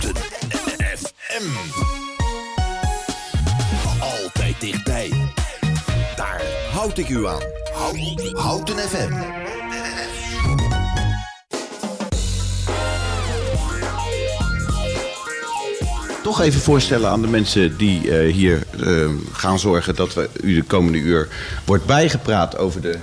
Houten 0.00 0.22
FM. 0.96 1.46
Altijd 4.00 4.60
dichtbij. 4.60 5.10
Daar 6.16 6.42
houd 6.72 6.98
ik 6.98 7.08
u 7.08 7.26
aan. 7.26 7.42
Houten 8.32 8.76
FM. 8.76 9.12
Toch 16.22 16.40
even 16.40 16.60
voorstellen 16.60 17.10
aan 17.10 17.22
de 17.22 17.28
mensen 17.28 17.76
die 17.76 18.18
eh, 18.18 18.32
hier 18.32 18.62
eh, 18.80 19.10
gaan 19.32 19.58
zorgen 19.58 19.94
dat 19.94 20.14
we 20.14 20.28
u 20.42 20.54
de 20.54 20.62
komende 20.62 20.98
uur 20.98 21.28
wordt 21.64 21.86
bijgepraat 21.86 22.58
over 22.58 22.80
de 22.80 22.98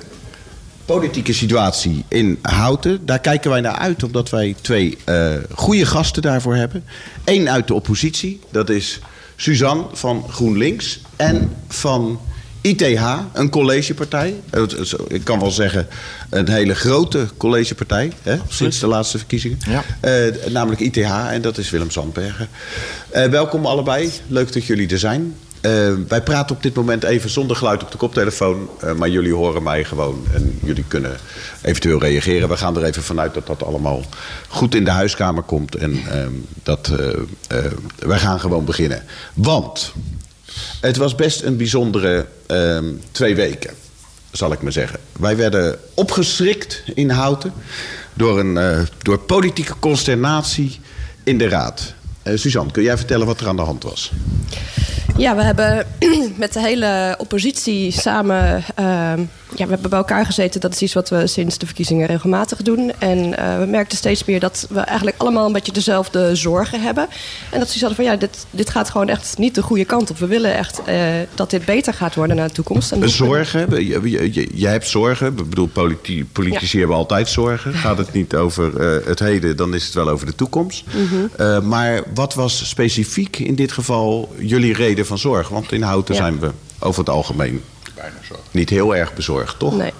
politieke 0.87 1.33
situatie 1.33 2.05
in 2.07 2.39
Houten. 2.41 3.05
Daar 3.05 3.19
kijken 3.19 3.49
wij 3.49 3.61
naar 3.61 3.75
uit 3.75 4.03
omdat 4.03 4.29
wij 4.29 4.55
twee 4.61 4.97
uh, 5.05 5.33
goede 5.55 5.85
gasten 5.85 6.21
daarvoor 6.21 6.55
hebben. 6.55 6.83
Eén 7.25 7.49
uit 7.49 7.67
de 7.67 7.73
oppositie, 7.73 8.39
dat 8.51 8.69
is 8.69 8.99
Suzanne 9.35 9.85
van 9.93 10.25
GroenLinks 10.29 11.01
en 11.15 11.55
van 11.67 12.19
ITH, 12.61 13.19
een 13.33 13.49
collegepartij. 13.49 14.35
Ik 15.07 15.23
kan 15.23 15.39
wel 15.39 15.51
zeggen 15.51 15.87
een 16.29 16.49
hele 16.49 16.75
grote 16.75 17.27
collegepartij, 17.37 18.11
hè, 18.21 18.37
sinds 18.49 18.79
de 18.79 18.87
laatste 18.87 19.17
verkiezingen. 19.17 19.57
Ja. 19.67 19.83
Uh, 20.01 20.51
namelijk 20.51 20.81
ITH 20.81 21.31
en 21.31 21.41
dat 21.41 21.57
is 21.57 21.69
Willem 21.69 21.91
Zandbergen. 21.91 22.49
Uh, 23.15 23.25
welkom 23.25 23.65
allebei, 23.65 24.11
leuk 24.27 24.53
dat 24.53 24.65
jullie 24.65 24.89
er 24.89 24.99
zijn. 24.99 25.35
Uh, 25.67 25.93
wij 26.07 26.21
praten 26.21 26.55
op 26.55 26.63
dit 26.63 26.75
moment 26.75 27.03
even 27.03 27.29
zonder 27.29 27.55
geluid 27.55 27.83
op 27.83 27.91
de 27.91 27.97
koptelefoon. 27.97 28.69
Uh, 28.83 28.93
maar 28.93 29.09
jullie 29.09 29.33
horen 29.33 29.63
mij 29.63 29.83
gewoon 29.83 30.25
en 30.33 30.59
jullie 30.63 30.83
kunnen 30.87 31.17
eventueel 31.61 31.99
reageren. 31.99 32.49
We 32.49 32.57
gaan 32.57 32.77
er 32.77 32.83
even 32.83 33.03
vanuit 33.03 33.33
dat 33.33 33.47
dat 33.47 33.63
allemaal 33.63 34.03
goed 34.47 34.75
in 34.75 34.83
de 34.83 34.91
huiskamer 34.91 35.43
komt. 35.43 35.75
En 35.75 35.91
uh, 35.93 36.25
dat, 36.63 36.91
wij 37.97 38.19
gaan 38.19 38.39
gewoon 38.39 38.65
beginnen. 38.65 39.03
Want 39.33 39.93
het 40.81 40.97
was 40.97 41.15
best 41.15 41.41
een 41.41 41.57
bijzondere 41.57 42.25
ehm, 42.45 42.85
twee 43.11 43.35
weken, 43.35 43.73
zal 44.31 44.51
ik 44.51 44.61
maar 44.61 44.71
zeggen. 44.71 44.99
Wij 45.19 45.37
werden 45.37 45.79
opgeschrikt 45.93 46.83
in 46.93 47.09
Houten 47.09 47.53
door, 48.13 48.39
een, 48.39 48.87
door 49.01 49.19
politieke 49.19 49.73
consternatie 49.79 50.79
in 51.23 51.37
de 51.37 51.47
raad. 51.47 51.93
Suzanne, 52.23 52.71
kun 52.71 52.83
jij 52.83 52.97
vertellen 52.97 53.27
wat 53.27 53.41
er 53.41 53.47
aan 53.47 53.55
de 53.55 53.61
hand 53.61 53.83
was? 53.83 54.11
Ja, 55.17 55.35
we 55.35 55.43
hebben 55.43 55.85
met 56.35 56.53
de 56.53 56.59
hele 56.59 57.15
oppositie 57.17 57.91
samen. 57.91 58.63
Uh, 58.79 59.13
ja, 59.55 59.65
we 59.65 59.71
hebben 59.71 59.89
bij 59.89 59.99
elkaar 59.99 60.25
gezeten. 60.25 60.61
Dat 60.61 60.73
is 60.73 60.81
iets 60.81 60.93
wat 60.93 61.09
we 61.09 61.27
sinds 61.27 61.57
de 61.57 61.65
verkiezingen 61.65 62.07
regelmatig 62.07 62.61
doen. 62.61 62.91
En 62.99 63.17
uh, 63.17 63.57
we 63.57 63.65
merkten 63.65 63.97
steeds 63.97 64.25
meer 64.25 64.39
dat 64.39 64.67
we 64.69 64.79
eigenlijk 64.79 65.17
allemaal 65.17 65.45
een 65.45 65.53
beetje 65.53 65.71
dezelfde 65.71 66.35
zorgen 66.35 66.81
hebben. 66.81 67.07
En 67.51 67.59
dat 67.59 67.69
ze 67.69 67.79
hadden 67.79 67.95
van 67.95 68.05
ja, 68.05 68.15
dit, 68.15 68.45
dit 68.51 68.69
gaat 68.69 68.89
gewoon 68.89 69.09
echt 69.09 69.37
niet 69.37 69.55
de 69.55 69.61
goede 69.61 69.85
kant 69.85 70.09
op. 70.09 70.17
We 70.17 70.27
willen 70.27 70.55
echt 70.55 70.81
uh, 70.87 70.95
dat 71.35 71.49
dit 71.49 71.65
beter 71.65 71.93
gaat 71.93 72.15
worden 72.15 72.35
naar 72.35 72.47
de 72.47 72.53
toekomst. 72.53 72.91
En 72.91 73.09
zorgen? 73.09 73.89
Jij 74.53 74.71
hebt 74.71 74.87
zorgen. 74.87 75.27
Ik 75.27 75.49
bedoel, 75.49 75.67
politi 75.67 76.25
politici 76.25 76.73
ja. 76.73 76.79
hebben 76.79 76.97
altijd 76.97 77.29
zorgen. 77.29 77.73
Gaat 77.73 77.97
het 77.97 78.13
niet 78.13 78.35
over 78.35 78.97
uh, 78.99 79.05
het 79.05 79.19
heden, 79.19 79.57
dan 79.57 79.73
is 79.73 79.85
het 79.85 79.93
wel 79.93 80.09
over 80.09 80.25
de 80.25 80.35
toekomst. 80.35 80.83
Mm 80.93 81.07
-hmm. 81.07 81.67
maar 81.67 82.03
wat 82.13 82.33
was 82.33 82.69
specifiek 82.69 83.37
in 83.37 83.55
dit 83.55 83.71
geval 83.71 84.33
jullie 84.37 84.73
reden 84.73 85.05
van 85.07 85.17
zorg? 85.17 85.49
Want 85.49 85.71
in 85.71 85.81
Houten 85.81 86.15
ja. 86.15 86.21
zijn 86.21 86.39
we 86.39 86.51
over 86.79 86.99
het 86.99 87.09
algemeen 87.09 87.63
bijna 87.95 88.15
zo. 88.27 88.35
niet 88.51 88.69
heel 88.69 88.95
erg 88.95 89.13
bezorgd, 89.13 89.59
toch? 89.59 89.75
Nee. 89.75 89.93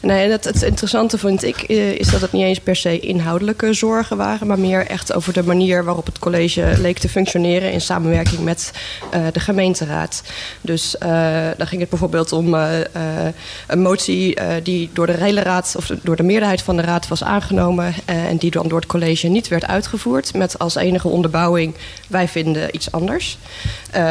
Nee, 0.00 0.30
het, 0.30 0.44
het 0.44 0.62
interessante 0.62 1.18
vind 1.18 1.42
ik 1.42 1.62
eh, 1.62 1.92
is 1.92 2.10
dat 2.10 2.20
het 2.20 2.32
niet 2.32 2.42
eens 2.42 2.60
per 2.60 2.76
se 2.76 3.00
inhoudelijke 3.00 3.72
zorgen 3.72 4.16
waren, 4.16 4.46
maar 4.46 4.58
meer 4.58 4.86
echt 4.86 5.12
over 5.12 5.32
de 5.32 5.42
manier 5.42 5.84
waarop 5.84 6.06
het 6.06 6.18
college 6.18 6.74
leek 6.78 6.98
te 6.98 7.08
functioneren 7.08 7.72
in 7.72 7.80
samenwerking 7.80 8.40
met 8.40 8.72
uh, 9.14 9.26
de 9.32 9.40
gemeenteraad. 9.40 10.22
Dus 10.60 10.96
uh, 11.02 11.08
dan 11.56 11.66
ging 11.66 11.80
het 11.80 11.90
bijvoorbeeld 11.90 12.32
om 12.32 12.54
een 12.54 13.82
motie 13.82 14.36
die 14.62 14.90
door 14.92 15.06
de 15.06 15.12
hele 15.12 15.40
raad 15.40 15.74
of 15.76 15.90
door 16.02 16.16
de 16.16 16.22
meerderheid 16.22 16.62
van 16.62 16.76
de 16.76 16.82
raad 16.82 17.08
was 17.08 17.24
aangenomen 17.24 17.94
en 18.04 18.36
die 18.36 18.50
dan 18.50 18.68
door 18.68 18.78
het 18.78 18.88
college 18.88 19.28
niet 19.28 19.48
werd 19.48 19.66
uitgevoerd, 19.66 20.34
met 20.34 20.58
als 20.58 20.74
enige 20.74 21.08
onderbouwing 21.08 21.74
wij 22.08 22.28
vinden 22.28 22.74
iets 22.74 22.92
anders. 22.92 23.38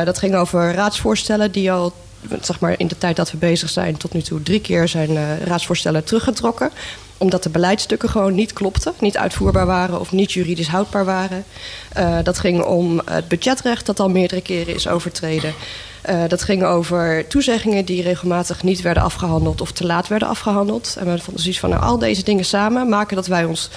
dat 0.06 0.18
ging 0.18 0.36
over 0.36 0.74
raadsvoorstellen 0.74 1.52
die 1.52 1.72
al 1.72 1.94
zeg 2.42 2.60
maar, 2.60 2.74
in 2.78 2.88
de 2.88 2.98
tijd 2.98 3.16
dat 3.16 3.32
we 3.32 3.38
bezig 3.38 3.70
zijn, 3.70 3.98
tot 3.98 4.14
nu 4.14 4.22
toe 4.22 4.44
drie 4.44 4.62
keer 4.62 4.88
zijn 4.88 5.12
uh, 5.12 5.42
raadsvoorstellen 5.44 6.04
teruggetrokken. 6.04 6.70
Omdat 7.18 7.44
de 7.44 7.50
beleidsstukken 7.50 8.10
gewoon 8.10 8.36
niet 8.36 8.54
klopten, 8.54 8.94
niet 9.00 9.18
uitvoerbaar 9.18 9.66
waren 9.66 10.00
of 10.00 10.12
niet 10.12 10.32
juridisch 10.32 10.68
houdbaar 10.68 11.06
waren. 11.06 11.44
Uh, 11.98 12.18
dat 12.24 12.40
ging 12.40 12.64
om 12.64 13.02
het 13.06 13.28
budgetrecht 13.28 13.86
dat 13.86 14.00
al 14.00 14.10
meerdere 14.10 14.42
keren 14.42 14.76
is 14.76 14.88
overtreden. 14.88 15.54
Uh, 16.10 16.24
dat 16.28 16.44
ging 16.44 16.64
over 16.64 17.28
toezeggingen 17.28 17.86
die 17.86 18.02
regelmatig 18.02 18.64
niet 18.64 18.82
werden 18.82 19.04
afgehandeld 19.04 19.62
of 19.62 19.72
te 19.72 19.86
laat 19.86 20.08
werden 20.08 20.28
afgehandeld. 20.28 20.96
En 21.00 21.06
we 21.06 21.20
vonden 21.20 21.42
zoiets 21.42 21.60
van 21.60 21.70
nou, 21.70 21.82
al 21.82 21.98
deze 21.98 22.24
dingen 22.24 22.46
samen 22.46 22.90
maken 22.90 23.16
dat 23.16 23.28
wij 23.28 23.46
ons. 23.46 23.70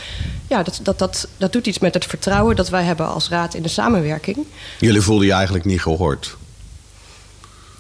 Ja, 0.49 0.62
dat, 0.62 0.81
dat, 0.83 0.99
dat, 0.99 1.28
dat 1.37 1.53
doet 1.53 1.66
iets 1.66 1.78
met 1.78 1.94
het 1.94 2.04
vertrouwen 2.04 2.56
dat 2.56 2.69
wij 2.69 2.83
hebben 2.83 3.09
als 3.09 3.28
raad 3.28 3.54
in 3.54 3.62
de 3.62 3.69
samenwerking. 3.69 4.37
Jullie 4.78 5.00
voelden 5.00 5.27
je 5.27 5.33
eigenlijk 5.33 5.65
niet 5.65 5.83
gehoord? 5.83 6.37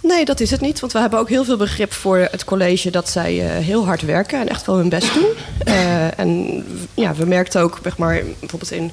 Nee, 0.06 0.24
dat 0.24 0.40
is 0.40 0.50
het 0.50 0.60
niet. 0.60 0.80
Want 0.80 0.92
we 0.92 0.98
hebben 0.98 1.18
ook 1.18 1.28
heel 1.28 1.44
veel 1.44 1.56
begrip 1.56 1.92
voor 1.92 2.18
het 2.18 2.44
college 2.44 2.90
dat 2.90 3.08
zij 3.08 3.34
uh, 3.34 3.64
heel 3.64 3.84
hard 3.84 4.02
werken 4.02 4.40
en 4.40 4.48
echt 4.48 4.66
wel 4.66 4.76
hun 4.76 4.88
best 4.88 5.14
doen. 5.14 5.28
Uh, 5.68 6.18
en 6.20 6.62
ja, 6.94 7.14
we 7.14 7.26
merkten 7.26 7.62
ook, 7.62 7.78
zeg 7.82 7.98
maar, 7.98 8.22
bijvoorbeeld 8.40 8.72
in 8.72 8.92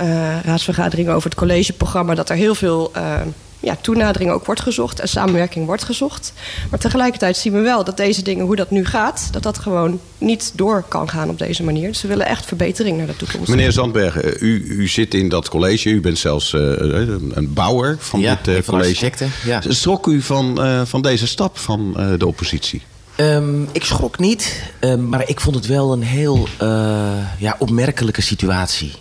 uh, 0.00 0.40
raadsvergaderingen 0.44 1.14
over 1.14 1.30
het 1.30 1.38
collegeprogramma, 1.38 2.14
dat 2.14 2.30
er 2.30 2.36
heel 2.36 2.54
veel 2.54 2.92
ja, 3.60 3.76
toenadering 3.80 4.30
ook 4.30 4.46
wordt 4.46 4.60
gezocht 4.60 5.00
en 5.00 5.08
samenwerking 5.08 5.66
wordt 5.66 5.84
gezocht. 5.84 6.32
Maar 6.70 6.78
tegelijkertijd 6.78 7.36
zien 7.36 7.52
we 7.52 7.60
wel 7.60 7.84
dat 7.84 7.96
deze 7.96 8.22
dingen, 8.22 8.44
hoe 8.44 8.56
dat 8.56 8.70
nu 8.70 8.84
gaat, 8.84 9.28
dat 9.30 9.42
dat 9.42 9.58
gewoon 9.58 10.00
niet 10.18 10.52
door 10.54 10.84
kan 10.88 11.08
gaan 11.08 11.28
op 11.28 11.38
deze 11.38 11.62
manier. 11.62 11.88
Dus 11.88 12.02
we 12.02 12.08
willen 12.08 12.26
echt 12.26 12.46
verbetering 12.46 12.96
naar 12.96 13.06
de 13.06 13.16
toekomst. 13.16 13.48
Meneer 13.48 13.72
Zandbergen, 13.72 14.34
u, 14.40 14.64
u 14.64 14.88
zit 14.88 15.14
in 15.14 15.28
dat 15.28 15.48
college, 15.48 15.88
u 15.88 16.00
bent 16.00 16.18
zelfs 16.18 16.52
uh, 16.52 16.60
een 17.30 17.52
bouwer 17.52 17.96
van 17.98 18.20
ja, 18.20 18.38
dit 18.42 18.56
uh, 18.56 18.62
college. 18.62 19.12
Ja. 19.44 19.62
Schrok 19.68 20.06
u 20.06 20.22
van, 20.22 20.64
uh, 20.64 20.82
van 20.84 21.02
deze 21.02 21.26
stap 21.26 21.58
van 21.58 21.92
de 22.18 22.26
oppositie? 22.26 22.82
Um, 23.16 23.68
ik 23.72 23.84
schrok 23.84 24.18
niet, 24.18 24.62
um, 24.80 25.08
maar 25.08 25.28
ik 25.28 25.40
vond 25.40 25.56
het 25.56 25.66
wel 25.66 25.92
een 25.92 26.02
heel 26.02 26.48
ja, 27.38 27.56
opmerkelijke 27.58 28.22
situatie. 28.22 28.92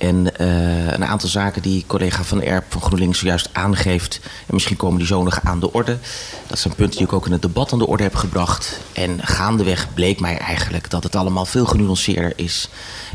En 0.00 0.26
uh, 0.40 0.92
een 0.92 1.04
aantal 1.04 1.28
zaken 1.28 1.62
die 1.62 1.84
collega 1.86 2.22
Van 2.22 2.42
Erp 2.42 2.64
van 2.68 2.80
GroenLinks 2.80 3.18
zojuist 3.18 3.48
aangeeft... 3.52 4.20
en 4.22 4.54
misschien 4.54 4.76
komen 4.76 4.98
die 4.98 5.06
zo 5.06 5.22
nog 5.22 5.40
aan 5.44 5.60
de 5.60 5.72
orde. 5.72 5.98
Dat 6.46 6.58
zijn 6.58 6.74
punten 6.74 6.96
die 6.96 7.06
ik 7.06 7.12
ook 7.12 7.26
in 7.26 7.32
het 7.32 7.42
debat 7.42 7.72
aan 7.72 7.78
de 7.78 7.86
orde 7.86 8.02
heb 8.02 8.14
gebracht. 8.14 8.80
En 8.92 9.18
gaandeweg 9.22 9.94
bleek 9.94 10.20
mij 10.20 10.38
eigenlijk 10.38 10.90
dat 10.90 11.02
het 11.02 11.16
allemaal 11.16 11.46
veel 11.46 11.66
genuanceerder 11.66 12.32
is. 12.36 12.68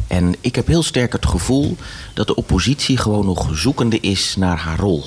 En 0.08 0.36
ik 0.42 0.56
heb 0.56 0.68
heel 0.68 0.84
sterk 0.84 1.12
het 1.12 1.26
gevoel 1.26 1.78
dat 2.14 2.28
de 2.28 2.36
oppositie 2.36 2.98
gewoon 2.98 3.26
nog 3.26 3.50
zoekende 3.54 4.00
is 4.00 4.36
naar 4.36 4.58
haar 4.58 4.80
rol. 4.80 5.06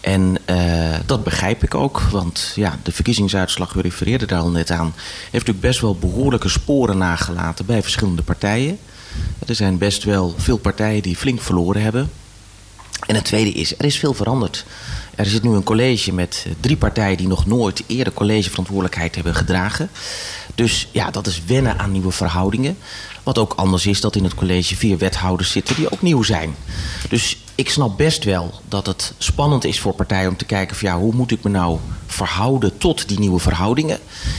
En 0.00 0.36
uh, 0.46 0.94
dat 1.06 1.24
begrijp 1.24 1.62
ik 1.62 1.74
ook, 1.74 2.00
want 2.00 2.52
ja, 2.54 2.78
de 2.82 2.92
verkiezingsuitslag, 2.92 3.72
we 3.72 3.82
refereerden 3.82 4.28
daar 4.28 4.40
al 4.40 4.50
net 4.50 4.70
aan, 4.70 4.92
heeft 4.96 5.32
natuurlijk 5.32 5.60
best 5.60 5.80
wel 5.80 5.94
behoorlijke 5.94 6.48
sporen 6.48 6.98
nagelaten 6.98 7.66
bij 7.66 7.82
verschillende 7.82 8.22
partijen. 8.22 8.78
Er 9.46 9.54
zijn 9.54 9.78
best 9.78 10.04
wel 10.04 10.34
veel 10.36 10.56
partijen 10.56 11.02
die 11.02 11.16
flink 11.16 11.40
verloren 11.40 11.82
hebben. 11.82 12.10
En 13.06 13.14
het 13.14 13.24
tweede 13.24 13.50
is, 13.50 13.78
er 13.78 13.84
is 13.84 13.98
veel 13.98 14.14
veranderd. 14.14 14.64
Er 15.14 15.26
zit 15.26 15.42
nu 15.42 15.50
een 15.50 15.62
college 15.62 16.12
met 16.12 16.46
drie 16.60 16.76
partijen 16.76 17.16
die 17.16 17.28
nog 17.28 17.46
nooit 17.46 17.82
eerder 17.86 18.12
collegeverantwoordelijkheid 18.12 19.14
hebben 19.14 19.34
gedragen. 19.34 19.90
Dus 20.54 20.88
ja, 20.92 21.10
dat 21.10 21.26
is 21.26 21.42
wennen 21.46 21.78
aan 21.78 21.92
nieuwe 21.92 22.10
verhoudingen. 22.10 22.76
Wat 23.22 23.38
ook 23.38 23.52
anders 23.56 23.86
is 23.86 24.00
dat 24.00 24.16
in 24.16 24.24
het 24.24 24.34
college 24.34 24.76
vier 24.76 24.98
wethouders 24.98 25.50
zitten 25.50 25.76
die 25.76 25.92
ook 25.92 26.02
nieuw 26.02 26.22
zijn. 26.22 26.54
Dus 27.08 27.36
ik 27.54 27.70
snap 27.70 27.96
best 27.96 28.24
wel 28.24 28.60
dat 28.68 28.86
het 28.86 29.12
spannend 29.18 29.64
is 29.64 29.80
voor 29.80 29.94
partijen 29.94 30.28
om 30.28 30.36
te 30.36 30.44
kijken 30.44 30.76
van 30.76 30.88
ja, 30.88 30.98
hoe 30.98 31.14
moet 31.14 31.30
ik 31.30 31.42
me 31.42 31.50
nou 31.50 31.78
verhouden 32.06 32.78
tot 32.78 33.08
die 33.08 33.18
nieuwe 33.18 33.38
verhoudingen. 33.38 33.98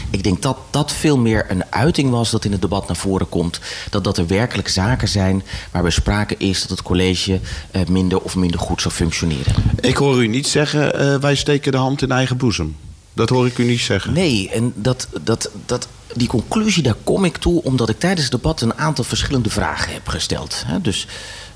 Ik 0.10 0.24
denk 0.24 0.42
dat 0.42 0.58
dat 0.70 0.92
veel 0.92 1.18
meer 1.18 1.46
een 1.52 1.64
uiting 1.70 2.10
was 2.10 2.32
dat 2.32 2.46
in 2.46 2.52
het 2.52 2.62
debat 2.62 2.88
naar 2.88 2.96
voren 2.96 3.30
komt. 3.30 3.60
Dat 3.90 4.04
dat 4.04 4.18
er 4.18 4.28
werkelijk 4.28 4.68
zaken 4.68 5.08
zijn 5.08 5.44
waarbij 5.72 5.92
sprake 5.92 6.36
is 6.38 6.62
dat 6.62 6.70
het 6.70 6.82
college 6.82 7.40
uh, 7.72 7.82
minder 7.88 8.22
of 8.22 8.36
minder 8.36 8.60
goed 8.60 8.82
zou 8.82 8.94
functioneren. 8.94 9.56
Ik 9.80 9.98
hoor 9.98 10.24
u 10.24 10.28
niet 10.28 10.48
zeggen 10.48 11.02
uh, 11.02 11.20
wij 11.20 11.36
steken 11.36 11.72
de 11.72 11.78
hand 11.78 12.02
in 12.02 12.12
eigen 12.12 12.38
boezem. 12.38 12.76
Dat 13.14 13.30
hoor 13.30 13.46
ik 13.46 13.58
u 13.58 13.64
niet 13.66 13.80
zeggen. 13.80 14.14
Nee, 14.14 14.50
en 14.50 14.74
dat, 14.76 15.08
dat, 15.24 15.50
dat, 15.66 15.88
die 16.16 16.28
conclusie, 16.28 16.84
daar 16.84 16.96
kom 17.04 17.26
ik 17.26 17.38
toe 17.38 17.64
omdat 17.64 17.90
ik 17.90 18.00
tijdens 18.00 18.24
het 18.24 18.32
debat 18.32 18.62
een 18.62 18.78
aantal 18.78 19.04
verschillende 19.04 19.50
vragen 19.50 19.94
heb 19.94 20.08
gesteld. 20.08 20.66
Dus 20.82 21.08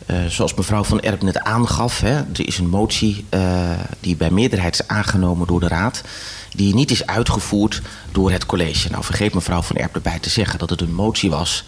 uh, 0.06 0.26
zoals 0.26 0.54
mevrouw 0.54 0.84
Van 0.84 1.02
Erp 1.02 1.22
net 1.22 1.40
aangaf, 1.40 2.02
er 2.02 2.26
is 2.34 2.58
een 2.58 2.70
motie 2.70 3.26
uh, 3.30 3.70
die 4.00 4.16
bij 4.16 4.32
meerderheid 4.32 4.74
is 4.80 4.88
aangenomen 4.88 5.48
door 5.48 5.60
de 5.60 5.68
Raad, 5.68 6.02
die 6.56 6.76
niet 6.76 6.92
is 6.92 7.06
uitgevoerd 7.06 7.82
door 8.12 8.32
het 8.32 8.46
college. 8.46 8.90
Nou, 8.90 9.04
vergeet 9.04 9.34
mevrouw 9.34 9.62
Van 9.62 9.76
Erp 9.76 9.96
erbij 9.96 10.20
te 10.20 10.30
zeggen 10.30 10.60
dat 10.60 10.70
het 10.70 10.82
een 10.82 10.94
motie 10.94 11.30
was 11.30 11.64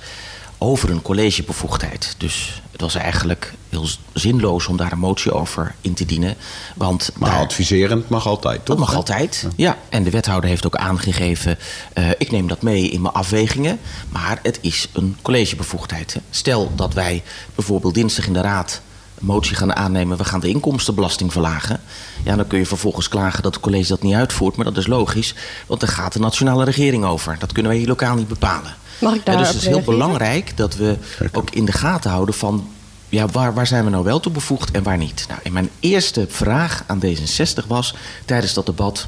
over 0.58 0.90
een 0.90 1.02
collegebevoegdheid. 1.02 2.16
Dus 2.18 2.62
Het 2.80 2.94
was 2.94 3.04
eigenlijk 3.04 3.54
heel 3.70 3.88
zinloos 4.14 4.68
om 4.68 4.78
daar 4.78 4.92
een 4.92 5.00
motie 5.00 5.32
over 5.32 5.76
in 5.82 5.94
te 5.94 6.06
dienen. 6.06 6.36
Want 6.76 7.10
Maar 7.18 7.30
daar- 7.30 7.40
adviserend 7.40 8.10
mag 8.10 8.28
altijd, 8.28 8.66
toch? 8.66 8.78
dat 8.78 8.86
mag 8.86 8.96
altijd. 8.96 9.48
Ja. 9.56 9.78
En 9.90 10.04
de 10.04 10.10
wethouder 10.10 10.50
heeft 10.50 10.66
ook 10.66 10.76
aangegeven: 10.76 11.58
eh, 11.94 12.10
ik 12.18 12.32
neem 12.32 12.48
dat 12.48 12.62
mee 12.62 12.90
in 12.90 13.02
mijn 13.02 13.14
afwegingen. 13.14 13.80
Maar 14.10 14.40
het 14.44 14.58
is 14.62 14.88
een 14.94 15.18
collegebevoegdheid. 15.22 16.16
Stel 16.30 16.72
dat 16.76 16.94
wij 16.94 17.24
bijvoorbeeld 17.56 17.94
dinsdag 17.94 18.28
in 18.28 18.34
de 18.34 18.42
raad 18.42 18.82
een 19.20 19.26
motie 19.26 19.56
gaan 19.56 19.76
aannemen: 19.76 20.18
we 20.18 20.24
gaan 20.24 20.40
de 20.40 20.50
inkomstenbelasting 20.50 21.32
verlagen. 21.32 21.82
Ja, 22.24 22.36
dan 22.36 22.48
kun 22.48 22.60
je 22.60 22.66
vervolgens 22.66 23.08
klagen 23.08 23.44
dat 23.44 23.54
het 23.54 23.64
college 23.64 23.88
dat 23.88 24.02
niet 24.04 24.16
uitvoert. 24.16 24.56
Maar 24.56 24.66
dat 24.66 24.78
is 24.78 24.88
logisch, 24.88 25.34
want 25.68 25.80
daar 25.80 25.90
gaat 25.90 26.14
de 26.14 26.20
nationale 26.20 26.64
regering 26.64 27.06
over. 27.06 27.36
Dat 27.40 27.52
kunnen 27.52 27.72
wij 27.72 27.80
hier 27.80 27.90
lokaal 27.90 28.16
niet 28.16 28.28
bepalen. 28.28 28.76
Mag 29.00 29.14
ik 29.14 29.26
Ja, 29.26 29.32
daar 29.32 29.38
dus 29.38 29.48
het 29.48 29.58
is 29.58 29.68
heel 29.68 29.82
belangrijk 29.82 30.58
dat 30.58 30.76
we 30.76 30.98
ook 31.32 31.50
in 31.50 31.66
de 31.66 31.72
gaten 31.72 32.12
houden 32.12 32.36
van... 32.36 32.70
Ja, 33.10 33.28
waar, 33.28 33.54
waar 33.54 33.68
zijn 33.68 33.84
we 33.84 33.90
nou 33.90 34.04
wel 34.04 34.20
toe 34.20 34.32
bevoegd 34.32 34.72
en 34.72 34.84
waar 34.84 34.98
niet? 34.98 35.26
Nou, 35.30 35.40
en 35.44 35.54
mijn 35.54 35.70
eerste 35.80 36.26
vraag 36.30 36.84
aan 36.88 37.02
D66 37.06 37.68
was 37.68 37.96
tijdens 38.26 38.54
dat 38.54 38.66
debat... 38.66 39.08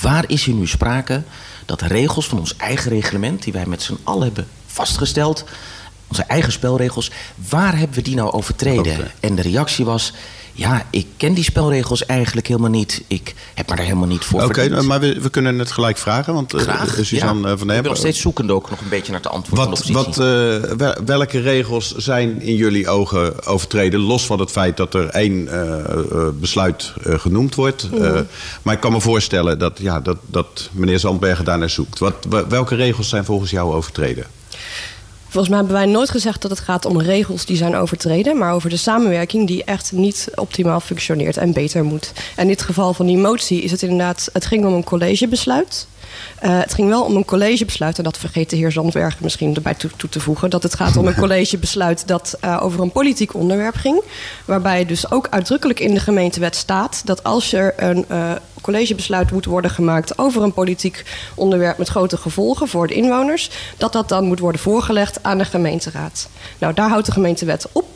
waar 0.00 0.24
is 0.26 0.44
hier 0.44 0.54
nu 0.54 0.66
sprake 0.66 1.22
dat 1.64 1.78
de 1.80 1.86
regels 1.86 2.26
van 2.26 2.38
ons 2.38 2.56
eigen 2.56 2.90
reglement... 2.90 3.42
die 3.42 3.52
wij 3.52 3.66
met 3.66 3.82
z'n 3.82 3.98
allen 4.04 4.22
hebben 4.22 4.48
vastgesteld, 4.66 5.44
onze 6.08 6.22
eigen 6.22 6.52
spelregels... 6.52 7.10
waar 7.48 7.78
hebben 7.78 7.96
we 7.96 8.02
die 8.02 8.14
nou 8.14 8.32
overtreden? 8.32 9.10
En 9.20 9.34
de 9.34 9.42
reactie 9.42 9.84
was... 9.84 10.12
ja, 10.58 10.86
ik 10.90 11.06
ken 11.16 11.34
die 11.34 11.44
spelregels 11.44 12.06
eigenlijk 12.06 12.46
helemaal 12.46 12.70
niet. 12.70 13.02
Ik 13.06 13.34
heb 13.54 13.68
me 13.68 13.76
daar 13.76 13.84
helemaal 13.84 14.06
niet 14.08 14.24
voor 14.24 14.42
Oké, 14.42 14.82
maar 14.82 15.00
we, 15.00 15.20
we 15.20 15.30
kunnen 15.30 15.58
het 15.58 15.70
gelijk 15.72 15.98
vragen. 15.98 16.34
Want 16.34 16.54
eh, 16.54 16.60
Graag. 16.60 16.98
eh, 16.98 17.04
Suzanne 17.04 17.46
ja. 17.46 17.52
eh, 17.52 17.58
van 17.58 17.70
Ik 17.70 17.74
ben 17.80 17.84
nog 17.84 17.96
steeds 17.96 18.20
zoekende 18.20 18.52
ook 18.52 18.70
nog 18.70 18.80
een 18.80 18.88
beetje 18.88 19.12
naar 19.12 19.20
het 19.20 19.30
antwoord 19.30 19.66
Wat, 19.68 19.78
van 19.78 19.86
de 19.86 19.92
wat, 19.92 20.16
wel- 20.78 20.94
welke 21.04 21.40
regels 21.40 21.94
zijn 21.96 22.40
in 22.42 22.54
jullie 22.54 22.88
ogen 22.88 23.46
overtreden? 23.46 24.00
Los 24.00 24.26
van 24.26 24.40
het 24.40 24.50
feit 24.50 24.76
dat 24.76 24.94
er 24.94 25.06
één 25.08 25.48
besluit 26.40 26.92
genoemd 27.02 27.54
wordt. 27.54 27.88
Eh, 28.00 28.20
maar 28.62 28.74
ik 28.74 28.80
kan 28.80 28.92
me 28.92 29.00
voorstellen 29.00 29.58
dat, 29.58 29.78
ja, 29.80 30.00
dat, 30.00 30.16
dat 30.26 30.68
meneer 30.72 30.98
Zandbergen 30.98 31.44
daar 31.44 31.58
naar 31.58 31.70
zoekt. 31.70 31.98
Wat, 31.98 32.14
wa- 32.28 32.46
welke 32.46 32.74
regels 32.74 33.08
zijn 33.08 33.24
volgens 33.24 33.50
jou 33.50 33.74
overtreden? 33.74 34.24
Volgens 35.28 35.48
mij 35.48 35.58
hebben 35.58 35.76
wij 35.76 35.86
nooit 35.86 36.10
gezegd 36.10 36.42
dat 36.42 36.50
het 36.50 36.60
gaat 36.60 36.84
om 36.84 37.00
regels 37.00 37.46
die 37.46 37.56
zijn 37.56 37.76
overtreden, 37.76 38.38
maar 38.38 38.52
over 38.52 38.70
de 38.70 38.76
samenwerking 38.76 39.46
die 39.46 39.64
echt 39.64 39.92
niet 39.92 40.28
optimaal 40.34 40.80
functioneert 40.80 41.36
en 41.36 41.52
beter 41.52 41.84
moet. 41.84 42.12
En 42.36 42.42
in 42.42 42.48
dit 42.48 42.62
geval 42.62 42.94
van 42.94 43.06
die 43.06 43.16
motie 43.16 43.62
is 43.62 43.70
het 43.70 43.82
inderdaad, 43.82 44.28
het 44.32 44.46
ging 44.46 44.64
om 44.64 44.74
een 44.74 44.84
collegebesluit. 44.84 45.86
Eh, 46.38 46.58
het 46.60 46.74
ging 46.74 46.88
wel 46.88 47.02
om 47.02 47.16
een 47.16 47.24
collegebesluit, 47.24 47.98
en 47.98 48.04
dat 48.04 48.18
vergeet 48.18 48.50
de 48.50 48.56
heer 48.56 48.72
Zandbergen 48.72 49.22
misschien 49.22 49.54
erbij 49.54 49.74
toe, 49.74 49.90
toe 49.96 50.08
te 50.08 50.20
voegen, 50.20 50.50
dat 50.50 50.62
het 50.62 50.74
gaat 50.74 50.96
om 50.96 51.06
een 51.06 51.14
collegebesluit 51.24 52.08
dat 52.08 52.36
eh, 52.40 52.58
over 52.62 52.80
een 52.80 52.92
politiek 52.92 53.34
onderwerp 53.34 53.74
ging. 53.74 54.02
Waarbij 54.44 54.84
dus 54.84 55.10
ook 55.10 55.26
uitdrukkelijk 55.30 55.80
in 55.80 55.94
de 55.94 56.00
gemeentewet 56.00 56.56
staat 56.56 57.02
dat 57.04 57.24
als 57.24 57.52
er 57.52 57.74
een 57.76 58.04
eh, 58.08 58.32
collegebesluit 58.60 59.30
moet 59.30 59.44
worden 59.44 59.70
gemaakt 59.70 60.18
over 60.18 60.42
een 60.42 60.52
politiek 60.52 61.04
onderwerp 61.34 61.78
met 61.78 61.88
grote 61.88 62.16
gevolgen 62.16 62.68
voor 62.68 62.86
de 62.86 62.94
inwoners, 62.94 63.50
dat 63.76 63.92
dat 63.92 64.08
dan 64.08 64.24
moet 64.24 64.38
worden 64.38 64.60
voorgelegd 64.60 65.22
aan 65.22 65.38
de 65.38 65.44
gemeenteraad. 65.44 66.28
Nou, 66.58 66.74
daar 66.74 66.88
houdt 66.88 67.06
de 67.06 67.12
gemeentewet 67.12 67.66
op. 67.72 67.86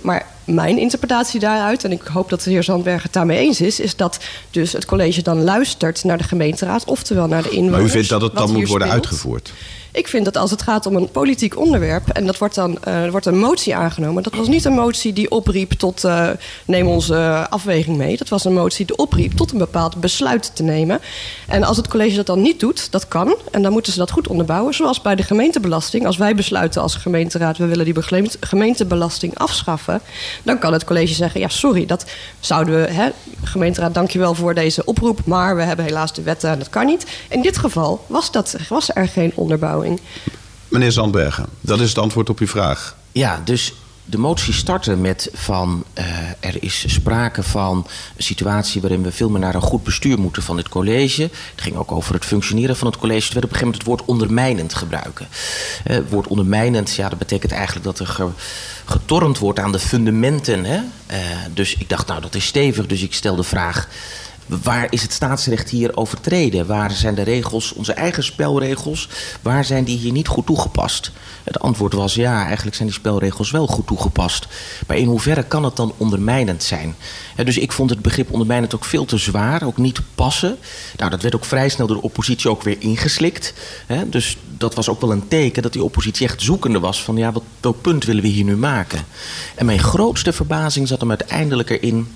Maar 0.00 0.26
mijn 0.44 0.78
interpretatie 0.78 1.40
daaruit, 1.40 1.84
en 1.84 1.92
ik 1.92 2.02
hoop 2.02 2.28
dat 2.28 2.42
de 2.42 2.50
heer 2.50 2.62
Zandberg 2.62 3.02
het 3.02 3.12
daarmee 3.12 3.38
eens 3.38 3.60
is, 3.60 3.80
is 3.80 3.96
dat 3.96 4.18
dus 4.50 4.72
het 4.72 4.84
college 4.84 5.22
dan 5.22 5.42
luistert 5.44 6.04
naar 6.04 6.18
de 6.18 6.24
gemeenteraad, 6.24 6.84
oftewel 6.84 7.26
naar 7.26 7.42
de 7.42 7.50
inwoners. 7.50 7.76
Maar 7.76 7.86
u 7.86 7.90
vindt 7.90 8.08
dat 8.08 8.20
het 8.20 8.34
dan 8.34 8.52
moet 8.52 8.68
worden 8.68 8.88
speelt. 8.88 9.04
uitgevoerd? 9.04 9.52
Ik 9.92 10.08
vind 10.08 10.24
dat 10.24 10.36
als 10.36 10.50
het 10.50 10.62
gaat 10.62 10.86
om 10.86 10.96
een 10.96 11.10
politiek 11.10 11.58
onderwerp 11.58 12.08
en 12.08 12.26
dat 12.26 12.38
wordt 12.38 12.54
dan 12.54 12.84
eh, 12.84 13.10
wordt 13.10 13.26
een 13.26 13.38
motie 13.38 13.76
aangenomen. 13.76 14.22
Dat 14.22 14.34
was 14.34 14.48
niet 14.48 14.64
een 14.64 14.72
motie 14.72 15.12
die 15.12 15.30
opriep 15.30 15.72
tot 15.72 16.04
eh, 16.04 16.28
neem 16.64 16.86
onze 16.86 17.46
afweging 17.50 17.96
mee. 17.96 18.16
Dat 18.16 18.28
was 18.28 18.44
een 18.44 18.52
motie 18.52 18.86
die 18.86 18.96
opriep 18.96 19.32
tot 19.32 19.52
een 19.52 19.58
bepaald 19.58 19.96
besluit 19.96 20.50
te 20.54 20.62
nemen. 20.62 21.00
En 21.48 21.62
als 21.62 21.76
het 21.76 21.88
college 21.88 22.16
dat 22.16 22.26
dan 22.26 22.42
niet 22.42 22.60
doet, 22.60 22.92
dat 22.92 23.08
kan. 23.08 23.34
En 23.50 23.62
dan 23.62 23.72
moeten 23.72 23.92
ze 23.92 23.98
dat 23.98 24.10
goed 24.10 24.28
onderbouwen. 24.28 24.74
Zoals 24.74 25.00
bij 25.00 25.14
de 25.14 25.22
gemeentebelasting. 25.22 26.06
Als 26.06 26.16
wij 26.16 26.34
besluiten 26.34 26.82
als 26.82 26.94
gemeenteraad, 26.94 27.58
we 27.58 27.66
willen 27.66 27.84
die 27.84 27.94
gemeentebelasting 28.40 29.38
afschaffen. 29.38 30.00
Dan 30.42 30.58
kan 30.58 30.72
het 30.72 30.84
college 30.84 31.14
zeggen, 31.14 31.40
ja 31.40 31.48
sorry, 31.48 31.86
dat 31.86 32.04
zouden 32.40 32.80
we, 32.80 32.90
hè, 32.92 33.08
gemeenteraad 33.42 33.94
dankjewel 33.94 34.34
voor 34.34 34.54
deze 34.54 34.84
oproep. 34.84 35.20
Maar 35.24 35.56
we 35.56 35.62
hebben 35.62 35.84
helaas 35.84 36.12
de 36.12 36.22
wetten 36.22 36.50
en 36.50 36.58
dat 36.58 36.70
kan 36.70 36.86
niet. 36.86 37.06
In 37.28 37.42
dit 37.42 37.58
geval 37.58 38.04
was, 38.06 38.30
dat, 38.30 38.56
was 38.68 38.90
er 38.94 39.08
geen 39.08 39.32
Meneer 40.68 40.92
Zandbergen, 40.92 41.46
dat 41.60 41.80
is 41.80 41.88
het 41.88 41.98
antwoord 41.98 42.28
op 42.30 42.38
uw 42.38 42.46
vraag. 42.46 42.96
Ja, 43.12 43.40
dus 43.44 43.74
de 44.04 44.18
motie 44.18 44.52
startte 44.52 44.96
met 44.96 45.30
van 45.32 45.84
eh, 45.92 46.04
er 46.40 46.62
is 46.62 46.84
sprake 46.94 47.42
van 47.42 47.86
een 48.16 48.22
situatie 48.22 48.80
waarin 48.80 49.02
we 49.02 49.12
veel 49.12 49.28
meer 49.30 49.40
naar 49.40 49.54
een 49.54 49.60
goed 49.60 49.84
bestuur 49.84 50.18
moeten 50.18 50.42
van 50.42 50.56
dit 50.56 50.68
college. 50.68 51.22
Het 51.22 51.30
ging 51.62 51.76
ook 51.76 51.92
over 51.92 52.14
het 52.14 52.24
functioneren 52.24 52.76
van 52.76 52.86
het 52.86 52.96
college. 52.96 53.24
Het 53.24 53.32
werd 53.32 53.44
op 53.44 53.50
een 53.50 53.56
gegeven 53.58 53.66
moment 53.80 53.82
het 53.82 54.08
woord 54.08 54.08
ondermijnend 54.20 54.74
gebruiken. 54.74 55.28
Eh, 55.84 55.96
het 55.96 56.10
woord 56.10 56.26
ondermijnend, 56.26 56.94
ja, 56.94 57.08
dat 57.08 57.18
betekent 57.18 57.52
eigenlijk 57.52 57.84
dat 57.84 57.98
er 57.98 58.06
ge- 58.06 58.28
getornd 58.84 59.38
wordt 59.38 59.58
aan 59.58 59.72
de 59.72 59.78
fundamenten. 59.78 60.64
Hè? 60.64 60.80
Eh, 61.06 61.18
dus 61.54 61.74
ik 61.76 61.88
dacht, 61.88 62.06
nou 62.06 62.20
dat 62.20 62.34
is 62.34 62.44
stevig. 62.46 62.86
Dus 62.86 63.02
ik 63.02 63.14
stel 63.14 63.36
de 63.36 63.42
vraag. 63.42 63.88
Waar 64.62 64.86
is 64.90 65.02
het 65.02 65.12
staatsrecht 65.12 65.70
hier 65.70 65.96
overtreden? 65.96 66.66
Waar 66.66 66.90
zijn 66.90 67.14
de 67.14 67.22
regels, 67.22 67.72
onze 67.72 67.92
eigen 67.92 68.24
spelregels, 68.24 69.08
waar 69.42 69.64
zijn 69.64 69.84
die 69.84 69.98
hier 69.98 70.12
niet 70.12 70.28
goed 70.28 70.46
toegepast? 70.46 71.10
Het 71.44 71.60
antwoord 71.60 71.92
was 71.92 72.14
ja, 72.14 72.44
eigenlijk 72.44 72.76
zijn 72.76 72.88
die 72.88 72.96
spelregels 72.96 73.50
wel 73.50 73.66
goed 73.66 73.86
toegepast. 73.86 74.46
Maar 74.86 74.96
in 74.96 75.06
hoeverre 75.06 75.42
kan 75.42 75.64
het 75.64 75.76
dan 75.76 75.92
ondermijnend 75.96 76.62
zijn? 76.62 76.94
Dus 77.44 77.58
ik 77.58 77.72
vond 77.72 77.90
het 77.90 78.02
begrip 78.02 78.32
ondermijnend 78.32 78.74
ook 78.74 78.84
veel 78.84 79.04
te 79.04 79.16
zwaar, 79.16 79.62
ook 79.62 79.76
niet 79.76 80.00
passen. 80.14 80.58
Nou, 80.96 81.10
dat 81.10 81.22
werd 81.22 81.34
ook 81.34 81.44
vrij 81.44 81.68
snel 81.68 81.86
door 81.86 81.96
de 81.96 82.02
oppositie 82.02 82.50
ook 82.50 82.62
weer 82.62 82.76
ingeslikt. 82.78 83.54
Dus 84.06 84.36
dat 84.56 84.74
was 84.74 84.88
ook 84.88 85.00
wel 85.00 85.12
een 85.12 85.28
teken 85.28 85.62
dat 85.62 85.72
die 85.72 85.84
oppositie 85.84 86.26
echt 86.26 86.42
zoekende 86.42 86.80
was 86.80 87.02
van 87.02 87.16
ja, 87.16 87.32
wat, 87.32 87.42
welk 87.60 87.80
punt 87.80 88.04
willen 88.04 88.22
we 88.22 88.28
hier 88.28 88.44
nu 88.44 88.56
maken? 88.56 89.04
En 89.54 89.66
mijn 89.66 89.78
grootste 89.78 90.32
verbazing 90.32 90.88
zat 90.88 91.00
hem 91.00 91.08
uiteindelijk 91.08 91.70
erin 91.70 92.08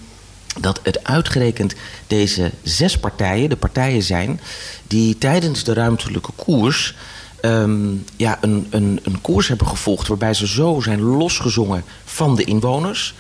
dat 0.61 0.81
het 0.83 1.05
uitgerekend 1.05 1.75
deze 2.07 2.51
zes 2.63 2.99
partijen, 2.99 3.49
de 3.49 3.57
partijen 3.57 4.03
zijn, 4.03 4.41
die 4.87 5.19
tijdens 5.19 5.65
de 5.65 5.73
ruimtelijke 5.73 6.33
koers 6.37 6.95
ehm, 7.41 7.93
ja, 8.17 8.39
een, 8.41 8.67
een, 8.71 9.01
een 9.03 9.21
koers 9.21 9.49
hebben 9.49 9.67
gevolgd 9.67 10.09
waarbij 10.09 10.35
ze 10.35 10.47
zo 10.47 10.81
zijn 10.81 11.01
losgezongen 11.01 11.85
van 12.05 12.37
de 12.37 12.45
inwoners. 12.45 13.15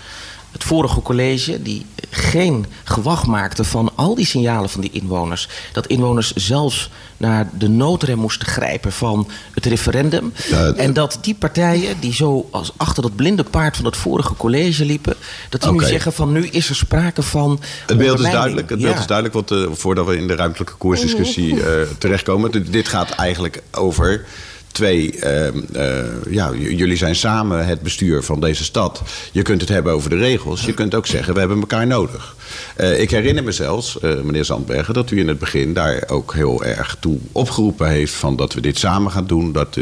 Het 0.55 0.65
vorige 0.65 1.03
college, 1.03 1.63
die 1.63 1.87
geen 2.11 2.67
gewacht 2.85 3.27
maakte 3.27 3.65
van 3.65 3.93
al 3.95 4.15
die 4.15 4.27
signalen 4.27 4.71
van 4.71 4.81
die 4.81 4.91
inwoners. 4.91 5.49
Dat 5.73 5.87
inwoners 5.87 6.33
zelfs 6.33 6.91
naar 7.17 7.49
de 7.59 7.69
noodrem 7.69 8.19
moesten 8.19 8.47
grijpen 8.47 8.93
van 8.93 9.29
het 9.51 9.67
referendum. 9.67 10.33
Ja, 10.49 10.73
en 10.73 10.93
dat 10.93 11.19
die 11.21 11.35
partijen, 11.35 11.97
die 12.01 12.13
zo 12.15 12.49
als 12.51 12.73
achter 12.77 13.03
dat 13.03 13.17
blinde 13.17 13.45
paard 13.45 13.77
van 13.77 13.85
het 13.85 13.97
vorige 13.97 14.35
college 14.35 14.85
liepen, 14.85 15.15
dat 15.49 15.63
die 15.63 15.73
nu 15.73 15.85
zeggen 15.85 16.13
van 16.13 16.33
nu 16.33 16.47
is 16.47 16.69
er 16.69 16.75
sprake 16.77 17.23
van. 17.23 17.61
Het 17.87 17.99
beeld 17.99 18.21
is 18.21 18.31
duidelijk. 18.31 18.71
Het 18.71 18.79
beeld 18.79 18.95
Ja. 18.95 19.01
is 19.01 19.07
duidelijk 19.07 19.35
want, 19.49 19.51
eh, 19.51 19.77
voordat 19.77 20.07
we 20.07 20.17
in 20.17 20.27
de 20.27 20.35
ruimtelijke 20.37 20.75
koersdiscussie 20.75 21.63
eh, 21.63 21.83
terechtkomen. 21.99 22.71
Dit 22.71 22.89
gaat 22.89 23.11
eigenlijk 23.11 23.63
over 23.71 24.25
twee. 24.75 25.19
ehm, 25.19 25.59
eh, 25.73 26.05
ja, 26.31 26.53
jullie 26.55 26.97
zijn 26.97 27.15
samen 27.17 27.67
het 27.67 27.81
bestuur 27.83 28.23
van 28.23 28.41
deze 28.41 28.65
stad. 28.65 29.03
Je 29.33 29.43
kunt 29.43 29.61
het 29.61 29.71
hebben 29.71 29.93
over 29.93 30.11
de 30.11 30.17
regels. 30.17 30.65
Je 30.65 30.75
kunt 30.75 30.95
ook 30.95 31.07
zeggen, 31.07 31.33
we 31.35 31.39
hebben 31.39 31.61
elkaar 31.61 31.87
nodig. 31.87 32.37
Eh, 32.77 33.01
ik 33.01 33.11
herinner 33.11 33.45
me 33.45 33.53
zelfs, 33.53 34.01
eh, 34.01 34.21
meneer 34.21 34.45
Zandbergen, 34.45 34.95
dat 34.95 35.11
u 35.11 35.19
in 35.19 35.29
het 35.29 35.39
begin 35.39 35.73
daar 35.75 36.05
ook 36.07 36.35
heel 36.35 36.65
erg 36.65 36.97
toe 37.01 37.19
opgeroepen 37.33 37.89
heeft 37.89 38.13
van 38.15 38.37
dat 38.37 38.53
we 38.55 38.61
dit 38.61 38.79
samen 38.79 39.13
gaan 39.13 39.27
doen. 39.27 39.53
Dat 39.53 39.75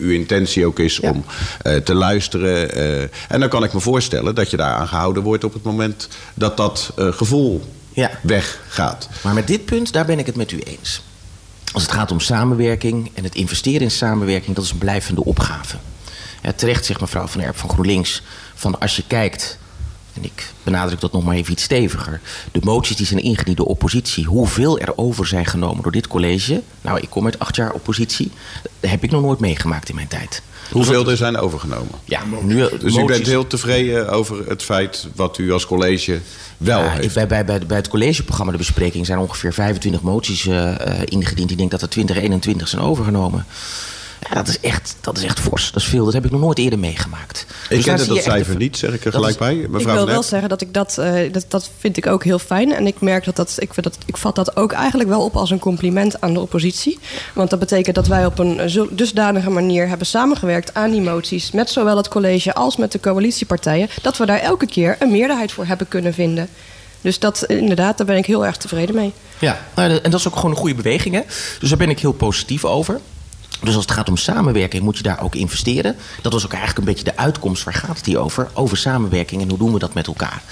uw 0.00 0.10
intentie 0.10 0.66
ook 0.66 0.78
is 0.78 1.00
om 1.00 1.24
te 1.84 1.94
luisteren. 1.94 2.72
en 3.28 3.40
dan 3.40 3.48
kan 3.48 3.64
ik 3.64 3.72
me 3.72 3.80
voorstellen 3.80 4.34
dat 4.34 4.50
je 4.50 4.56
daaraan 4.56 4.88
gehouden 4.88 5.22
wordt 5.22 5.44
op 5.44 5.52
het 5.52 5.62
moment 5.62 6.08
dat 6.34 6.56
dat 6.56 6.92
gevoel 6.96 7.62
Ja. 7.92 8.10
weggaat. 8.22 9.08
Maar 9.22 9.34
met 9.34 9.46
dit 9.46 9.64
punt, 9.64 9.92
daar 9.92 10.04
ben 10.06 10.18
ik 10.18 10.26
het 10.26 10.36
met 10.36 10.52
u 10.52 10.58
eens. 10.58 11.02
Als 11.74 11.82
het 11.82 11.92
gaat 11.92 12.10
om 12.10 12.20
samenwerking 12.20 13.10
en 13.14 13.24
het 13.24 13.34
investeren 13.34 13.80
in 13.80 13.90
samenwerking, 13.90 14.56
dat 14.56 14.64
is 14.64 14.70
een 14.70 14.78
blijvende 14.78 15.24
opgave. 15.24 15.76
Terecht 16.56 16.84
zegt 16.84 17.00
mevrouw 17.00 17.26
Van 17.26 17.40
Erp 17.40 17.56
van 17.56 17.70
GroenLinks, 17.70 18.22
van 18.54 18.80
als 18.80 18.96
je 18.96 19.04
kijkt, 19.06 19.58
en 20.14 20.24
ik 20.24 20.52
benadruk 20.62 21.00
dat 21.00 21.12
nog 21.12 21.24
maar 21.24 21.34
even 21.36 21.52
iets 21.52 21.62
steviger, 21.62 22.20
de 22.52 22.60
moties 22.62 22.96
die 22.96 23.06
zijn 23.06 23.22
ingediend 23.22 23.56
door 23.56 23.66
oppositie, 23.66 24.24
hoeveel 24.24 24.78
er 24.78 24.98
over 24.98 25.26
zijn 25.26 25.46
genomen 25.46 25.82
door 25.82 25.92
dit 25.92 26.06
college. 26.06 26.62
Nou, 26.80 27.00
ik 27.00 27.10
kom 27.10 27.24
uit 27.24 27.38
acht 27.38 27.56
jaar 27.56 27.72
oppositie, 27.72 28.30
dat 28.80 28.90
heb 28.90 29.04
ik 29.04 29.10
nog 29.10 29.22
nooit 29.22 29.40
meegemaakt 29.40 29.88
in 29.88 29.94
mijn 29.94 30.08
tijd. 30.08 30.42
Hoeveel 30.70 31.08
er 31.10 31.16
zijn 31.16 31.36
overgenomen? 31.36 31.94
Ja, 32.04 32.20
nu, 32.42 32.68
Dus 32.78 32.96
u 32.96 33.04
bent 33.04 33.26
heel 33.26 33.46
tevreden 33.46 34.08
over 34.08 34.48
het 34.48 34.62
feit 34.62 35.06
wat 35.14 35.38
u 35.38 35.52
als 35.52 35.66
college 35.66 36.20
wel 36.56 36.82
Ja, 36.82 36.90
heeft? 36.90 37.14
bij, 37.14 37.26
bij, 37.26 37.44
bij 37.44 37.76
het 37.76 37.88
collegeprogramma, 37.88 38.52
de 38.52 38.58
bespreking, 38.58 39.06
zijn 39.06 39.18
ongeveer 39.18 39.52
25 39.52 40.02
moties 40.02 40.46
eh, 40.46 40.80
eh, 40.80 41.02
ingediend. 41.04 41.50
Ik 41.50 41.58
denk 41.58 41.70
dat 41.70 41.82
er 41.82 41.88
20, 41.88 42.16
21 42.16 42.68
zijn 42.68 42.82
overgenomen. 42.82 43.46
Ja, 44.28 44.34
dat 44.34 44.48
is 44.48 44.60
echt, 44.60 44.96
dat 45.00 45.16
is 45.16 45.24
echt 45.24 45.40
fors. 45.40 45.72
Dat 45.72 45.82
is 45.82 45.88
veel. 45.88 46.04
Dat 46.04 46.14
heb 46.14 46.24
ik 46.24 46.30
nog 46.30 46.40
nooit 46.40 46.58
eerder 46.58 46.78
meegemaakt. 46.78 47.46
Ik 47.68 47.76
Dus 47.76 47.84
kende 47.84 48.06
dat 48.06 48.22
cijfer 48.22 48.56
niet, 48.56 48.76
zeg 48.76 48.92
ik 48.94 49.04
er 49.04 49.12
gelijk 49.12 49.32
is- 49.32 49.38
bij. 49.38 49.54
Ik 49.54 49.68
Mevrouw 49.68 49.94
wil 49.94 50.04
Van 50.04 50.12
wel 50.12 50.22
zeggen 50.22 50.48
dat 50.48 50.60
ik 50.60 50.74
dat, 50.74 50.98
eh, 50.98 51.32
dat, 51.32 51.44
dat 51.48 51.70
vind 51.78 51.96
ik 51.96 52.06
ook 52.06 52.24
heel 52.24 52.38
fijn. 52.38 52.72
En 52.74 52.86
ik 52.86 53.00
merk 53.00 53.24
dat 53.24 53.36
dat, 53.36 53.56
ik, 53.58 53.74
vind 53.74 53.86
dat, 53.86 53.98
ik 54.06 54.16
vat 54.16 54.34
dat 54.34 54.56
ook 54.56 54.72
eigenlijk 54.72 55.08
wel 55.08 55.24
op 55.24 55.36
als 55.36 55.50
een 55.50 55.58
compliment 55.58 56.20
aan 56.20 56.32
de 56.34 56.40
oppositie. 56.40 56.98
Want 57.32 57.50
dat 57.50 57.58
betekent 57.58 57.94
dat 57.94 58.06
wij 58.06 58.26
op 58.26 58.38
een 58.38 58.60
eh, 58.60 58.82
dusdanige 58.90 59.50
manier 59.50 59.88
hebben 59.88 60.06
samengewerkt 60.06 60.74
aan 60.74 60.90
die 60.90 61.00
moties. 61.00 61.50
Met 61.50 61.70
zowel 61.70 61.96
het 61.96 62.08
college 62.08 62.54
als 62.54 62.76
met 62.76 62.92
de 62.92 63.00
coalitiepartijen. 63.00 63.88
Dat 64.02 64.16
we 64.16 64.26
daar 64.26 64.38
elke 64.40 64.66
keer 64.66 64.96
een 64.98 65.10
meerderheid 65.10 65.52
voor 65.52 65.66
hebben 65.66 65.88
kunnen 65.88 66.14
vinden. 66.14 66.48
Dus 67.00 67.18
dat 67.18 67.42
eh, 67.42 67.56
inderdaad, 67.58 67.96
daar 67.96 68.06
ben 68.06 68.16
ik 68.16 68.26
heel 68.26 68.46
erg 68.46 68.56
tevreden 68.56 68.94
mee. 68.94 69.12
Ja, 69.38 69.58
nou, 69.74 69.98
en 70.02 70.10
dat 70.10 70.20
is 70.20 70.26
ook 70.28 70.34
gewoon 70.36 70.50
een 70.50 70.56
goede 70.56 70.74
beweging. 70.74 71.14
Hè? 71.14 71.20
Dus 71.60 71.68
daar 71.68 71.78
ben 71.78 71.90
ik 71.90 72.00
heel 72.00 72.12
positief 72.12 72.64
over. 72.64 73.00
Dus 73.64 73.74
als 73.74 73.84
het 73.84 73.94
gaat 73.94 74.08
om 74.08 74.16
samenwerking, 74.16 74.82
moet 74.82 74.96
je 74.96 75.02
daar 75.02 75.22
ook 75.22 75.34
investeren. 75.34 75.96
Dat 76.22 76.32
was 76.32 76.44
ook 76.44 76.52
eigenlijk 76.52 76.78
een 76.78 76.94
beetje 76.94 77.10
de 77.10 77.16
uitkomst. 77.16 77.64
Waar 77.64 77.74
gaat 77.74 77.96
het 77.96 78.06
hier 78.06 78.18
over? 78.18 78.48
Over 78.52 78.76
samenwerking 78.76 79.42
en 79.42 79.48
hoe 79.48 79.58
doen 79.58 79.72
we 79.72 79.78
dat 79.78 79.94
met 79.94 80.06
elkaar? 80.06 80.42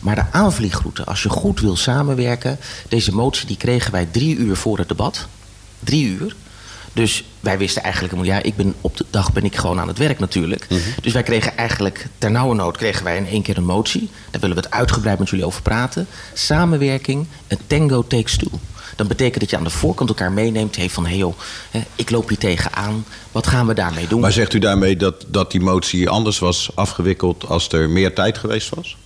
Maar 0.00 0.14
de 0.14 0.24
aanvliegroute, 0.30 1.04
als 1.04 1.22
je 1.22 1.28
goed 1.28 1.60
wil 1.60 1.76
samenwerken... 1.76 2.58
deze 2.88 3.14
motie 3.14 3.46
die 3.46 3.56
kregen 3.56 3.92
wij 3.92 4.08
drie 4.10 4.36
uur 4.36 4.56
voor 4.56 4.78
het 4.78 4.88
debat. 4.88 5.26
Drie 5.78 6.06
uur. 6.06 6.36
Dus 6.92 7.24
wij 7.40 7.58
wisten 7.58 7.82
eigenlijk... 7.82 8.24
Ja, 8.24 8.42
ik 8.42 8.56
ben 8.56 8.74
op 8.80 8.96
de 8.96 9.04
dag 9.10 9.32
ben 9.32 9.44
ik 9.44 9.56
gewoon 9.56 9.80
aan 9.80 9.88
het 9.88 9.98
werk 9.98 10.18
natuurlijk. 10.18 10.66
Dus 11.02 11.12
wij 11.12 11.22
kregen 11.22 11.56
eigenlijk... 11.56 12.06
ter 12.18 12.30
nauwe 12.30 12.54
nood 12.54 12.76
kregen 12.76 13.04
wij 13.04 13.16
in 13.16 13.26
één 13.26 13.42
keer 13.42 13.56
een 13.56 13.64
motie. 13.64 14.10
Daar 14.30 14.40
willen 14.40 14.56
we 14.56 14.62
het 14.62 14.72
uitgebreid 14.72 15.18
met 15.18 15.28
jullie 15.28 15.44
over 15.44 15.62
praten. 15.62 16.06
Samenwerking, 16.34 17.26
een 17.46 17.58
tango 17.66 18.06
takes 18.06 18.36
two. 18.36 18.50
Dan 19.00 19.08
betekent 19.08 19.40
dat 19.40 19.50
je 19.50 19.56
aan 19.56 19.64
de 19.64 19.70
voorkant 19.70 20.08
elkaar 20.08 20.32
meeneemt. 20.32 20.76
Hey, 20.76 20.90
van, 20.90 21.06
hey 21.06 21.16
joh, 21.16 21.34
ik 21.94 22.10
loop 22.10 22.28
hier 22.28 22.38
tegenaan. 22.38 23.04
Wat 23.32 23.46
gaan 23.46 23.66
we 23.66 23.74
daarmee 23.74 24.06
doen? 24.06 24.20
Maar 24.20 24.32
zegt 24.32 24.54
u 24.54 24.58
daarmee 24.58 24.96
dat, 24.96 25.24
dat 25.28 25.50
die 25.50 25.60
motie 25.60 26.08
anders 26.08 26.38
was 26.38 26.70
afgewikkeld 26.74 27.46
als 27.46 27.68
er 27.68 27.90
meer 27.90 28.14
tijd 28.14 28.38
geweest 28.38 28.74
was? 28.74 28.96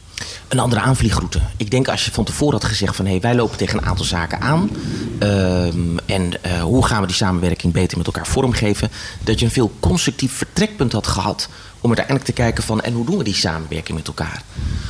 Een 0.49 0.59
andere 0.59 0.81
aanvliegroute. 0.81 1.41
Ik 1.57 1.71
denk 1.71 1.89
als 1.89 2.05
je 2.05 2.11
van 2.11 2.25
tevoren 2.25 2.53
had 2.53 2.65
gezegd 2.65 2.97
van... 2.97 3.07
hé, 3.07 3.21
wij 3.21 3.35
lopen 3.35 3.57
tegen 3.57 3.79
een 3.79 3.85
aantal 3.85 4.05
zaken 4.05 4.41
aan... 4.41 4.71
ehm, 5.19 5.99
en 6.07 6.43
eh, 6.43 6.63
hoe 6.63 6.87
gaan 6.87 7.01
we 7.01 7.07
die 7.07 7.17
samenwerking 7.17 7.73
beter 7.73 7.99
met 7.99 8.07
elkaar 8.07 8.27
vormgeven... 8.27 8.91
dat 9.25 9.39
je 9.39 9.45
een 9.45 9.53
veel 9.53 9.73
constructief 9.81 10.33
vertrekpunt 10.33 10.93
had 10.93 11.07
gehad... 11.07 11.49
om 11.81 11.87
uiteindelijk 11.87 12.27
te 12.27 12.33
kijken 12.33 12.63
van... 12.63 12.81
en 12.81 12.93
hoe 12.93 13.07
doen 13.07 13.19
we 13.19 13.25
die 13.25 13.35
samenwerking 13.35 13.99
met 13.99 14.07
elkaar? 14.07 14.43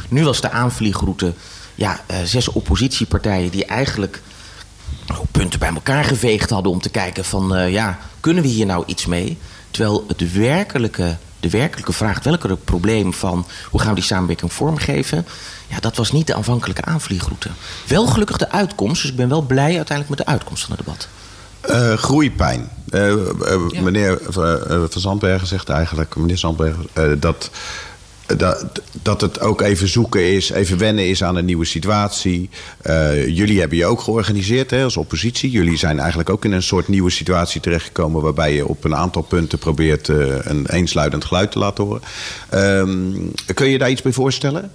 Nu 0.08 0.25
was 0.25 0.40
de 0.40 0.50
aanvliegroute... 0.50 1.34
ja, 1.75 2.00
eh, 2.06 2.16
zes 2.25 2.49
oppositiepartijen 2.49 3.50
die 3.50 3.64
eigenlijk 3.64 4.23
punten 5.30 5.58
bij 5.58 5.68
elkaar 5.75 6.04
geveegd 6.04 6.50
hadden 6.50 6.73
om 6.73 6.80
te 6.80 6.88
kijken 6.88 7.25
van 7.25 7.54
eh, 7.54 7.73
ja, 7.73 7.99
kunnen 8.20 8.42
we 8.42 8.49
hier 8.49 8.66
nou 8.66 8.82
iets 8.87 9.06
mee? 9.06 9.38
Terwijl 9.70 10.04
het 10.08 10.32
werkelijke, 10.32 11.16
de 11.40 11.50
werkelijke 11.50 11.92
vraag, 11.92 12.14
het 12.14 12.25
welke 12.25 12.56
probleem 12.56 13.12
van 13.14 13.46
hoe 13.70 13.80
gaan 13.80 13.88
we 13.88 13.94
die 13.94 14.04
samenwerking 14.04 14.52
vormgeven, 14.52 15.26
ja, 15.66 15.80
dat 15.80 15.96
was 15.96 16.12
niet 16.12 16.26
de 16.26 16.34
aanvankelijke 16.34 16.84
aanvliegroute. 16.84 17.49
Wel 17.87 18.06
gelukkig 18.06 18.37
de 18.37 18.50
uitkomst, 18.50 19.02
dus 19.02 19.11
ik 19.11 19.16
ben 19.16 19.28
wel 19.28 19.42
blij 19.42 19.76
uiteindelijk 19.76 20.08
met 20.08 20.18
de 20.18 20.26
uitkomst 20.26 20.64
van 20.64 20.76
het 20.76 20.84
debat. 20.84 21.08
Eh, 21.61 21.96
groeipijn. 21.96 22.68
Eh, 22.90 23.12
Ja. 23.70 23.80
Meneer 23.80 24.18
Van 24.28 24.88
Zandbergen 24.90 25.46
zegt 25.46 25.68
eigenlijk, 25.68 26.16
meneer 26.16 26.38
Zandbergen, 26.38 26.87
eh, 26.92 27.04
dat, 27.18 27.50
dat, 28.26 28.66
dat 29.02 29.21
het 29.21 29.40
ook 29.40 29.61
even 29.61 29.88
zoeken 29.88 30.33
is, 30.33 30.50
even 30.50 30.78
wennen 30.78 31.09
is 31.09 31.23
aan 31.23 31.37
een 31.37 31.45
nieuwe 31.45 31.64
situatie. 31.64 32.50
Eh, 32.83 33.28
jullie 33.28 33.61
hebben 33.61 33.78
je 33.78 33.87
ook 33.87 34.00
georganiseerd 34.00 34.71
hè, 34.71 34.85
als 34.85 34.97
oppositie. 34.97 35.50
Jullie 35.50 35.76
zijn 35.76 35.99
eigenlijk 35.99 36.31
ook 36.31 36.45
in 36.45 36.52
een 36.52 36.62
soort 36.62 36.88
nieuwe 36.88 37.11
situatie 37.11 37.61
terechtgekomen 37.61 38.23
waarbij 38.23 38.54
je 38.54 38.66
op 38.66 38.85
een 38.85 38.97
aantal 38.97 39.23
punten 39.23 39.59
probeert 39.59 40.09
eh, 40.09 40.16
een 40.43 40.66
eensluidend 40.66 41.25
geluid 41.25 41.52
te 41.52 41.59
laten 41.59 41.85
horen. 41.85 42.02
Ehm, 42.49 43.12
kun 43.54 43.69
je 43.69 43.78
daar 43.78 43.90
iets 43.90 44.02
bij 44.02 44.12
voorstellen? 44.12 44.71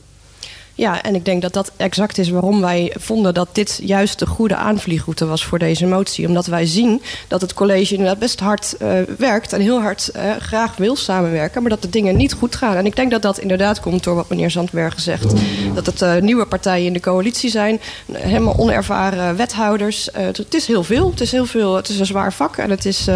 Ja, 0.80 1.02
en 1.02 1.16
ik 1.16 1.26
denk 1.26 1.42
dat 1.42 1.54
dat 1.54 1.72
exact 1.78 2.18
is 2.18 2.30
waarom 2.30 2.62
wij 2.62 2.94
vonden 3.00 3.34
dat 3.34 3.48
dit 3.52 3.80
juist 3.84 4.20
de 4.20 4.26
goede 4.26 4.56
aanvliegroute 4.56 5.26
was 5.26 5.46
voor 5.46 5.60
deze 5.60 5.86
motie. 5.86 6.28
Omdat 6.28 6.46
wij 6.46 6.66
zien 6.66 7.02
dat 7.28 7.42
het 7.42 7.54
college 7.54 7.94
inderdaad 7.94 8.20
best 8.20 8.40
hard 8.40 8.78
eh, 8.78 8.90
werkt 9.18 9.54
en 9.54 9.62
heel 9.62 9.82
hard 9.82 10.10
eh, 10.10 10.32
graag 10.40 10.76
wil 10.78 10.96
samenwerken, 10.96 11.62
maar 11.62 11.70
dat 11.70 11.82
de 11.82 11.90
dingen 11.90 12.16
niet 12.16 12.34
goed 12.34 12.56
gaan. 12.56 12.76
En 12.76 12.86
ik 12.86 12.96
denk 12.96 13.12
dat 13.12 13.22
dat 13.22 13.38
inderdaad 13.38 13.80
komt 13.80 14.04
door 14.04 14.16
wat 14.16 14.30
meneer 14.30 14.52
Zandbergen 14.52 15.02
zegt. 15.02 15.34
Dat 15.74 15.86
het 15.86 16.02
eh, 16.02 16.16
nieuwe 16.16 16.46
partijen 16.46 16.86
in 16.86 16.94
de 16.94 17.00
coalitie 17.00 17.50
zijn, 17.50 17.80
helemaal 18.12 18.58
onervaren 18.58 19.36
wethouders. 19.36 20.10
Het- 20.14 20.54
is 20.54 20.68
heel 20.68 20.84
veel. 20.84 21.10
Het 21.10 21.22
is 21.22 21.32
heel 21.32 21.46
veel. 21.46 21.76
Het 21.76 21.90
is 21.90 22.00
een 22.00 22.06
zwaar 22.06 22.34
vak 22.34 22.58
en 22.58 22.70
het 22.70 22.86
is. 22.86 23.08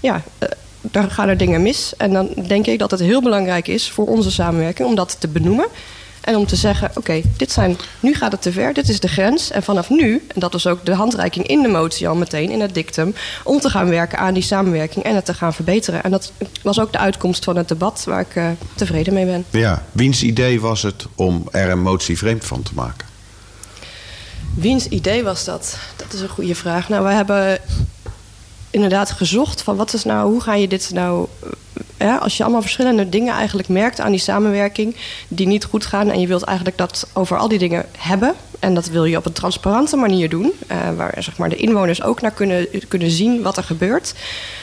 ja, 0.00 0.22
daar 0.80 1.10
gaan 1.10 1.28
er 1.28 1.36
dingen 1.36 1.62
mis. 1.62 1.92
En 1.96 2.12
dan 2.12 2.28
denk 2.46 2.66
ik 2.66 2.78
dat 2.78 2.90
het 2.90 3.00
heel 3.00 3.22
belangrijk 3.22 3.68
is 3.68 3.90
voor 3.90 4.06
onze 4.06 4.30
samenwerking 4.30 4.88
om 4.88 4.94
dat 4.94 5.16
te 5.18 5.28
benoemen. 5.28 5.66
En 6.28 6.36
om 6.36 6.46
te 6.46 6.56
zeggen, 6.56 6.90
oké, 6.94 7.22
dit 7.36 7.52
zijn, 7.52 7.76
nu 8.00 8.14
gaat 8.14 8.32
het 8.32 8.42
te 8.42 8.52
ver, 8.52 8.72
dit 8.72 8.88
is 8.88 9.00
de 9.00 9.08
grens. 9.08 9.50
En 9.50 9.62
vanaf 9.62 9.90
nu, 9.90 10.26
en 10.34 10.40
dat 10.40 10.52
was 10.52 10.66
ook 10.66 10.84
de 10.84 10.94
handreiking 10.94 11.46
in 11.46 11.62
de 11.62 11.68
motie 11.68 12.08
al 12.08 12.14
meteen, 12.14 12.50
in 12.50 12.60
het 12.60 12.74
dictum... 12.74 13.14
om 13.44 13.60
te 13.60 13.70
gaan 13.70 13.88
werken 13.88 14.18
aan 14.18 14.34
die 14.34 14.42
samenwerking 14.42 15.04
en 15.04 15.14
het 15.14 15.24
te 15.24 15.34
gaan 15.34 15.54
verbeteren. 15.54 16.02
En 16.02 16.10
dat 16.10 16.32
was 16.62 16.80
ook 16.80 16.92
de 16.92 16.98
uitkomst 16.98 17.44
van 17.44 17.56
het 17.56 17.68
debat 17.68 18.04
waar 18.04 18.20
ik 18.20 18.36
eh, 18.36 18.48
tevreden 18.74 19.14
mee 19.14 19.24
ben. 19.24 19.44
Ja. 19.50 19.84
Wiens 19.92 20.22
idee 20.22 20.60
was 20.60 20.82
het 20.82 21.06
om 21.14 21.48
er 21.50 21.70
een 21.70 21.82
motie 21.82 22.18
vreemd 22.18 22.44
van 22.44 22.62
te 22.62 22.74
maken? 22.74 23.06
Wiens 24.54 24.86
idee 24.86 25.22
was 25.22 25.44
dat? 25.44 25.78
Dat 25.96 26.12
is 26.12 26.20
een 26.20 26.28
goede 26.28 26.54
vraag. 26.54 26.88
Nou, 26.88 27.04
we 27.04 27.12
hebben 27.12 27.58
inderdaad 28.70 29.10
gezocht 29.10 29.62
van 29.62 29.76
wat 29.76 29.92
is 29.92 30.04
nou, 30.04 30.30
hoe 30.30 30.40
ga 30.40 30.54
je 30.54 30.68
dit 30.68 30.90
nou. 30.94 31.26
eh, 31.96 32.20
als 32.20 32.36
je 32.36 32.42
allemaal 32.42 32.60
verschillende 32.60 33.08
dingen 33.08 33.34
eigenlijk 33.34 33.68
merkt 33.68 34.00
aan 34.00 34.10
die 34.10 34.20
samenwerking 34.20 34.96
die 35.28 35.46
niet 35.46 35.64
goed 35.64 35.86
gaan 35.86 36.10
en 36.10 36.20
je 36.20 36.26
wilt 36.26 36.42
eigenlijk 36.42 36.78
dat 36.78 37.08
over 37.12 37.36
al 37.38 37.48
die 37.48 37.58
dingen 37.58 37.86
hebben 37.98 38.34
en 38.58 38.74
dat 38.74 38.88
wil 38.88 39.04
je 39.04 39.16
op 39.16 39.26
een 39.26 39.32
transparante 39.32 39.96
manier 39.96 40.28
doen, 40.28 40.52
eh, 40.66 40.76
waar 40.96 41.14
zeg 41.18 41.36
maar, 41.36 41.48
de 41.48 41.56
inwoners 41.56 42.02
ook 42.02 42.20
naar 42.20 42.30
kunnen, 42.30 42.66
kunnen 42.88 43.10
zien 43.10 43.42
wat 43.42 43.56
er 43.56 43.64
gebeurt. 43.64 44.14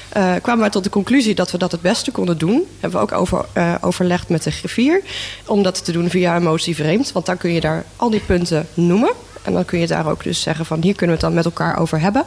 eh, 0.09 0.33
kwamen 0.41 0.61
wij 0.61 0.69
tot 0.69 0.83
de 0.83 0.89
conclusie 0.89 1.35
dat 1.35 1.51
we 1.51 1.57
dat 1.57 1.71
het 1.71 1.81
beste 1.81 2.11
konden 2.11 2.37
doen. 2.37 2.65
Hebben 2.79 2.99
we 2.99 3.05
ook 3.05 3.19
over, 3.19 3.45
overlegd 3.81 4.29
met 4.29 4.43
de 4.43 4.51
griffier 4.51 5.01
om 5.45 5.63
dat 5.63 5.85
te 5.85 5.91
doen 5.91 6.09
via 6.09 6.35
een 6.35 6.43
motie 6.43 6.75
vreemd. 6.75 7.11
Want 7.11 7.25
dan 7.25 7.37
kun 7.37 7.51
je 7.53 7.59
daar 7.61 7.85
al 7.95 8.09
die 8.09 8.19
punten 8.19 8.67
noemen. 8.73 9.11
En 9.45 9.53
dan 9.53 9.65
kun 9.65 9.79
je 9.79 9.87
daar 9.87 10.07
ook 10.09 10.23
dus 10.23 10.41
zeggen 10.41 10.65
van 10.65 10.81
hier 10.81 10.95
kunnen 10.95 11.15
we 11.15 11.21
het 11.21 11.33
dan 11.33 11.33
met 11.43 11.45
elkaar 11.45 11.79
over 11.79 11.99
hebben. 11.99 12.23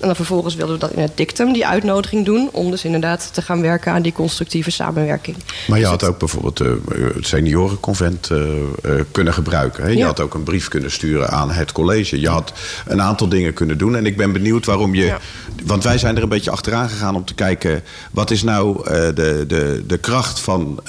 En 0.00 0.06
dan 0.06 0.16
vervolgens 0.16 0.54
wilden 0.54 0.74
we 0.74 0.80
dat 0.80 0.90
in 0.92 1.02
het 1.02 1.16
dictum, 1.16 1.52
die 1.52 1.66
uitnodiging 1.66 2.24
doen... 2.24 2.48
om 2.52 2.70
dus 2.70 2.84
inderdaad 2.84 3.28
te 3.34 3.42
gaan 3.42 3.60
werken 3.62 3.92
aan 3.92 4.02
die 4.02 4.12
constructieve 4.12 4.70
samenwerking. 4.70 5.36
Maar 5.68 5.78
je 5.78 5.82
Dus 5.82 5.92
had 5.92 6.00
het- 6.00 6.10
ook 6.10 6.18
bijvoorbeeld 6.18 6.60
eh, 6.60 6.68
het 7.14 7.26
seniorenconvent 7.26 8.30
eh, 8.30 8.38
eh, 8.82 9.04
kunnen 9.10 9.34
gebruiken. 9.34 9.82
Hè? 9.84 9.88
Je 9.90 9.96
Ja. 9.96 10.06
had 10.06 10.20
ook 10.20 10.34
een 10.34 10.42
brief 10.42 10.68
kunnen 10.68 10.90
sturen 10.90 11.30
aan 11.30 11.50
het 11.50 11.72
college. 11.72 12.20
Je 12.20 12.28
had 12.28 12.52
een 12.86 13.02
aantal 13.02 13.28
dingen 13.28 13.52
kunnen 13.52 13.78
doen. 13.78 13.96
En 13.96 14.06
ik 14.06 14.16
ben 14.16 14.32
benieuwd 14.32 14.66
waarom 14.66 14.94
je... 14.94 15.04
Ja. 15.04 15.18
Want 15.64 15.84
wij 15.84 15.98
zijn 15.98 16.16
er 16.16 16.22
een 16.22 16.28
beetje 16.28 16.50
achteraan 16.50 16.88
gegaan 16.88 17.14
om 17.14 17.24
te 17.24 17.34
kijken... 17.34 17.82
wat 18.10 18.30
is 18.30 18.42
nou 18.42 18.84
de, 19.14 19.44
de, 19.48 19.84
de 19.86 19.98
kracht 19.98 20.40
van, 20.40 20.80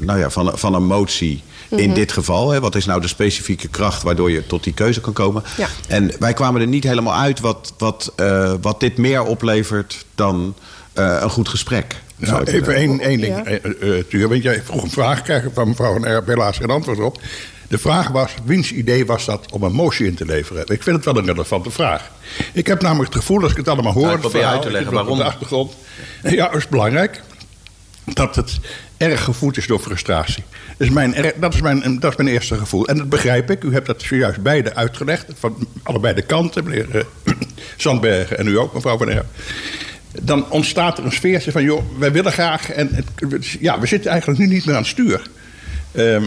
nou 0.00 0.18
ja, 0.18 0.30
van, 0.30 0.50
van 0.54 0.74
een 0.74 0.86
motie... 0.86 1.42
In 1.68 1.86
Mhm. 1.86 1.94
dit 1.94 2.12
geval, 2.12 2.50
hè, 2.50 2.60
wat 2.60 2.74
is 2.74 2.84
nou 2.84 3.00
de 3.00 3.08
specifieke 3.08 3.68
kracht 3.68 4.02
waardoor 4.02 4.30
je 4.30 4.46
tot 4.46 4.64
die 4.64 4.72
keuze 4.74 5.00
kan 5.00 5.12
komen? 5.12 5.42
Ja. 5.56 5.68
En 5.88 6.10
wij 6.18 6.32
kwamen 6.32 6.60
er 6.60 6.66
niet 6.66 6.84
helemaal 6.84 7.14
uit 7.14 7.40
wat, 7.40 7.72
wat, 7.78 8.12
eh, 8.16 8.52
wat 8.60 8.80
dit 8.80 8.96
meer 8.96 9.22
oplevert 9.22 10.04
dan 10.14 10.54
eh, 10.92 11.18
een 11.20 11.30
goed 11.30 11.48
gesprek. 11.48 11.96
Nou, 12.16 12.44
even 12.44 12.74
één, 12.74 13.00
één 13.00 13.20
ding, 13.20 13.36
Ja. 13.36 13.44
eh, 13.44 14.04
Tuur. 14.08 14.28
Want 14.28 14.42
jij 14.42 14.62
vroeg 14.64 14.82
een 14.82 14.90
vraag, 14.90 15.22
krijg 15.22 15.44
ik 15.44 15.50
van 15.54 15.68
mevrouw 15.68 15.92
Van 15.92 16.04
Erp 16.06 16.26
helaas 16.26 16.56
geen 16.56 16.70
antwoord 16.70 17.00
op. 17.00 17.20
De 17.68 17.78
vraag 17.78 18.08
was, 18.08 18.30
wiens 18.44 18.72
idee 18.72 19.06
was 19.06 19.24
dat 19.24 19.46
om 19.52 19.62
een 19.62 19.72
motie 19.72 20.06
in 20.06 20.14
te 20.14 20.24
leveren? 20.24 20.62
Ik 20.66 20.82
vind 20.82 20.96
het 20.96 21.04
wel 21.04 21.16
een 21.16 21.26
relevante 21.26 21.70
vraag. 21.70 22.10
Ik 22.52 22.66
heb 22.66 22.82
namelijk 22.82 23.12
het 23.14 23.22
gevoel, 23.22 23.42
als 23.42 23.50
ik 23.50 23.56
het 23.56 23.68
allemaal 23.68 23.92
hoor... 23.92 24.06
Ja, 24.06 24.12
ik 24.14 24.20
probeer 24.20 24.44
uit 24.44 24.62
te 24.62 24.70
leggen 24.70 24.92
waarom. 24.92 25.18
de 25.18 25.24
achtergrond. 25.24 25.72
Ja, 26.22 26.46
dat 26.46 26.56
is 26.56 26.68
belangrijk. 26.68 27.22
Dat 28.04 28.36
het 28.36 28.58
erg 28.96 29.24
gevoed 29.24 29.56
is 29.56 29.66
door 29.66 29.78
frustratie. 29.78 30.44
Dat 30.76 30.86
is, 30.88 30.94
mijn, 30.94 31.14
dat, 31.40 31.54
is 31.54 31.60
mijn, 31.60 31.98
dat 32.00 32.10
is 32.10 32.16
mijn 32.16 32.28
eerste 32.28 32.56
gevoel. 32.56 32.86
En 32.86 32.96
dat 32.96 33.08
begrijp 33.08 33.50
ik. 33.50 33.64
U 33.64 33.72
hebt 33.72 33.86
dat 33.86 34.02
zojuist 34.02 34.42
beide 34.42 34.74
uitgelegd. 34.74 35.26
Van 35.38 35.68
allebei 35.82 36.14
de 36.14 36.22
kanten, 36.22 36.64
meneer 36.64 36.96
eh, 36.96 37.04
Zandbergen 37.76 38.38
en 38.38 38.46
u 38.46 38.58
ook, 38.58 38.74
mevrouw 38.74 38.98
Van 38.98 39.10
Erp 39.10 39.26
dan 40.22 40.50
ontstaat 40.50 40.98
er 40.98 41.04
een 41.04 41.12
sfeertje 41.12 41.52
van, 41.52 41.62
joh, 41.62 41.82
wij 41.98 42.12
willen 42.12 42.32
graag. 42.32 42.70
En 42.70 43.04
ja, 43.60 43.80
we 43.80 43.86
zitten 43.86 44.10
eigenlijk 44.10 44.40
nu 44.40 44.46
niet 44.46 44.64
meer 44.64 44.74
aan 44.74 44.80
het 44.80 44.90
stuur. 44.90 45.22
Ehm, 45.94 46.24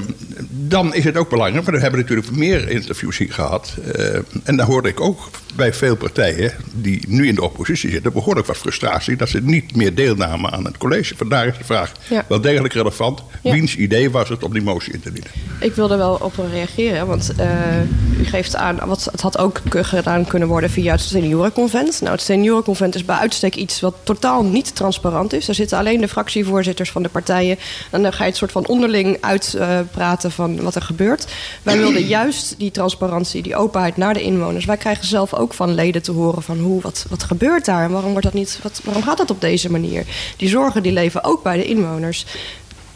dan 0.50 0.94
is 0.94 1.04
het 1.04 1.18
ook 1.18 1.30
belangrijk, 1.30 1.66
want 1.66 1.78
we 1.78 1.82
hebben 1.84 2.00
natuurlijk 2.02 2.32
meer 2.32 2.70
interviews 2.70 3.18
hier 3.18 3.34
gehad. 3.34 3.76
Eh, 3.96 4.16
en 4.44 4.56
daar 4.56 4.66
hoorde 4.66 4.90
ik 4.90 5.02
ook 5.02 5.30
bij 5.56 5.74
veel 5.74 5.96
partijen 5.96 6.52
die 6.74 7.02
nu 7.08 7.28
in 7.28 7.36
de 7.36 7.44
oppositie 7.44 7.90
zitten, 7.90 8.14
behoorlijk 8.14 8.48
wat 8.48 8.58
frustratie 8.58 9.16
dat 9.16 9.30
ze 9.30 9.42
niet 9.42 9.76
meer 9.76 9.96
deelnamen 9.96 10.52
aan 10.52 10.66
het 10.66 10.78
college. 10.78 11.16
Vandaar 11.18 11.48
is 11.48 11.58
de 11.58 11.64
vraag 11.64 11.92
Ja. 12.10 12.26
wel 12.30 12.42
degelijk 12.42 12.74
relevant. 12.74 13.24
Ja. 13.44 13.52
Wiens 13.52 13.76
idee 13.76 14.10
was 14.12 14.30
het 14.30 14.44
om 14.44 14.54
die 14.54 14.62
motie 14.62 14.94
in 14.94 15.00
te 15.00 15.12
dienen? 15.12 15.32
Ik 15.60 15.74
wil 15.76 15.92
er 15.92 15.98
wel 15.98 16.14
op 16.22 16.34
reageren, 16.52 17.08
want 17.08 17.34
eh, 17.38 17.50
u 18.18 18.26
geeft 18.26 18.56
aan, 18.56 18.80
wat, 18.86 19.08
het 19.12 19.22
had 19.22 19.38
ook 19.38 19.62
gedaan 19.72 20.26
kunnen 20.26 20.48
worden 20.48 20.70
via 20.70 20.92
het 20.92 21.02
seniorenconvent. 21.02 22.02
Nou, 22.02 22.14
het 22.14 22.22
seniorenconvent 22.22 22.96
is 22.96 23.06
bij 23.06 23.16
uitstek 23.16 23.56
iets 23.56 23.80
wat 23.80 23.96
totaal 24.04 24.44
niet 24.44 24.76
transparant 24.76 25.34
is. 25.34 25.46
Daar 25.46 25.56
zitten 25.56 25.78
alleen 25.78 26.02
de 26.02 26.08
fractievoorzitters 26.08 26.92
van 26.92 27.04
de 27.04 27.10
partijen. 27.10 27.58
En 27.92 28.02
dan 28.02 28.14
ga 28.14 28.24
je 28.24 28.30
het 28.30 28.38
soort 28.38 28.52
van 28.52 28.68
onderling 28.68 29.18
uitpraten 29.22 30.32
van 30.32 30.62
wat 30.62 30.76
er 30.76 30.82
gebeurt. 30.82 31.28
Wij 31.64 31.78
wilden 31.78 32.06
juist 32.18 32.56
die 32.58 32.72
transparantie, 32.72 33.42
die 33.42 33.56
openheid 33.56 33.98
naar 33.98 34.14
de 34.14 34.22
inwoners. 34.22 34.66
Wij 34.66 34.78
krijgen 34.78 35.06
zelf 35.06 35.34
ook 35.34 35.54
van 35.54 35.74
leden 35.74 36.02
te 36.02 36.12
horen 36.12 36.44
van 36.44 36.60
hoe, 36.60 36.82
wat, 36.82 37.06
wat 37.10 37.24
gebeurt 37.24 37.66
daar 37.66 37.84
en 37.84 37.92
waarom, 37.92 38.12
wordt 38.12 38.26
dat 38.26 38.34
niet, 38.34 38.60
wat, 38.64 38.82
waarom 38.84 39.04
gaat 39.04 39.18
dat 39.18 39.32
op 39.32 39.42
deze 39.42 39.72
manier? 39.72 40.06
Die 40.38 40.50
zorgen 40.50 40.84
die 40.84 40.92
leven 40.92 41.24
ook 41.24 41.44
bij 41.44 41.58
de 41.58 41.66
inwoners. 41.66 42.26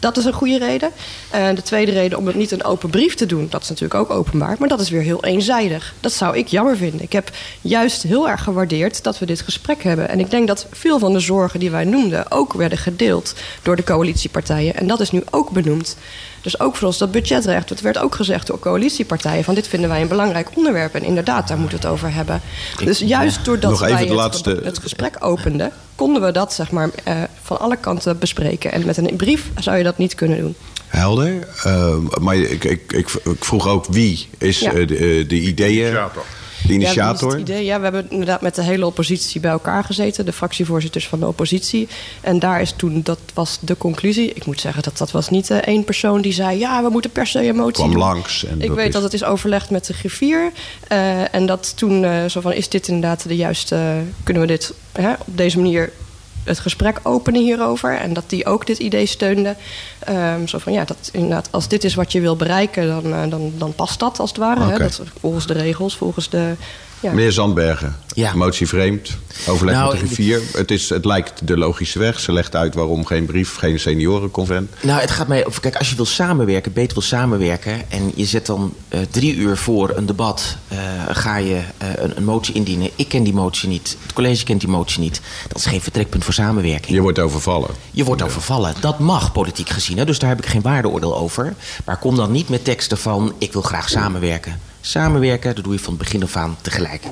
Dat 0.02 0.16
is 0.16 0.24
een 0.24 0.32
goede 0.32 0.58
reden. 0.58 0.90
En 1.30 1.54
de 1.54 1.62
tweede 1.62 1.92
reden 1.92 2.18
om 2.18 2.26
het 2.26 2.36
niet 2.36 2.50
een 2.50 2.64
open 2.64 2.90
brief 2.90 3.14
te 3.14 3.26
doen, 3.26 3.46
dat 3.50 3.62
is 3.62 3.68
natuurlijk 3.68 4.00
ook 4.00 4.10
openbaar, 4.10 4.56
maar 4.58 4.68
dat 4.68 4.80
is 4.80 4.90
weer 4.90 5.02
heel 5.02 5.24
eenzijdig. 5.24 5.94
Dat 6.00 6.12
zou 6.12 6.36
ik 6.36 6.46
jammer 6.46 6.76
vinden. 6.76 7.02
Ik 7.02 7.12
heb 7.12 7.30
juist 7.60 8.02
heel 8.02 8.28
erg 8.28 8.42
gewaardeerd 8.42 9.02
dat 9.02 9.18
we 9.18 9.26
dit 9.26 9.40
gesprek 9.40 9.82
hebben. 9.82 10.08
En 10.08 10.20
ik 10.20 10.30
denk 10.30 10.46
dat 10.46 10.66
veel 10.70 10.98
van 10.98 11.12
de 11.12 11.20
zorgen 11.20 11.60
die 11.60 11.70
wij 11.70 11.84
noemden 11.84 12.30
ook 12.30 12.52
werden 12.52 12.78
gedeeld 12.78 13.34
door 13.62 13.76
de 13.76 13.84
coalitiepartijen. 13.84 14.74
En 14.74 14.86
dat 14.86 15.00
is 15.00 15.10
nu 15.10 15.22
ook 15.30 15.50
benoemd. 15.50 15.96
Dus 16.42 16.60
ook 16.60 16.76
voor 16.76 16.86
ons 16.86 16.98
dat 16.98 17.10
budgetrecht. 17.12 17.68
Het 17.68 17.80
werd 17.80 17.98
ook 17.98 18.14
gezegd 18.14 18.46
door 18.46 18.58
coalitiepartijen 18.58 19.44
van 19.44 19.54
dit 19.54 19.68
vinden 19.68 19.88
wij 19.88 20.00
een 20.00 20.08
belangrijk 20.08 20.48
onderwerp. 20.54 20.94
En 20.94 21.02
inderdaad, 21.02 21.48
daar 21.48 21.58
moeten 21.58 21.78
we 21.78 21.84
het 21.84 21.92
over 21.94 22.14
hebben. 22.14 22.40
Dus 22.84 22.98
juist 22.98 23.44
doordat 23.44 23.70
Nog 23.70 23.82
even 23.82 23.94
wij 23.94 24.04
het, 24.04 24.12
laatste- 24.14 24.60
het 24.64 24.78
gesprek 24.78 25.16
openden, 25.20 25.72
konden 25.94 26.22
we 26.22 26.30
dat 26.32 26.52
zeg 26.52 26.70
maar 26.70 26.90
eh, 27.04 27.16
van 27.42 27.58
alle 27.60 27.76
kanten 27.76 28.18
bespreken. 28.18 28.72
En 28.72 28.86
met 28.86 28.96
een 28.96 29.16
brief 29.16 29.50
zou 29.60 29.76
je 29.76 29.82
dat 29.84 29.98
niet 29.98 30.14
kunnen 30.14 30.38
doen. 30.40 30.54
Helder. 30.86 31.48
Eh, 31.64 31.94
maar 32.20 32.36
ik, 32.36 32.64
ik, 32.64 32.92
ik, 32.92 33.08
ik 33.24 33.44
vroeg 33.44 33.68
ook 33.68 33.86
wie 33.86 34.28
is 34.38 34.58
Ja. 34.60 34.72
eh, 34.72 34.86
de, 34.86 34.96
eh, 34.96 35.28
de 35.28 35.40
ideeën... 35.40 35.96
De 36.66 36.68
Ja, 36.68 36.74
initiator. 36.74 37.28
is 37.28 37.32
het 37.40 37.48
idee. 37.48 37.64
Ja, 37.64 37.76
we 37.76 37.82
hebben 37.82 38.06
inderdaad 38.10 38.40
met 38.40 38.54
de 38.54 38.62
hele 38.62 38.86
oppositie 38.86 39.40
bij 39.40 39.50
elkaar 39.50 39.84
gezeten. 39.84 40.24
De 40.24 40.32
fractievoorzitters 40.32 41.08
van 41.08 41.20
de 41.20 41.26
oppositie. 41.26 41.88
En 42.20 42.38
daar 42.38 42.60
is 42.60 42.72
toen, 42.76 43.00
dat 43.02 43.18
was 43.34 43.58
de 43.60 43.76
conclusie. 43.76 44.32
Ik 44.34 44.46
moet 44.46 44.60
zeggen 44.60 44.82
dat 44.82 44.98
dat 44.98 45.10
was 45.10 45.28
niet 45.30 45.50
eh, 45.50 45.56
één 45.56 45.84
persoon 45.84 46.20
die 46.20 46.32
zei... 46.32 46.58
ja, 46.58 46.82
we 46.82 46.88
moeten 46.88 47.10
per 47.10 47.26
se 47.26 47.46
een 47.48 47.56
motie 47.56 47.84
kwam 47.84 47.96
langs. 47.96 48.44
En 48.44 48.60
Ik 48.60 48.70
weet 48.70 48.86
is- 48.86 48.92
dat 48.92 49.02
het 49.02 49.12
is 49.12 49.24
overlegd 49.24 49.70
met 49.70 49.86
de 49.86 49.92
griffier. 49.92 50.52
eh, 50.88 51.34
en 51.34 51.46
dat 51.46 51.72
toen 51.76 52.04
eh, 52.04 52.24
zo 52.24 52.40
van, 52.40 52.52
is 52.52 52.68
dit 52.68 52.88
inderdaad 52.88 53.28
de 53.28 53.36
juiste... 53.36 54.02
kunnen 54.24 54.42
we 54.42 54.48
dit 54.48 54.72
hè, 54.92 55.12
op 55.12 55.26
deze 55.36 55.56
manier 55.58 55.92
het 56.44 56.58
gesprek 56.58 57.00
openen 57.02 57.42
hierover? 57.42 57.98
En 57.98 58.12
dat 58.12 58.24
die 58.26 58.46
ook 58.46 58.66
dit 58.66 58.78
idee 58.78 59.06
steunde. 59.06 59.56
Ehm, 59.98 60.46
zo 60.46 60.58
van, 60.58 60.72
ja, 60.72 60.84
dat 60.84 61.10
inderdaad, 61.12 61.48
als 61.50 61.68
dit 61.68 61.84
is 61.84 61.94
wat 61.94 62.12
je 62.12 62.20
wil 62.20 62.36
bereiken... 62.36 62.86
dan, 62.86 63.12
eh, 63.12 63.30
dan, 63.30 63.52
dan 63.56 63.74
past 63.74 64.00
dat 64.00 64.18
als 64.18 64.30
het 64.30 64.38
ware. 64.38 64.64
Hè? 64.64 64.78
Dat, 64.78 65.02
volgens 65.20 65.46
de 65.46 65.52
regels, 65.52 65.96
volgens 65.96 66.28
de... 66.28 66.54
Ja. 67.02 67.12
Meneer 67.12 67.32
Zandbergen, 67.32 67.96
Ja. 68.14 68.34
motie 68.34 68.68
vreemd, 68.68 69.10
overleg 69.46 69.74
Nou, 69.74 69.90
met 69.92 70.00
de 70.00 70.06
griffier. 70.06 70.40
Het, 70.52 70.70
is, 70.70 70.88
het 70.88 71.04
lijkt 71.04 71.46
de 71.46 71.56
logische 71.56 71.98
weg. 71.98 72.20
Ze 72.20 72.32
legt 72.32 72.56
uit 72.56 72.74
waarom 72.74 73.04
geen 73.06 73.26
brief, 73.26 73.56
geen 73.56 73.80
seniorenconvent. 73.80 74.70
Nou, 74.80 75.00
het 75.00 75.10
gaat 75.10 75.28
mij 75.28 75.46
over. 75.46 75.60
Kijk, 75.60 75.76
als 75.76 75.90
je 75.90 75.96
wil 75.96 76.04
samenwerken, 76.04 76.72
beter 76.72 76.92
wil 76.92 77.02
samenwerken. 77.02 77.90
en 77.90 78.12
je 78.14 78.24
zet 78.24 78.46
dan 78.46 78.74
eh, 78.88 79.00
drie 79.10 79.34
uur 79.34 79.56
voor 79.56 79.90
een 79.96 80.06
debat. 80.06 80.56
eh, 80.68 80.78
ga 81.10 81.36
je 81.36 81.60
eh, 81.78 81.88
een, 81.96 82.16
een 82.16 82.24
motie 82.24 82.54
indienen. 82.54 82.90
Ik 82.96 83.08
ken 83.08 83.22
die 83.22 83.34
motie 83.34 83.68
niet. 83.68 83.96
Het 84.02 84.12
college 84.12 84.44
kent 84.44 84.60
die 84.60 84.68
motie 84.68 85.00
niet. 85.00 85.20
Dat 85.48 85.58
is 85.58 85.66
geen 85.66 85.80
vertrekpunt 85.80 86.24
voor 86.24 86.34
samenwerking. 86.34 86.94
Je 86.94 87.00
wordt 87.00 87.18
overvallen. 87.18 87.70
Je 87.90 88.04
wordt 88.04 88.22
overvallen. 88.22 88.74
Dat 88.80 88.98
mag 88.98 89.32
politiek 89.32 89.68
gezien. 89.68 89.98
Hè? 89.98 90.04
Dus 90.04 90.18
daar 90.18 90.28
heb 90.28 90.38
ik 90.38 90.46
geen 90.46 90.62
waardeoordeel 90.62 91.16
over. 91.16 91.54
Maar 91.84 91.98
kom 91.98 92.16
dan 92.16 92.30
niet 92.32 92.48
met 92.48 92.64
teksten 92.64 92.98
van: 92.98 93.32
ik 93.38 93.52
wil 93.52 93.62
graag 93.62 93.88
samenwerken. 93.88 94.60
Samenwerken, 94.84 95.54
dat 95.54 95.64
doe 95.64 95.72
je 95.72 95.78
van 95.78 95.96
begin 95.96 96.22
af 96.22 96.36
aan 96.36 96.56
tegelijk. 96.60 97.02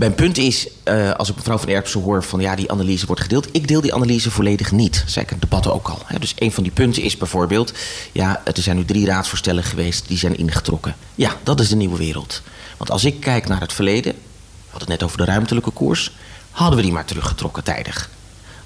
Mijn 0.00 0.14
punt 0.14 0.38
is, 0.38 0.68
eh, 0.82 1.10
als 1.10 1.28
ik 1.28 1.36
mevrouw 1.36 1.58
van 1.58 1.68
Erpsen 1.68 2.02
hoor 2.02 2.22
van 2.22 2.40
ja, 2.40 2.54
die 2.54 2.70
analyse 2.70 3.06
wordt 3.06 3.20
gedeeld. 3.22 3.48
Ik 3.52 3.68
deel 3.68 3.80
die 3.80 3.94
analyse 3.94 4.30
volledig 4.30 4.72
niet. 4.72 5.04
Zei 5.06 5.24
ik 5.24 5.30
in 5.30 5.38
het 5.40 5.50
debat 5.50 5.68
ook 5.72 5.88
al. 5.88 6.02
Hè. 6.06 6.18
Dus 6.18 6.34
een 6.38 6.52
van 6.52 6.62
die 6.62 6.72
punten 6.72 7.02
is 7.02 7.16
bijvoorbeeld, 7.16 7.72
ja, 8.12 8.42
er 8.44 8.62
zijn 8.62 8.76
nu 8.76 8.84
drie 8.84 9.06
raadsvoorstellen 9.06 9.64
geweest 9.64 10.08
die 10.08 10.18
zijn 10.18 10.38
ingetrokken. 10.38 10.96
Ja, 11.14 11.36
dat 11.42 11.60
is 11.60 11.68
de 11.68 11.76
nieuwe 11.76 11.96
wereld. 11.96 12.42
Want 12.76 12.90
als 12.90 13.04
ik 13.04 13.20
kijk 13.20 13.48
naar 13.48 13.60
het 13.60 13.72
verleden, 13.72 14.12
we 14.12 14.70
hadden 14.70 14.88
het 14.90 15.00
net 15.00 15.02
over 15.02 15.18
de 15.18 15.24
ruimtelijke 15.24 15.70
koers, 15.70 16.12
hadden 16.50 16.76
we 16.76 16.82
die 16.82 16.92
maar 16.92 17.04
teruggetrokken 17.04 17.64
tijdig. 17.64 18.10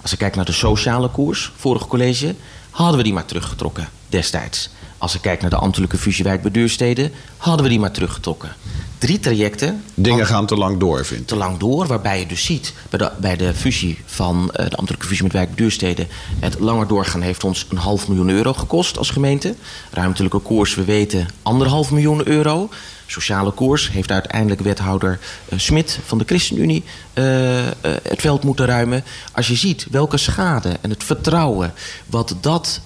Als 0.02 0.12
ik 0.12 0.18
kijk 0.18 0.36
naar 0.36 0.44
de 0.44 0.52
sociale 0.52 1.08
koers, 1.08 1.52
vorig 1.56 1.86
college, 1.86 2.34
hadden 2.70 2.96
we 2.96 3.02
die 3.02 3.12
maar 3.12 3.24
teruggetrokken 3.24 3.88
destijds. 4.08 4.70
Als 5.04 5.14
ik 5.14 5.20
kijk 5.20 5.40
naar 5.40 5.50
de 5.50 5.56
ambtelijke 5.56 5.98
fusiewijk 5.98 6.42
bij 6.42 6.50
Duurstede, 6.50 7.10
hadden 7.36 7.62
we 7.62 7.70
die 7.70 7.80
maar 7.80 7.90
teruggetrokken. 7.90 8.56
Drie 8.98 9.20
trajecten. 9.20 9.84
Dingen 9.94 10.26
gaan 10.26 10.46
te 10.46 10.56
lang 10.56 10.78
door, 10.78 11.04
vind 11.04 11.20
ik. 11.20 11.26
te 11.26 11.36
lang 11.36 11.58
door. 11.58 11.86
Waarbij 11.86 12.18
je 12.18 12.26
dus 12.26 12.44
ziet 12.44 12.72
bij 12.90 12.98
de, 12.98 13.10
bij 13.20 13.36
de 13.36 13.54
fusie 13.54 13.98
van 14.06 14.50
eh, 14.52 14.70
de 14.70 14.76
ambtelijke 14.76 15.06
fusie 15.06 15.22
met 15.22 15.32
wijk 15.32 15.56
Duurstede. 15.56 16.06
Het 16.40 16.58
langer 16.58 16.86
doorgaan 16.86 17.20
heeft 17.20 17.44
ons 17.44 17.66
een 17.70 17.76
half 17.76 18.08
miljoen 18.08 18.28
euro 18.28 18.52
gekost 18.52 18.98
als 18.98 19.10
gemeente. 19.10 19.54
Ruimtelijke 19.90 20.38
koers, 20.38 20.74
we 20.74 20.84
weten, 20.84 21.28
anderhalf 21.42 21.90
miljoen 21.90 22.28
euro. 22.28 22.68
Sociale 23.06 23.50
koers 23.50 23.90
heeft 23.90 24.10
uiteindelijk 24.10 24.60
wethouder 24.60 25.18
eh, 25.48 25.58
Smit 25.58 25.98
van 26.06 26.18
de 26.18 26.24
ChristenUnie 26.26 26.84
eh, 27.12 27.24
het 27.82 28.20
veld 28.20 28.44
moeten 28.44 28.66
ruimen. 28.66 29.04
Als 29.32 29.48
je 29.48 29.54
ziet 29.54 29.86
welke 29.90 30.16
schade 30.16 30.76
en 30.80 30.90
het 30.90 31.04
vertrouwen 31.04 31.72
wat 32.06 32.36
dat. 32.40 32.80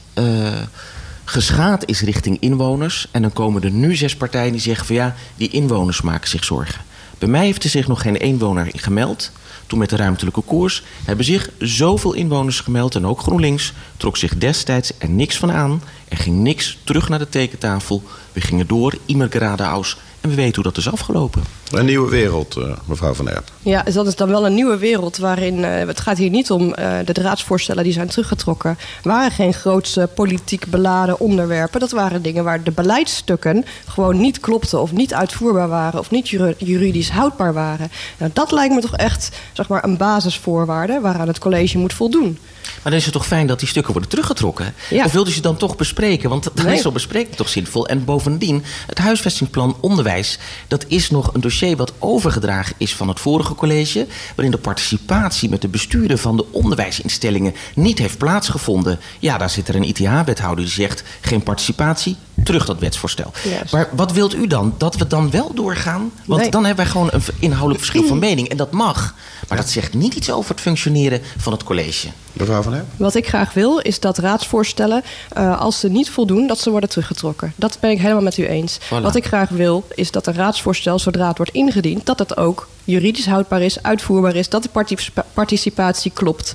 Geschaad 1.29 1.87
is 1.87 2.01
richting 2.01 2.37
inwoners. 2.41 3.09
En 3.11 3.23
dan 3.23 3.33
komen 3.33 3.62
er 3.62 3.71
nu 3.71 3.97
zes 3.97 4.17
partijen 4.17 4.53
die 4.53 4.61
zeggen 4.61 4.87
van 4.87 4.95
ja, 4.95 5.14
die 5.37 5.51
inwoners 5.51 6.01
maken 6.01 6.29
zich 6.29 6.45
zorgen. 6.45 6.81
Bij 7.19 7.29
mij 7.29 7.45
heeft 7.45 7.64
er 7.64 7.71
zich 7.71 7.88
nog 7.88 8.03
geen 8.03 8.17
inwoner 8.17 8.69
gemeld. 8.77 9.33
Toen 9.67 9.79
met 9.79 9.91
de 9.91 9.97
ruimtelijke 9.97 10.41
koers 10.41 10.83
hebben 11.05 11.25
zich 11.25 11.51
zoveel 11.59 12.12
inwoners 12.12 12.61
gemeld. 12.61 12.95
En 12.95 13.07
ook 13.07 13.21
GroenLinks 13.21 13.73
trok 13.97 14.17
zich 14.17 14.38
destijds 14.38 14.93
er 14.99 15.11
niks 15.11 15.37
van 15.37 15.53
aan. 15.53 15.83
Er 16.09 16.17
ging 16.17 16.37
niks 16.37 16.79
terug 16.85 17.09
naar 17.09 17.19
de 17.19 17.29
tekentafel. 17.29 18.03
We 18.33 18.41
gingen 18.41 18.67
door, 18.67 18.99
immer 19.07 19.31
geradeaus. 19.31 19.97
En 20.29 20.35
we 20.35 20.41
weten 20.41 20.62
hoe 20.62 20.73
dat 20.73 20.77
is 20.77 20.91
afgelopen. 20.93 21.43
Een 21.71 21.85
nieuwe 21.85 22.11
wereld, 22.11 22.57
eh, 22.57 22.64
mevrouw 22.85 23.14
Van 23.14 23.29
Erp. 23.29 23.51
Ja, 23.62 23.83
dus 23.83 23.95
dat 23.95 24.07
is 24.07 24.17
dan 24.17 24.29
wel 24.29 24.47
een 24.47 24.55
nieuwe 24.55 24.79
wereld 24.79 25.17
waarin. 25.17 25.64
eh, 25.64 25.87
het 25.87 26.01
gaat 26.01 26.19
hier 26.19 26.31
niet 26.31 26.51
om 26.51 26.75
eh, 26.75 26.93
de 27.05 27.12
raadsvoorstellen 27.12 27.85
die 27.85 27.93
zijn 27.93 28.09
teruggetrokken. 28.09 28.79
waren 29.03 29.31
geen 29.31 29.55
grootse 29.55 30.09
politiek 30.14 30.67
beladen 30.67 31.21
onderwerpen. 31.21 31.81
Dat 31.81 31.91
waren 31.91 32.23
dingen 32.23 32.45
waar 32.45 32.62
de 32.62 32.71
beleidsstukken 32.71 33.64
gewoon 33.87 34.21
niet 34.21 34.41
klopten. 34.41 34.81
of 34.81 34.93
niet 34.93 35.14
uitvoerbaar 35.14 35.69
waren. 35.69 36.01
of 36.01 36.11
niet 36.11 36.29
juridisch 36.59 37.11
houdbaar 37.11 37.53
waren. 37.53 37.91
Nou, 38.19 38.31
dat 38.35 38.53
lijkt 38.53 38.75
me 38.75 38.81
toch 38.81 38.97
echt 38.97 39.37
zeg 39.53 39.69
maar, 39.69 39.85
een 39.85 39.97
basisvoorwaarde 39.97 41.01
waaraan 41.01 41.29
het 41.29 41.38
college 41.38 41.79
moet 41.79 41.93
voldoen. 41.93 42.38
Maar 42.74 42.83
dan 42.92 42.92
is 42.92 43.04
het 43.04 43.12
toch 43.12 43.26
fijn 43.26 43.46
dat 43.46 43.59
die 43.59 43.68
stukken 43.68 43.92
worden 43.92 44.11
teruggetrokken? 44.11 44.74
Ja. 44.90 45.04
Of 45.04 45.12
wilden 45.12 45.33
ze 45.33 45.40
dan 45.40 45.57
toch 45.57 45.76
bespreken? 45.76 46.31
Want 46.31 46.50
dan 46.54 46.66
Nee. 46.66 46.74
is 46.74 46.83
zo'n 46.83 46.92
bespreking 46.92 47.37
toch 47.37 47.48
zinvol. 47.48 47.87
En 47.88 48.04
bovendien, 48.04 48.64
het 48.87 48.98
huisvestingsplan 48.98 49.76
onderwijs... 49.81 50.38
dat 50.68 50.85
is 50.88 51.11
nog 51.11 51.35
een 51.35 51.40
dossier 51.40 51.76
wat 51.76 51.92
overgedragen 51.98 52.74
is 52.78 52.94
van 52.94 53.09
het 53.09 53.20
vorige 53.20 53.54
college... 53.54 54.07
waarin 54.35 54.50
de 54.52 54.59
participatie 54.61 55.48
met 55.48 55.62
de 55.62 55.68
besturen 55.68 56.18
van 56.18 56.37
de 56.37 56.52
onderwijsinstellingen... 56.52 57.54
niet 57.74 57.98
heeft 57.98 58.18
plaatsgevonden. 58.18 58.98
Ja, 59.18 59.38
daar 59.38 59.50
zit 59.50 59.68
er 59.68 59.74
een 59.74 59.88
ITH-wethouder 59.88 60.64
die 60.64 60.74
zegt... 60.74 61.02
geen 61.20 61.42
participatie, 61.42 62.16
terug 62.44 62.64
dat 62.66 62.79
wetsvoorstel. 62.79 63.33
Juist. 63.44 63.72
Maar 63.72 63.88
wat 63.92 64.12
wilt 64.12 64.35
u 64.35 64.46
dan? 64.46 64.74
Dat 64.79 64.96
we 64.96 65.07
dan 65.07 65.31
wel 65.31 65.55
doorgaan? 65.55 66.11
Want 66.27 66.40
Nee. 66.40 66.51
dan 66.51 66.64
hebben 66.64 66.85
wij 66.85 66.92
gewoon 66.92 67.09
een 67.12 67.22
inhoudelijk 67.38 67.81
verschil 67.85 68.07
van 68.09 68.18
mening. 68.29 68.48
En 68.48 68.57
dat 68.57 68.70
mag. 68.70 69.14
Maar 69.48 69.59
dat 69.59 69.68
zegt 69.68 69.94
niet 69.94 70.14
iets 70.14 70.31
over 70.31 70.51
het 70.51 70.61
functioneren 70.61 71.20
van 71.37 71.53
het 71.53 71.62
college. 71.64 72.09
Mevrouw 72.33 72.62
Van? 72.62 72.81
Wat 72.96 73.14
ik 73.14 73.29
graag 73.29 73.53
wil, 73.53 73.79
is 73.79 74.01
dat 74.01 74.18
raadsvoorstellen, 74.18 75.03
eh, 75.33 75.61
als 75.61 75.81
ze 75.81 75.88
niet 75.88 76.11
voldoen, 76.11 76.46
dat 76.46 76.59
ze 76.59 76.70
worden 76.70 76.88
teruggetrokken. 76.88 77.53
Dat 77.57 77.77
ben 77.81 77.90
ik 77.90 77.98
helemaal 78.01 78.22
met 78.22 78.38
u 78.38 78.46
eens. 78.46 78.79
Voilà. 78.81 79.03
Wat 79.03 79.16
ik 79.16 79.27
graag 79.27 79.48
wil, 79.48 79.87
is 79.94 80.11
dat 80.11 80.27
een 80.27 80.35
raadsvoorstel, 80.35 80.98
zodra 80.98 81.29
het 81.29 81.37
wordt 81.37 81.53
ingediend, 81.53 82.07
dat 82.07 82.18
het 82.18 82.37
ook 82.37 82.68
juridisch 82.85 83.27
houdbaar 83.27 83.62
is, 83.62 83.83
uitvoerbaar 83.83 84.35
is, 84.35 84.48
dat 84.48 84.62
de 84.62 84.68
particip- 84.68 85.24
participatie 85.35 86.11
klopt. 86.14 86.55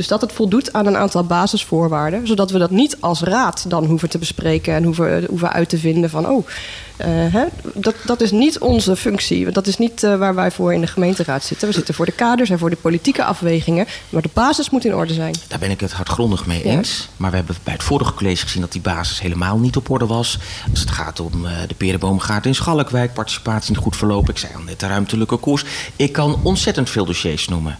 Dus 0.00 0.08
dat 0.08 0.20
het 0.20 0.32
voldoet 0.32 0.72
aan 0.72 0.86
een 0.86 0.96
aantal 0.96 1.24
basisvoorwaarden, 1.24 2.26
zodat 2.26 2.50
we 2.50 2.58
dat 2.58 2.70
niet 2.70 2.96
als 3.00 3.20
raad 3.20 3.64
dan 3.68 3.84
hoeven 3.84 4.08
te 4.08 4.18
bespreken 4.18 4.74
en 4.74 4.84
hoeven, 4.84 5.24
hoeven 5.28 5.52
uit 5.52 5.68
te 5.68 5.78
vinden 5.78 6.10
van, 6.10 6.28
oh, 6.28 6.46
eh, 6.96 7.08
hè, 7.10 7.44
dat, 7.74 7.94
dat 8.04 8.20
is 8.20 8.30
niet 8.30 8.58
onze 8.58 8.96
functie. 8.96 9.50
Dat 9.50 9.66
is 9.66 9.78
niet 9.78 10.02
eh, 10.02 10.16
waar 10.16 10.34
wij 10.34 10.50
voor 10.50 10.74
in 10.74 10.80
de 10.80 10.86
gemeenteraad 10.86 11.44
zitten. 11.44 11.68
We 11.68 11.74
zitten 11.74 11.94
voor 11.94 12.06
de 12.06 12.12
kaders 12.12 12.50
en 12.50 12.58
voor 12.58 12.70
de 12.70 12.76
politieke 12.76 13.24
afwegingen, 13.24 13.86
maar 14.08 14.22
de 14.22 14.30
basis 14.32 14.70
moet 14.70 14.84
in 14.84 14.94
orde 14.94 15.14
zijn. 15.14 15.34
Daar 15.48 15.58
ben 15.58 15.70
ik 15.70 15.80
het 15.80 15.92
hardgrondig 15.92 16.46
mee 16.46 16.66
Ja. 16.66 16.70
eens. 16.76 17.08
Maar 17.16 17.30
we 17.30 17.36
hebben 17.36 17.56
bij 17.64 17.72
het 17.72 17.82
vorige 17.82 18.14
college 18.14 18.42
gezien 18.42 18.60
dat 18.60 18.72
die 18.72 18.80
basis 18.80 19.20
helemaal 19.20 19.58
niet 19.58 19.76
op 19.76 19.90
orde 19.90 20.06
was. 20.06 20.38
Als 20.70 20.80
het 20.80 20.90
gaat 20.90 21.20
om 21.20 21.46
eh, 21.46 21.52
de 21.68 21.74
Perenboomgaard 21.74 22.46
in 22.46 22.54
Schalkwijk, 22.54 23.12
participatie 23.14 23.70
niet 23.74 23.82
goed 23.82 23.96
verlopen. 23.96 24.30
Ik 24.30 24.38
zei 24.38 24.52
al 24.54 24.62
net 24.62 24.80
de 24.80 24.86
ruimtelijke 24.86 25.36
koers. 25.36 25.64
Ik 25.96 26.12
kan 26.12 26.40
ontzettend 26.42 26.90
veel 26.90 27.04
dossiers 27.04 27.48
noemen. 27.48 27.78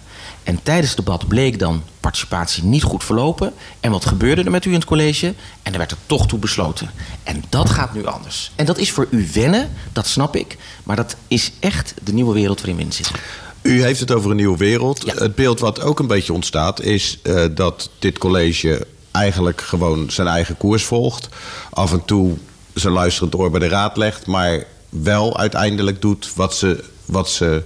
En 0.50 0.62
tijdens 0.62 0.88
het 0.88 0.96
debat 0.96 1.28
bleek 1.28 1.58
dan 1.58 1.82
participatie 2.00 2.64
niet 2.64 2.82
goed 2.82 3.04
verlopen. 3.04 3.52
En 3.80 3.90
wat 3.90 4.04
gebeurde 4.04 4.42
er 4.42 4.50
met 4.50 4.64
u 4.64 4.68
in 4.68 4.76
het 4.76 4.84
college? 4.84 5.34
En 5.62 5.72
er 5.72 5.78
werd 5.78 5.90
er 5.90 5.96
toch 6.06 6.26
toe 6.26 6.38
besloten. 6.38 6.90
En 7.22 7.44
dat 7.48 7.70
gaat 7.70 7.94
nu 7.94 8.06
anders. 8.06 8.52
En 8.56 8.66
dat 8.66 8.78
is 8.78 8.90
voor 8.90 9.06
u 9.10 9.28
wennen, 9.34 9.70
dat 9.92 10.06
snap 10.06 10.36
ik. 10.36 10.56
Maar 10.82 10.96
dat 10.96 11.16
is 11.28 11.52
echt 11.60 11.94
de 12.02 12.12
nieuwe 12.12 12.34
wereld 12.34 12.58
waarin 12.58 12.76
we 12.76 12.82
in 12.82 12.92
zitten. 12.92 13.14
U 13.62 13.82
heeft 13.82 14.00
het 14.00 14.12
over 14.12 14.30
een 14.30 14.36
nieuwe 14.36 14.56
wereld. 14.56 15.02
Ja. 15.04 15.14
Het 15.14 15.34
beeld 15.34 15.60
wat 15.60 15.80
ook 15.80 15.98
een 15.98 16.06
beetje 16.06 16.32
ontstaat 16.32 16.80
is 16.80 17.18
eh, 17.22 17.44
dat 17.54 17.90
dit 17.98 18.18
college 18.18 18.86
eigenlijk 19.10 19.60
gewoon 19.60 20.10
zijn 20.10 20.28
eigen 20.28 20.56
koers 20.56 20.84
volgt. 20.84 21.28
Af 21.70 21.92
en 21.92 22.04
toe 22.04 22.36
zijn 22.74 22.92
luisterend 22.92 23.34
oor 23.34 23.50
bij 23.50 23.60
de 23.60 23.68
raad 23.68 23.96
legt, 23.96 24.26
maar 24.26 24.64
wel 24.88 25.38
uiteindelijk 25.38 26.00
doet 26.00 26.32
wat 26.34 26.54
ze, 26.54 26.84
wat 27.04 27.30
ze, 27.30 27.62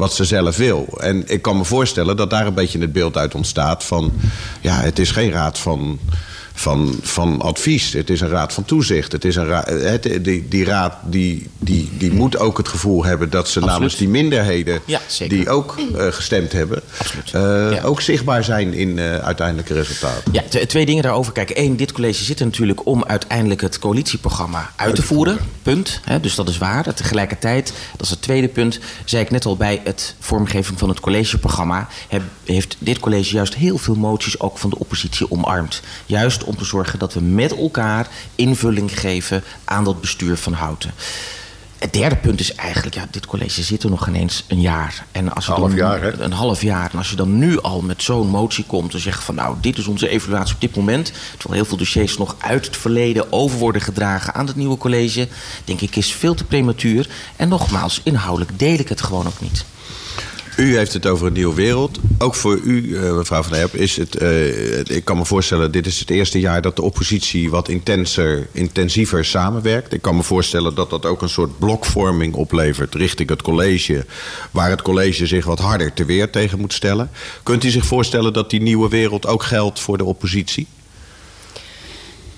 wat 0.00 0.14
ze 0.14 0.24
zelf 0.24 0.56
wil. 0.56 0.86
En 1.00 1.22
ik 1.26 1.42
kan 1.42 1.56
me 1.56 1.64
voorstellen 1.64 2.16
dat 2.16 2.30
daar 2.30 2.46
een 2.46 2.54
beetje 2.54 2.80
het 2.80 2.92
beeld 2.92 3.16
uit 3.16 3.34
ontstaat 3.34 3.84
van... 3.84 4.12
ja, 4.60 4.80
het 4.80 4.98
is 4.98 5.10
geen 5.10 5.30
raad 5.30 5.58
van, 5.58 5.98
van, 6.60 6.98
van 7.02 7.40
advies. 7.42 7.92
Het 7.92 8.10
is 8.10 8.20
een 8.20 8.28
raad 8.28 8.52
van 8.52 8.64
toezicht. 8.64 9.12
Het 9.12 9.24
is 9.24 9.36
een 9.36 9.46
ra- 9.46 9.64
het, 9.66 10.02
die, 10.24 10.48
die 10.48 10.64
raad 10.64 10.94
die, 11.04 11.48
die, 11.58 11.90
die 11.98 12.12
moet 12.12 12.38
ook 12.38 12.56
het 12.58 12.68
gevoel 12.68 13.04
hebben 13.04 13.30
dat 13.30 13.48
ze 13.48 13.60
namens 13.60 13.96
die 13.96 14.08
minderheden... 14.08 14.80
Ja, 14.84 15.00
die 15.28 15.48
ook 15.50 15.76
eh, 15.96 16.06
gestemd 16.06 16.52
hebben, 16.52 16.82
eh, 17.32 17.42
Ja. 17.72 17.82
ook 17.82 18.00
zichtbaar 18.00 18.44
zijn 18.44 18.72
in 18.74 18.98
eh, 18.98 19.16
uiteindelijke 19.18 19.74
resultaten. 19.74 20.32
Ja, 20.32 20.42
twee 20.66 20.86
dingen 20.86 21.02
daarover. 21.02 21.32
Kijk, 21.32 21.50
één, 21.50 21.76
dit 21.76 21.92
college 21.92 22.24
zit 22.24 22.40
er 22.40 22.46
natuurlijk 22.46 22.86
om 22.86 23.04
uiteindelijk 23.04 23.60
het 23.60 23.78
coalitieprogramma 23.78 24.70
uit 24.76 24.94
te 24.94 25.02
voeren. 25.02 25.38
Punt. 25.62 26.00
Dus 26.20 26.34
dat 26.34 26.48
is 26.48 26.58
waar. 26.58 26.94
Tegelijkertijd, 26.94 27.72
dat 27.96 28.06
is 28.06 28.10
het 28.10 28.22
tweede 28.22 28.48
punt, 28.48 28.78
zei 29.04 29.22
ik 29.22 29.30
net 29.30 29.44
al 29.44 29.56
bij 29.56 29.80
het 29.84 30.14
vormgeving 30.18 30.78
van 30.78 30.88
het 30.88 31.00
collegeprogramma, 31.00 31.88
heb- 32.08 32.22
heeft 32.44 32.76
dit 32.78 32.98
college 32.98 33.34
juist 33.34 33.54
heel 33.54 33.78
veel 33.78 33.94
moties 33.94 34.40
ook 34.40 34.58
van 34.58 34.70
de 34.70 34.78
oppositie 34.78 35.30
omarmd. 35.30 35.80
Juist 36.06 36.44
om 36.50 36.56
te 36.56 36.64
zorgen 36.64 36.98
dat 36.98 37.14
we 37.14 37.20
met 37.20 37.56
elkaar 37.56 38.08
invulling 38.34 39.00
geven 39.00 39.42
aan 39.64 39.84
dat 39.84 40.00
bestuur 40.00 40.36
van 40.36 40.52
Houten. 40.52 40.90
Het 41.78 41.92
derde 41.92 42.16
punt 42.16 42.40
is 42.40 42.54
eigenlijk, 42.54 42.94
ja, 42.94 43.06
dit 43.10 43.26
college 43.26 43.62
zit 43.62 43.82
er 43.82 43.90
nog 43.90 44.08
ineens 44.08 44.44
een 44.48 44.60
jaar. 44.60 45.06
En 45.12 45.34
als 45.34 45.46
je 45.46 45.52
Half 45.52 45.68
dan, 45.68 45.76
jaar, 45.76 46.02
hè? 46.02 46.20
Een 46.20 46.32
half 46.32 46.62
jaar. 46.62 46.90
En 46.92 46.98
als 46.98 47.10
je 47.10 47.16
dan 47.16 47.38
nu 47.38 47.60
al 47.60 47.80
met 47.80 48.02
zo'n 48.02 48.28
motie 48.28 48.64
komt 48.64 48.94
en 48.94 49.00
zegt 49.00 49.24
van 49.24 49.34
nou, 49.34 49.56
dit 49.60 49.78
is 49.78 49.86
onze 49.86 50.08
evaluatie 50.08 50.54
op 50.54 50.60
dit 50.60 50.76
moment. 50.76 51.12
Terwijl 51.30 51.60
heel 51.60 51.64
veel 51.64 51.76
dossiers 51.76 52.16
nog 52.16 52.36
uit 52.38 52.66
het 52.66 52.76
verleden 52.76 53.32
over 53.32 53.58
worden 53.58 53.82
gedragen 53.82 54.34
aan 54.34 54.46
het 54.46 54.56
nieuwe 54.56 54.76
college. 54.76 55.28
Denk 55.64 55.80
ik 55.80 55.96
is 55.96 56.12
veel 56.12 56.34
te 56.34 56.44
prematuur. 56.44 57.08
En 57.36 57.48
nogmaals, 57.48 58.00
inhoudelijk 58.04 58.58
deel 58.58 58.78
ik 58.78 58.88
het 58.88 59.02
gewoon 59.02 59.26
ook 59.26 59.40
niet. 59.40 59.64
U 60.56 60.76
heeft 60.76 60.92
het 60.92 61.06
over 61.06 61.26
een 61.26 61.32
nieuwe 61.32 61.54
wereld. 61.54 61.98
Ook 62.18 62.34
voor 62.34 62.58
u, 62.58 62.96
eh, 62.96 63.16
mevrouw 63.16 63.42
Van 63.42 63.56
Herp, 63.56 63.74
is 63.74 63.96
het... 63.96 64.16
eh, 64.16 64.78
ik 64.78 65.04
kan 65.04 65.16
me 65.16 65.24
voorstellen, 65.24 65.72
dit 65.72 65.86
is 65.86 65.98
het 65.98 66.10
eerste 66.10 66.40
jaar 66.40 66.62
dat 66.62 66.76
de 66.76 66.82
oppositie... 66.82 67.50
wat 67.50 67.68
intenser, 67.68 68.48
intensiever 68.52 69.24
samenwerkt. 69.24 69.92
Ik 69.92 70.02
kan 70.02 70.16
me 70.16 70.22
voorstellen 70.22 70.74
dat 70.74 70.90
dat 70.90 71.06
ook 71.06 71.22
een 71.22 71.28
soort 71.28 71.58
blokvorming 71.58 72.34
oplevert... 72.34 72.94
richting 72.94 73.28
het 73.28 73.42
college, 73.42 74.06
waar 74.50 74.70
het 74.70 74.82
college 74.82 75.26
zich 75.26 75.44
wat 75.44 75.58
harder 75.58 75.92
te 75.92 76.04
weer 76.04 76.30
tegen 76.30 76.58
moet 76.58 76.72
stellen. 76.72 77.10
Kunt 77.42 77.64
u 77.64 77.70
zich 77.70 77.86
voorstellen 77.86 78.32
dat 78.32 78.50
die 78.50 78.62
nieuwe 78.62 78.88
wereld 78.88 79.26
ook 79.26 79.42
geldt 79.42 79.80
voor 79.80 79.98
de 79.98 80.04
oppositie? 80.04 80.66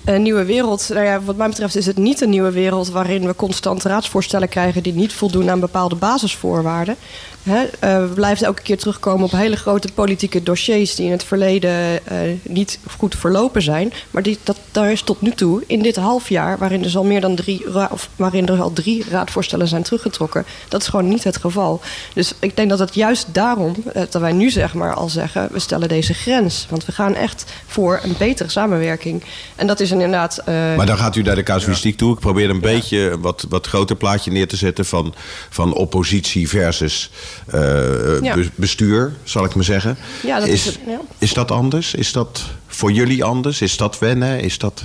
Een 0.05 0.21
nieuwe 0.21 0.45
wereld, 0.45 0.89
nou 0.93 1.05
ja, 1.05 1.21
wat 1.21 1.35
mij 1.35 1.47
betreft 1.47 1.75
is 1.75 1.85
het 1.85 1.97
niet 1.97 2.21
een 2.21 2.29
nieuwe 2.29 2.51
wereld 2.51 2.89
waarin 2.89 3.25
we 3.25 3.35
constant 3.35 3.83
raadsvoorstellen 3.83 4.49
krijgen 4.49 4.83
die 4.83 4.93
niet 4.93 5.13
voldoen 5.13 5.49
aan 5.49 5.59
bepaalde 5.59 5.95
basisvoorwaarden. 5.95 6.95
Hè, 7.43 7.63
eh, 7.63 7.99
we 7.99 8.11
blijven 8.13 8.45
elke 8.45 8.61
keer 8.61 8.77
terugkomen 8.77 9.25
op 9.25 9.31
hele 9.31 9.55
grote 9.55 9.87
politieke 9.93 10.43
dossiers 10.43 10.95
die 10.95 11.05
in 11.05 11.11
het 11.11 11.23
verleden 11.23 12.07
eh, 12.07 12.17
niet 12.43 12.79
goed 12.97 13.15
verlopen 13.15 13.61
zijn. 13.61 13.93
Maar 14.11 14.23
die, 14.23 14.37
dat, 14.43 14.57
daar 14.71 14.91
is 14.91 15.01
tot 15.01 15.21
nu 15.21 15.31
toe, 15.31 15.63
in 15.67 15.81
dit 15.81 15.95
half 15.95 16.29
jaar, 16.29 16.57
waarin 16.57 16.83
er 16.83 16.97
al 16.97 17.03
meer 17.03 17.21
dan 17.21 17.35
drie, 17.35 17.89
of 17.91 18.09
waarin 18.15 18.47
er 18.47 18.61
al 18.61 18.73
drie 18.73 19.05
raadvoorstellen 19.09 19.67
zijn 19.67 19.83
teruggetrokken, 19.83 20.45
dat 20.67 20.81
is 20.81 20.87
gewoon 20.87 21.07
niet 21.07 21.23
het 21.23 21.37
geval. 21.37 21.81
Dus 22.13 22.33
ik 22.39 22.55
denk 22.55 22.69
dat 22.69 22.79
het 22.79 22.95
juist 22.95 23.27
daarom, 23.31 23.75
eh, 23.93 24.01
dat 24.09 24.21
wij 24.21 24.31
nu 24.31 24.49
zeg 24.49 24.73
maar 24.73 24.93
al 24.93 25.09
zeggen, 25.09 25.49
we 25.51 25.59
stellen 25.59 25.87
deze 25.87 26.13
grens. 26.13 26.65
Want 26.69 26.85
we 26.85 26.91
gaan 26.91 27.15
echt 27.15 27.45
voor 27.65 27.99
een 28.03 28.15
betere 28.17 28.49
samenwerking. 28.49 29.23
En 29.55 29.67
dat 29.67 29.79
is 29.79 29.91
inderdaad. 29.91 30.41
Maar 30.45 30.85
dan 30.85 30.97
gaat 30.97 31.15
u 31.15 31.21
naar 31.21 31.35
de 31.35 31.43
casuïstiek 31.43 31.97
toe. 31.97 32.13
Ik 32.13 32.19
probeer 32.19 32.49
een 32.49 32.59
beetje 32.59 33.19
wat, 33.19 33.45
wat 33.49 33.67
groter 33.67 33.95
plaatje 33.95 34.31
neer 34.31 34.47
te 34.47 34.55
zetten... 34.55 34.85
van, 34.85 35.13
van 35.49 35.73
oppositie 35.73 36.49
versus 36.49 37.11
Ja. 38.21 38.35
be- 38.35 38.49
bestuur, 38.55 39.13
zal 39.23 39.45
ik 39.45 39.55
maar 39.55 39.63
zeggen. 39.63 39.97
Ja, 40.23 40.39
dat 40.39 40.47
is 40.47 40.65
het, 40.65 40.79
is 41.17 41.33
dat 41.33 41.51
anders? 41.51 41.95
Is 41.95 42.11
dat 42.11 42.41
voor 42.67 42.91
jullie 42.91 43.23
anders? 43.23 43.61
Is 43.61 43.77
dat 43.77 43.99
wennen? 43.99 44.39
Is 44.39 44.57
dat... 44.57 44.83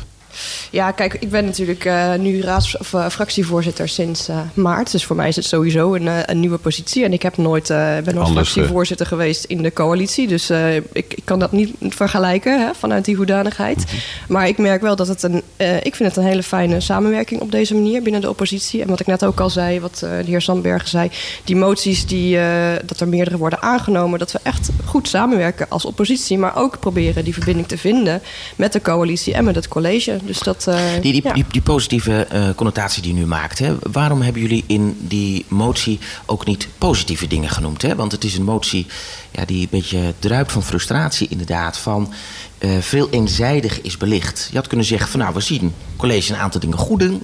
Ja, 0.70 0.90
kijk, 0.90 1.14
ik 1.14 1.30
ben 1.30 1.44
natuurlijk 1.44 1.84
eh, 1.84 2.14
nu 2.14 2.40
raads, 2.40 2.76
of, 2.76 2.94
eh, 2.94 3.08
fractievoorzitter 3.08 3.88
sinds 3.88 4.28
eh, 4.28 4.38
maart. 4.54 4.92
Dus 4.92 5.04
voor 5.04 5.16
mij 5.16 5.28
is 5.28 5.36
het 5.36 5.44
sowieso 5.44 5.94
een, 5.94 6.30
een 6.30 6.40
nieuwe 6.40 6.58
positie. 6.58 7.04
En 7.04 7.12
ik 7.12 7.22
heb 7.22 7.36
nooit, 7.36 7.68
ben 7.68 8.14
nooit 8.14 8.28
fractievoorzitter 8.28 9.06
geweest 9.06 9.44
in 9.44 9.62
de 9.62 9.72
coalitie. 9.72 10.26
Dus 10.26 10.50
ik, 10.92 11.14
ik 11.14 11.22
kan 11.24 11.38
dat 11.38 11.52
niet 11.52 11.74
vergelijken 11.80 12.60
hè, 12.60 12.74
vanuit 12.74 13.04
die 13.04 13.16
hoedanigheid. 13.16 13.84
Mhm. 13.84 13.96
Maar 14.28 14.48
ik 14.48 14.58
merk 14.58 14.80
wel 14.80 14.96
dat 14.96 15.08
het 15.08 15.22
een. 15.22 15.42
ik 15.82 15.94
vind 15.94 16.08
het 16.08 16.16
een 16.16 16.30
hele 16.30 16.42
fijne 16.42 16.80
samenwerking 16.80 17.40
op 17.40 17.50
deze 17.50 17.74
manier 17.74 18.02
binnen 18.02 18.20
de 18.20 18.28
oppositie. 18.28 18.82
En 18.82 18.88
wat 18.88 19.00
ik 19.00 19.06
net 19.06 19.24
ook 19.24 19.40
al 19.40 19.50
zei, 19.50 19.80
wat 19.80 19.98
de 19.98 20.22
heer 20.26 20.40
Sandbergen 20.40 20.88
zei. 20.88 21.10
Die 21.44 21.56
moties 21.56 22.06
die 22.06 22.38
dat 22.84 23.00
er 23.00 23.08
meerdere 23.08 23.36
worden 23.36 23.62
aangenomen. 23.62 24.18
Dat 24.18 24.32
we 24.32 24.40
echt 24.42 24.70
goed 24.84 25.08
samenwerken 25.08 25.66
als 25.68 25.84
oppositie. 25.84 26.38
Maar 26.38 26.56
ook 26.56 26.80
proberen 26.80 27.24
die 27.24 27.34
verbinding 27.34 27.68
te 27.68 27.78
vinden 27.78 28.22
met 28.56 28.72
de 28.72 28.80
coalitie 28.80 29.34
en 29.34 29.44
met 29.44 29.54
het 29.54 29.68
college. 29.68 30.18
Dus 30.28 30.38
dat. 30.38 30.66
eh, 30.66 30.76
Die, 31.00 31.12
die, 31.12 31.22
ja. 31.24 31.32
die, 31.32 31.44
die 31.50 31.62
positieve 31.62 32.22
eh, 32.24 32.48
connotatie 32.54 33.02
die 33.02 33.12
u 33.12 33.16
nu 33.16 33.26
maakt, 33.26 33.58
hè, 33.58 33.76
waarom 33.92 34.22
hebben 34.22 34.42
jullie 34.42 34.64
in 34.66 34.96
die 35.00 35.44
motie 35.48 35.98
ook 36.26 36.46
niet 36.46 36.68
positieve 36.78 37.26
dingen 37.26 37.50
genoemd? 37.50 37.82
Hè? 37.82 37.94
Want 37.94 38.12
het 38.12 38.24
is 38.24 38.36
een 38.36 38.44
motie 38.44 38.86
ja, 39.30 39.44
die 39.44 39.60
een 39.62 39.68
beetje 39.70 40.14
druipt 40.18 40.52
van 40.52 40.62
frustratie, 40.62 41.28
inderdaad. 41.28 41.78
Van 41.78 42.12
eh, 42.58 42.70
veel 42.80 43.10
eenzijdig 43.10 43.80
is 43.80 43.96
belicht. 43.96 44.48
Je 44.50 44.56
had 44.56 44.66
kunnen 44.66 44.86
zeggen: 44.86 45.08
van 45.08 45.20
nou, 45.20 45.34
we 45.34 45.40
zien 45.40 45.74
college 45.96 46.32
een 46.32 46.38
aantal 46.38 46.60
dingen 46.60 46.78
goed 46.78 47.00
doen. 47.00 47.14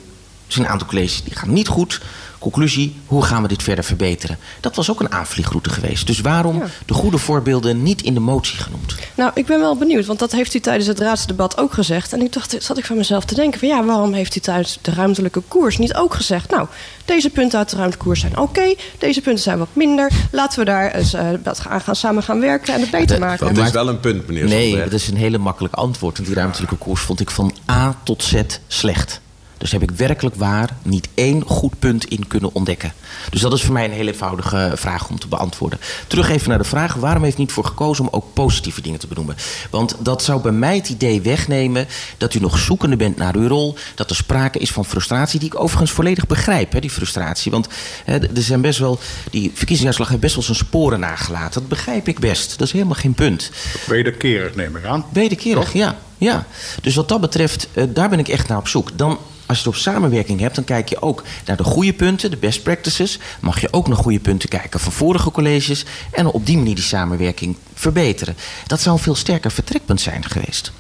Er 0.47 0.53
zijn 0.53 0.65
een 0.65 0.73
aantal 0.73 0.89
colleges 0.89 1.23
die 1.23 1.35
gaan 1.37 1.53
niet 1.53 1.69
goed. 1.69 2.01
Conclusie, 2.51 2.95
hoe 3.07 3.23
gaan 3.25 3.43
we 3.43 3.49
dit 3.49 3.63
verder 3.63 3.85
verbeteren? 3.85 4.39
Dat 4.61 4.77
was 4.77 4.91
ook 4.91 5.01
een 5.01 5.13
aanvliegroute 5.13 5.71
geweest. 5.71 6.07
Dus 6.07 6.21
waarom 6.21 6.57
Ja. 6.57 6.67
de 6.87 6.95
goede 6.95 7.19
voorbeelden 7.19 7.83
niet 7.83 8.03
in 8.03 8.15
de 8.15 8.21
motie 8.21 8.59
genoemd? 8.59 8.95
Nou, 9.15 9.31
ik 9.35 9.47
ben 9.47 9.61
wel 9.61 9.77
benieuwd, 9.77 10.07
want 10.07 10.19
dat 10.19 10.33
heeft 10.33 10.55
u 10.55 10.61
tijdens 10.61 10.87
het 10.87 10.99
raadsdebat 10.99 11.59
ook 11.59 11.73
gezegd. 11.73 12.13
En 12.13 12.21
ik 12.23 12.33
dacht, 12.33 12.57
zat 12.59 12.79
ik 12.79 12.85
van 12.85 12.97
mezelf 12.97 13.25
te 13.25 13.35
denken: 13.35 13.59
van 13.59 13.69
ja, 13.69 13.85
waarom 13.85 14.13
heeft 14.13 14.37
u 14.37 14.41
tijdens 14.41 14.79
de 14.83 14.91
ruimtelijke 14.95 15.43
koers 15.49 15.79
niet 15.79 15.95
ook 15.95 16.15
gezegd? 16.15 16.51
Nou, 16.51 16.67
deze 17.05 17.31
punten 17.31 17.59
uit 17.59 17.71
de 17.71 17.77
ruimtelijke 17.77 18.07
koers 18.07 18.21
zijn 18.21 18.39
oké, 18.39 18.75
deze 18.99 19.21
punten 19.21 19.43
zijn 19.43 19.59
wat 19.59 19.69
minder. 19.73 20.11
Laten 20.31 20.59
we 20.59 20.65
daar 20.65 20.91
eens 20.95 21.13
eh, 21.15 21.29
wat 21.45 21.63
aan 21.69 21.81
gaan, 21.81 21.97
samen 21.97 22.23
gaan 22.23 22.41
werken 22.41 22.75
en 22.75 22.81
het 22.81 22.91
beter 22.91 23.19
maken. 23.19 23.47
Dat 23.47 23.57
Maar- 23.57 23.67
is 23.67 23.73
wel 23.73 23.89
een 23.89 24.01
punt, 24.01 24.27
meneer 24.27 24.45
Nee, 24.45 24.77
dat 24.77 24.93
is 24.93 25.09
een 25.09 25.17
hele 25.17 25.39
makkelijk 25.39 25.75
antwoord. 25.75 26.17
Want 26.17 26.29
die 26.29 26.37
ruimtelijke 26.39 26.77
koers 26.77 27.01
vond 27.01 27.21
ik 27.21 27.31
van 27.31 27.55
A 27.71 27.97
tot 28.05 28.23
Z 28.23 28.35
slecht. 28.67 29.21
Dus 29.65 29.73
heb 29.73 29.83
ik 29.83 29.91
werkelijk 29.91 30.37
waar 30.37 30.77
niet 30.83 31.09
één 31.15 31.43
goed 31.47 31.79
punt 31.79 32.05
in 32.05 32.27
kunnen 32.27 32.55
ontdekken. 32.55 32.93
Dus 33.31 33.41
dat 33.41 33.53
is 33.53 33.63
voor 33.63 33.73
mij 33.73 33.85
een 33.85 33.91
heel 33.91 34.07
eenvoudige 34.07 34.73
vraag 34.75 35.09
om 35.09 35.19
te 35.19 35.29
beantwoorden. 35.29 35.79
Terug 36.07 36.31
even 36.31 36.49
naar 36.49 36.59
de 36.59 36.65
vraag: 36.65 36.95
waarom 36.95 37.23
heeft 37.23 37.37
u 37.37 37.41
niet 37.41 37.53
voor 37.53 37.65
gekozen 37.65 38.05
om 38.05 38.11
ook 38.13 38.25
positieve 38.33 38.81
dingen 38.81 38.99
te 38.99 39.07
benoemen? 39.07 39.37
Want 39.71 39.97
dat 39.99 40.23
zou 40.23 40.41
bij 40.43 40.53
mij 40.53 40.77
het 40.77 40.89
idee 40.89 41.21
wegnemen 41.21 41.87
dat 42.19 42.35
u 42.35 42.39
nog 42.39 42.59
zoekende 42.59 42.97
bent 42.97 43.17
naar 43.17 43.37
uw 43.37 43.49
rol. 43.49 43.77
Dat 43.95 44.11
er 44.11 44.17
sprake 44.17 44.59
is 44.59 44.71
van 44.71 44.85
frustratie, 44.85 45.39
die 45.39 45.49
ik 45.49 45.61
overigens 45.61 45.91
volledig 45.91 46.27
begrijp, 46.27 46.73
hè, 46.73 46.81
die 46.81 46.91
frustratie. 46.91 47.51
Want 47.51 47.69
hè, 48.05 48.19
er 48.19 48.43
zijn 48.43 48.61
best 48.61 48.79
wel. 48.79 48.99
Die 49.31 49.51
verkiezingsuitslag 49.55 50.09
heeft 50.09 50.21
best 50.21 50.35
wel 50.35 50.45
zijn 50.45 50.57
sporen 50.57 51.01
nagelaten. 51.01 51.61
Dat 51.61 51.69
begrijp 51.69 52.09
ik 52.09 52.19
best. 52.19 52.59
Dat 52.59 52.67
is 52.67 52.73
helemaal 52.73 52.95
geen 52.95 53.15
punt. 53.15 53.51
Wederkerig 53.87 54.55
neem 54.55 54.77
ik 54.77 54.85
aan. 54.85 55.05
Wederkerig, 55.13 55.73
ja, 55.73 55.99
ja. 56.19 56.47
Dus 56.83 56.95
wat 56.95 57.09
dat 57.09 57.21
betreft, 57.21 57.69
eh, 57.73 57.85
daar 57.89 58.09
ben 58.09 58.19
ik 58.19 58.29
echt 58.29 58.49
naar 58.49 58.59
op 58.59 58.69
zoek. 58.69 58.99
Dan, 58.99 59.19
als 59.47 59.59
je 59.59 59.65
het 59.65 59.75
op 59.75 59.81
samenwerking 59.83 60.41
hebt, 60.41 60.55
dan 60.55 60.65
kijk 60.65 60.89
je 60.89 61.03
ook 61.03 61.23
naar 61.47 61.57
de 61.57 61.65
goede 61.65 61.93
punten, 61.93 62.31
de 62.31 62.37
best 62.37 62.63
practices. 62.63 63.19
Mag 63.41 63.61
je 63.61 63.69
ook 63.71 63.89
naar 63.89 63.97
goede 63.97 64.21
punten 64.21 64.49
kijken 64.49 64.81
van 64.81 64.93
vorige 64.93 65.31
colleges. 65.31 65.85
En 66.11 66.27
op 66.27 66.47
die 66.47 66.57
manier 66.57 66.75
die 66.75 66.85
samenwerking 66.85 67.57
verbeteren. 67.75 68.37
Dat 68.67 68.81
zou 68.81 68.97
een 68.97 69.03
veel 69.03 69.15
sterker 69.15 69.51
vertrekpunt 69.51 70.01
zijn 70.01 70.25
geweest. 70.25 70.73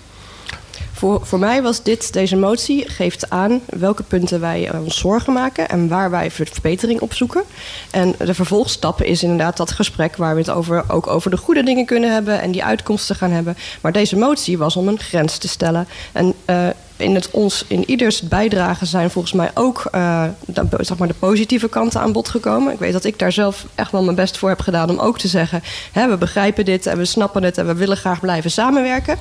Voor, 0.93 1.27
voor 1.27 1.39
mij 1.39 1.63
was 1.63 1.83
dit, 1.83 2.13
deze 2.13 2.37
motie, 2.37 2.89
geeft 2.91 3.31
aan 3.31 3.61
welke 3.67 4.03
punten 4.03 4.41
wij 4.41 4.77
ons 4.79 4.99
zorgen 4.99 5.33
maken 5.33 5.69
en 5.69 5.89
waar 5.89 6.11
wij 6.11 6.31
ver- 6.31 6.49
verbetering 6.53 7.01
op 7.01 7.15
zoeken. 7.15 7.43
En 7.91 8.15
de 8.19 8.35
vervolgstap 8.35 9.03
is 9.03 9.23
inderdaad 9.23 9.57
dat 9.57 9.71
gesprek 9.71 10.17
waar 10.17 10.35
we 10.35 10.41
het 10.41 10.51
over, 10.51 10.85
ook 10.89 11.07
over 11.07 11.31
de 11.31 11.37
goede 11.37 11.63
dingen 11.63 11.87
kunnen 11.87 12.13
hebben 12.13 12.41
en 12.41 12.51
die 12.51 12.65
uitkomsten 12.65 13.17
gaan 13.17 13.31
hebben. 13.31 13.57
Maar 13.81 13.93
deze 13.93 14.17
motie 14.17 14.59
was 14.59 14.77
om 14.77 14.89
een 14.89 14.99
grens 14.99 15.39
te 15.39 15.49
stellen. 15.49 15.89
En 16.13 16.35
eh, 16.45 16.69
in, 16.97 17.15
het 17.15 17.31
ons, 17.31 17.65
in 17.69 17.91
ieders 17.91 18.21
bijdrage 18.21 18.87
zijn 18.87 19.11
volgens 19.11 19.33
mij 19.33 19.51
ook 19.55 19.85
eh, 19.91 20.25
de, 20.47 20.67
zeg 20.81 20.99
maar 20.99 21.09
de 21.09 21.15
positieve 21.15 21.69
kanten 21.69 22.01
aan 22.01 22.13
bod 22.13 22.29
gekomen. 22.29 22.73
Ik 22.73 22.79
weet 22.79 22.93
dat 22.93 23.05
ik 23.05 23.19
daar 23.19 23.33
zelf 23.33 23.67
echt 23.75 23.91
wel 23.91 24.03
mijn 24.03 24.17
best 24.17 24.37
voor 24.37 24.49
heb 24.49 24.61
gedaan 24.61 24.91
om 24.91 24.99
ook 24.99 25.19
te 25.19 25.29
zeggen: 25.29 25.63
hè, 25.93 26.09
we 26.09 26.17
begrijpen 26.17 26.65
dit 26.65 26.87
en 26.87 26.99
we 26.99 27.05
snappen 27.05 27.43
het 27.43 27.59
en 27.59 27.67
we 27.67 27.75
willen 27.75 27.97
graag 27.97 28.21
blijven 28.21 28.51
samenwerken. 28.51 29.19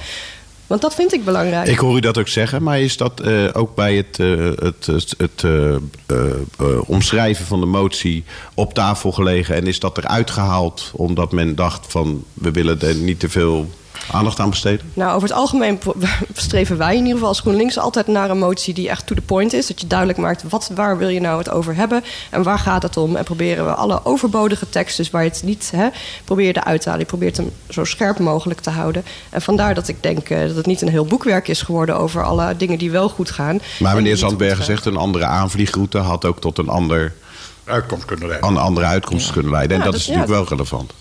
Want 0.68 0.82
dat 0.82 0.96
vind 0.96 1.14
ik 1.14 1.26
belangrijk. 1.26 1.68
Ik 1.68 1.78
hoor 1.78 1.98
u 1.98 2.00
dat 2.00 2.18
ook 2.18 2.28
zeggen, 2.28 2.64
maar 2.64 2.80
is 2.80 2.98
dat 2.98 3.20
eh, 3.20 3.50
ook 3.54 3.76
bij 3.76 3.96
het, 3.96 4.18
uh, 4.18 4.52
het, 4.56 4.86
het, 5.18 5.44
uh, 5.44 5.76
omschrijven 6.86 7.46
van 7.46 7.60
de 7.60 7.66
motie 7.66 8.24
op 8.54 8.74
tafel 8.74 9.12
gelegen 9.12 9.56
en 9.56 9.68
is 9.68 9.80
dat 9.80 9.98
eruit 9.98 10.32
gehaald 10.32 10.92
omdat 10.94 11.32
men 11.32 11.56
dacht 11.56 11.86
van 11.92 12.24
we 12.34 12.52
willen 12.52 12.82
er 12.82 12.96
niet 12.96 13.20
te 13.20 13.30
veel 13.30 13.70
aandacht 14.12 14.40
aan 14.40 14.50
besteden? 14.50 14.92
Nou, 14.94 15.16
over 15.16 15.28
het 15.28 15.38
algemeen 15.38 15.80
streven 16.34 16.78
wij 16.78 16.92
in 16.92 16.98
ieder 16.98 17.14
geval 17.14 17.28
als 17.28 17.40
GroenLinks 17.40 17.78
altijd 17.78 18.08
naar 18.08 18.30
een 18.30 18.38
motie 18.38 18.74
die 18.74 18.90
echt 18.90 19.08
to 19.08 19.16
the 19.16 19.22
point 19.22 19.54
is. 19.54 19.68
Dat 19.68 19.82
je 19.82 19.88
duidelijk 19.88 20.20
maakt 20.20 20.44
wat, 20.50 20.72
waar 20.76 20.98
wil 20.98 21.08
je 21.08 21.20
nou 21.20 21.38
het 21.38 21.50
over 21.50 21.76
hebben 21.76 22.04
en 22.30 22.44
waar 22.44 22.60
gaat 22.60 22.84
het 22.84 22.98
om. 22.98 23.16
En 23.16 23.24
proberen 23.24 23.66
we 23.66 23.74
alle 23.74 24.06
overbodige 24.06 24.70
teksten, 24.70 25.04
dus 25.04 25.12
waar 25.12 25.24
je 25.24 25.30
het 25.30 25.44
niet 25.44 25.72
hè, 25.76 25.88
probeer 26.24 26.58
eruit 26.58 26.82
te 26.82 26.90
halen. 26.90 27.04
Je 27.04 27.12
probeert 27.12 27.38
hem 27.38 27.52
zo 27.70 27.84
scherp 27.84 28.20
mogelijk 28.20 28.60
te 28.60 28.70
houden. 28.70 29.04
En 29.30 29.42
vandaar 29.42 29.74
dat 29.74 29.88
ik 29.88 30.04
denk 30.04 30.30
uh, 30.30 30.40
dat 30.48 30.56
het 30.56 30.66
niet 30.66 30.82
een 30.82 30.90
heel 30.90 31.06
boekwerk 31.06 31.48
is 31.48 31.62
geworden 31.62 31.98
over 31.98 32.24
alle 32.24 32.58
dingen 32.58 32.78
die 32.78 32.92
wel 32.92 33.10
goed 33.10 33.32
gaan. 33.32 33.60
Maar 33.80 33.96
meneer 33.96 34.18
Zandbergen 34.18 34.66
zegt 34.66 34.86
een 34.86 34.98
andere 34.98 35.26
aanvliegroute 35.26 35.98
had 35.98 36.26
ook 36.26 36.40
tot 36.40 36.58
een 36.58 36.70
ander 36.70 37.14
uitkomst 37.66 38.06
kunnen 38.06 38.28
leiden. 38.28 38.50
Een 38.50 38.58
andere 38.58 38.86
uitkomst 38.86 39.28
ja. 39.28 39.34
kunnen 39.34 39.52
leiden. 39.52 39.72
En 39.72 39.78
ja, 39.78 39.84
dat, 39.84 39.94
dat, 39.94 40.02
is 40.02 40.08
natuurlijk 40.08 40.34
ja, 40.34 40.40
wel 40.40 40.50
relevant. 40.50 40.94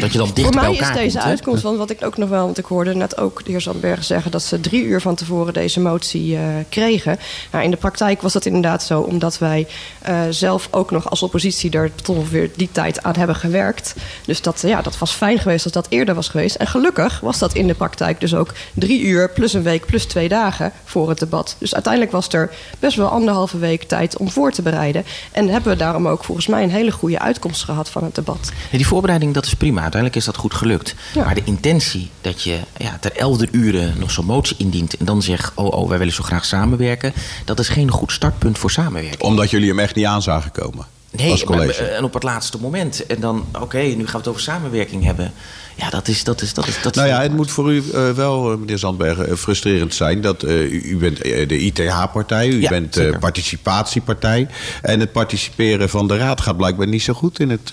Dat 0.00 0.12
je 0.12 0.18
dan 0.18 0.30
dicht 0.34 0.46
Voor 0.46 0.60
bij 0.60 0.70
mij 0.70 0.78
elkaar 0.78 0.90
is 0.90 0.96
deze 0.96 1.16
komt, 1.16 1.30
uitkomst, 1.30 1.62
want 1.62 1.78
wat 1.78 1.90
ik 1.90 2.04
ook 2.04 2.16
nog 2.16 2.28
wel, 2.28 2.44
want 2.44 2.58
ik 2.58 2.64
hoorde 2.64 2.94
net 2.94 3.18
ook 3.18 3.44
de 3.44 3.50
heer 3.50 3.60
Zandbergen 3.60 4.04
zeggen 4.04 4.30
dat 4.30 4.42
ze 4.42 4.60
drie 4.60 4.84
uur 4.84 5.00
van 5.00 5.14
tevoren 5.14 5.52
deze 5.52 5.80
motie 5.80 6.32
uh, 6.32 6.40
kregen. 6.68 7.18
Nou, 7.52 7.64
in 7.64 7.70
de 7.70 7.76
praktijk 7.76 8.22
was 8.22 8.32
dat 8.32 8.46
inderdaad 8.46 8.82
zo, 8.82 9.00
omdat 9.00 9.38
wij 9.38 9.66
uh, 10.08 10.20
zelf 10.30 10.68
ook 10.70 10.90
nog 10.90 11.10
als 11.10 11.22
oppositie 11.22 11.70
er 11.70 11.94
tot 11.94 12.16
ongeveer 12.16 12.50
die 12.56 12.68
tijd 12.72 13.02
aan 13.02 13.16
hebben 13.16 13.36
gewerkt. 13.36 13.94
Dus 14.24 14.42
dat, 14.42 14.62
ja, 14.66 14.82
dat 14.82 14.98
was 14.98 15.12
fijn 15.12 15.38
geweest 15.38 15.64
als 15.64 15.72
dat 15.72 15.86
eerder 15.88 16.14
was 16.14 16.28
geweest. 16.28 16.56
En 16.56 16.66
gelukkig 16.66 17.20
was 17.20 17.38
dat 17.38 17.54
in 17.54 17.66
de 17.66 17.74
praktijk 17.74 18.20
dus 18.20 18.34
ook 18.34 18.52
drie 18.74 19.00
uur 19.02 19.30
plus 19.30 19.52
een 19.52 19.62
week 19.62 19.86
plus 19.86 20.04
twee 20.04 20.28
dagen 20.28 20.72
voor 20.84 21.08
het 21.08 21.18
debat. 21.18 21.56
Dus 21.58 21.74
uiteindelijk 21.74 22.12
was 22.12 22.28
er 22.28 22.50
best 22.78 22.96
wel 22.96 23.08
anderhalve 23.08 23.58
week 23.58 23.82
tijd 23.82 24.16
om 24.16 24.30
voor 24.30 24.52
te 24.52 24.62
bereiden. 24.62 25.04
En 25.32 25.48
hebben 25.48 25.72
we 25.72 25.78
daarom 25.78 26.08
ook 26.08 26.24
volgens 26.24 26.46
mij 26.46 26.62
een 26.62 26.70
hele 26.70 26.90
goede 26.90 27.18
uitkomst 27.18 27.64
gehad 27.64 27.90
van 27.90 28.04
het 28.04 28.14
debat. 28.14 28.52
Die 28.70 28.86
voorbereiding, 28.86 29.34
dat 29.34 29.47
is 29.48 29.54
prima. 29.54 29.80
Uiteindelijk 29.82 30.20
is 30.20 30.26
dat 30.26 30.36
goed 30.36 30.54
gelukt. 30.54 30.94
Ja. 31.14 31.24
Maar 31.24 31.34
de 31.34 31.44
intentie 31.44 32.10
dat 32.20 32.42
je 32.42 32.58
ja, 32.76 32.96
ter 33.00 33.12
elfde 33.16 33.48
uren 33.50 33.94
nog 33.98 34.10
zo'n 34.10 34.24
motie 34.24 34.56
indient... 34.58 34.96
en 34.96 35.04
dan 35.04 35.22
zegt, 35.22 35.52
oh, 35.54 35.72
oh, 35.72 35.88
wij 35.88 35.98
willen 35.98 36.12
zo 36.12 36.22
graag 36.22 36.44
samenwerken... 36.44 37.12
dat 37.44 37.58
is 37.58 37.68
geen 37.68 37.90
goed 37.90 38.12
startpunt 38.12 38.58
voor 38.58 38.70
samenwerking. 38.70 39.22
Omdat 39.22 39.50
jullie 39.50 39.68
hem 39.68 39.78
echt 39.78 39.94
niet 39.94 40.06
aan 40.06 40.22
zagen 40.22 40.50
komen 40.52 40.86
Nee, 41.10 41.30
als 41.30 41.44
maar, 41.44 41.56
college. 41.58 41.84
en 41.84 42.04
op 42.04 42.14
het 42.14 42.22
laatste 42.22 42.58
moment. 42.60 43.06
En 43.06 43.20
dan, 43.20 43.46
oké, 43.60 43.78
nu 43.78 43.94
gaan 43.94 44.12
we 44.12 44.16
het 44.18 44.28
over 44.28 44.40
samenwerking 44.40 45.04
hebben. 45.04 45.32
Ja, 45.74 45.90
dat 45.90 46.08
is... 46.08 46.24
Dat 46.24 46.42
is, 46.42 46.54
dat 46.54 46.66
is, 46.66 46.82
dat 46.82 46.96
is 46.96 47.02
Nou 47.02 47.08
ja, 47.14 47.22
het 47.22 47.32
moet 47.32 47.50
voor 47.50 47.72
u 47.72 47.82
uh, 47.94 48.10
wel, 48.10 48.52
uh, 48.52 48.58
meneer 48.58 48.78
Zandbergen, 48.78 49.28
uh, 49.28 49.34
frustrerend 49.34 49.94
zijn 49.94 50.20
dat 50.20 50.42
u, 50.42 50.82
u, 50.82 50.96
bent 50.96 51.22
de 51.22 51.58
ITH-partij, 51.58 52.48
u 52.48 52.60
Ja, 52.60 52.68
bent 52.68 52.94
zeker. 52.94 53.18
participatiepartij. 53.18 54.48
En 54.82 55.00
het 55.00 55.12
participeren 55.12 55.88
van 55.88 56.08
de 56.08 56.16
raad 56.16 56.40
gaat 56.40 56.56
blijkbaar 56.56 56.86
niet 56.88 57.02
zo 57.02 57.12
goed 57.12 57.40
in 57.40 57.50
het. 57.50 57.72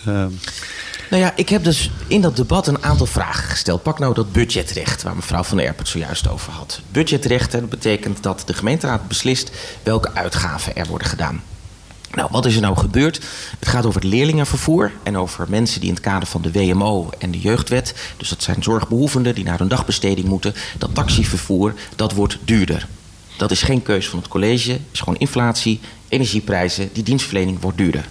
Nou 1.10 1.24
ja, 1.24 1.34
ik 1.36 1.50
heb 1.50 1.64
dus 1.64 1.92
in 2.08 2.22
dat 2.22 2.36
debat 2.36 2.68
een 2.68 2.84
aantal 2.84 3.06
vragen 3.06 3.50
gesteld. 3.50 3.84
Pak 3.84 4.00
nou 4.00 4.14
dat 4.14 4.32
budgetrecht, 4.32 5.04
waar 5.04 5.16
mevrouw 5.16 5.44
Van 5.44 5.58
der 5.58 5.66
Erp 5.66 5.78
het 5.78 5.88
zojuist 5.88 6.30
over 6.30 6.54
had. 6.54 6.82
Budgetrecht 6.92 7.52
dat 7.52 7.70
betekent 7.70 8.24
dat 8.24 8.44
de 8.46 8.54
gemeenteraad 8.54 9.08
beslist 9.08 9.52
welke 9.84 10.14
uitgaven 10.14 10.76
er 10.76 10.86
worden 10.88 11.08
gedaan. 11.08 11.44
Nou, 12.12 12.28
wat 12.32 12.46
is 12.46 12.56
er 12.56 12.62
nou 12.62 12.78
gebeurd? 12.78 13.20
Het 13.60 13.68
gaat 13.68 13.86
over 13.86 14.02
het 14.02 14.10
leerlingenvervoer 14.10 14.92
en 15.04 15.18
over 15.18 15.46
mensen 15.50 15.80
die 15.80 15.90
in 15.90 15.96
het 15.96 16.04
kader 16.04 16.28
van 16.28 16.42
de 16.42 16.52
WMO 16.52 17.10
en 17.20 17.32
de 17.32 17.40
jeugdwet, 17.40 17.96
dus 18.18 18.30
dat 18.30 18.44
zijn 18.44 18.64
zorgbehoevenden 18.64 19.36
die 19.36 19.44
naar 19.44 19.60
hun 19.60 19.68
dagbesteding 19.68 20.28
moeten, 20.28 20.54
dat 20.78 20.94
taxivervoer, 20.94 21.74
dat 21.96 22.14
wordt 22.14 22.38
duurder. 22.44 22.88
Dat 23.38 23.52
is 23.52 23.62
geen 23.62 23.82
keus 23.82 24.10
van 24.10 24.20
het 24.20 24.28
college, 24.28 24.80
is 24.92 25.00
gewoon 25.00 25.20
inflatie, 25.20 25.80
energieprijzen, 26.08 26.90
die 26.94 27.04
dienstverlening 27.04 27.62
wordt 27.62 27.78
duurder. 27.78 28.08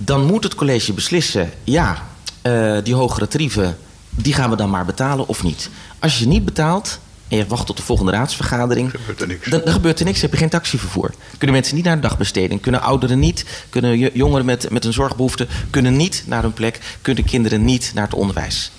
Dan 0.00 0.24
moet 0.24 0.44
het 0.44 0.54
college 0.54 0.92
beslissen, 0.92 1.50
ja, 1.64 2.06
uh, 2.42 2.76
die 2.82 2.94
hogere 2.94 3.28
tarieven, 3.28 3.78
die 4.10 4.32
gaan 4.32 4.50
we 4.50 4.56
dan 4.56 4.70
maar 4.70 4.84
betalen 4.84 5.28
of 5.28 5.42
niet. 5.42 5.70
Als 5.98 6.12
je 6.12 6.18
ze 6.18 6.28
niet 6.28 6.44
betaalt 6.44 6.98
en 7.28 7.36
je 7.36 7.46
wacht 7.46 7.66
tot 7.66 7.76
de 7.76 7.82
volgende 7.82 8.12
raadsvergadering, 8.12 8.90
Gebeurt 8.90 9.20
er 9.20 9.26
niks. 9.26 9.50
dan, 9.50 9.60
dan 9.64 9.72
gebeurt 9.72 9.98
er 9.98 10.04
niks. 10.04 10.20
heb 10.20 10.30
je 10.30 10.36
geen 10.36 10.48
taxivervoer. 10.48 11.14
Kunnen 11.38 11.56
mensen 11.56 11.74
niet 11.74 11.84
naar 11.84 11.94
de 11.94 12.00
dagbesteding, 12.08 12.60
kunnen 12.60 12.82
ouderen 12.82 13.18
niet, 13.18 13.44
kunnen 13.68 13.98
jongeren 13.98 14.44
met, 14.44 14.70
met 14.70 14.84
een 14.84 14.92
zorgbehoefte 14.92 15.46
kunnen 15.70 15.96
niet 15.96 16.22
naar 16.26 16.42
hun 16.42 16.52
plek, 16.52 16.80
kunnen 17.02 17.24
kinderen 17.24 17.64
niet 17.64 17.90
naar 17.94 18.04
het 18.04 18.14
onderwijs. 18.14 18.70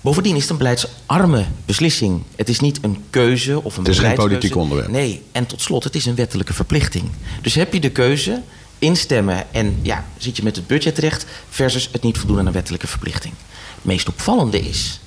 Bovendien 0.00 0.34
is 0.36 0.42
het 0.42 0.50
een 0.50 0.56
beleidsarme 0.56 1.44
beslissing. 1.66 2.22
Het 2.36 2.48
is 2.48 2.60
niet 2.60 2.78
een 2.82 3.04
keuze 3.10 3.62
of 3.62 3.76
een 3.76 3.82
Het 3.84 3.92
is 3.92 3.98
geen 3.98 4.14
politiek 4.14 4.56
onderwerp. 4.56 4.90
Nee, 4.90 5.22
en 5.32 5.46
tot 5.46 5.60
slot, 5.62 5.84
het 5.84 5.94
is 5.94 6.06
een 6.06 6.14
wettelijke 6.14 6.52
verplichting. 6.54 7.04
Dus 7.42 7.54
heb 7.54 7.72
je 7.72 7.80
de 7.80 7.90
keuze 7.90 8.42
instemmen 8.82 9.54
en 9.54 9.78
ja, 9.82 10.04
zit 10.16 10.36
je 10.36 10.42
met 10.42 10.56
het 10.56 10.66
budgetrecht 10.66 11.26
versus 11.48 11.88
het 11.92 12.02
niet 12.02 12.18
voldoen 12.18 12.38
aan 12.38 12.46
een 12.46 12.52
wettelijke 12.52 12.86
verplichting. 12.86 13.34
Het 13.74 13.84
meest 13.84 14.08
opvallende 14.08 14.60
is, 14.60 15.00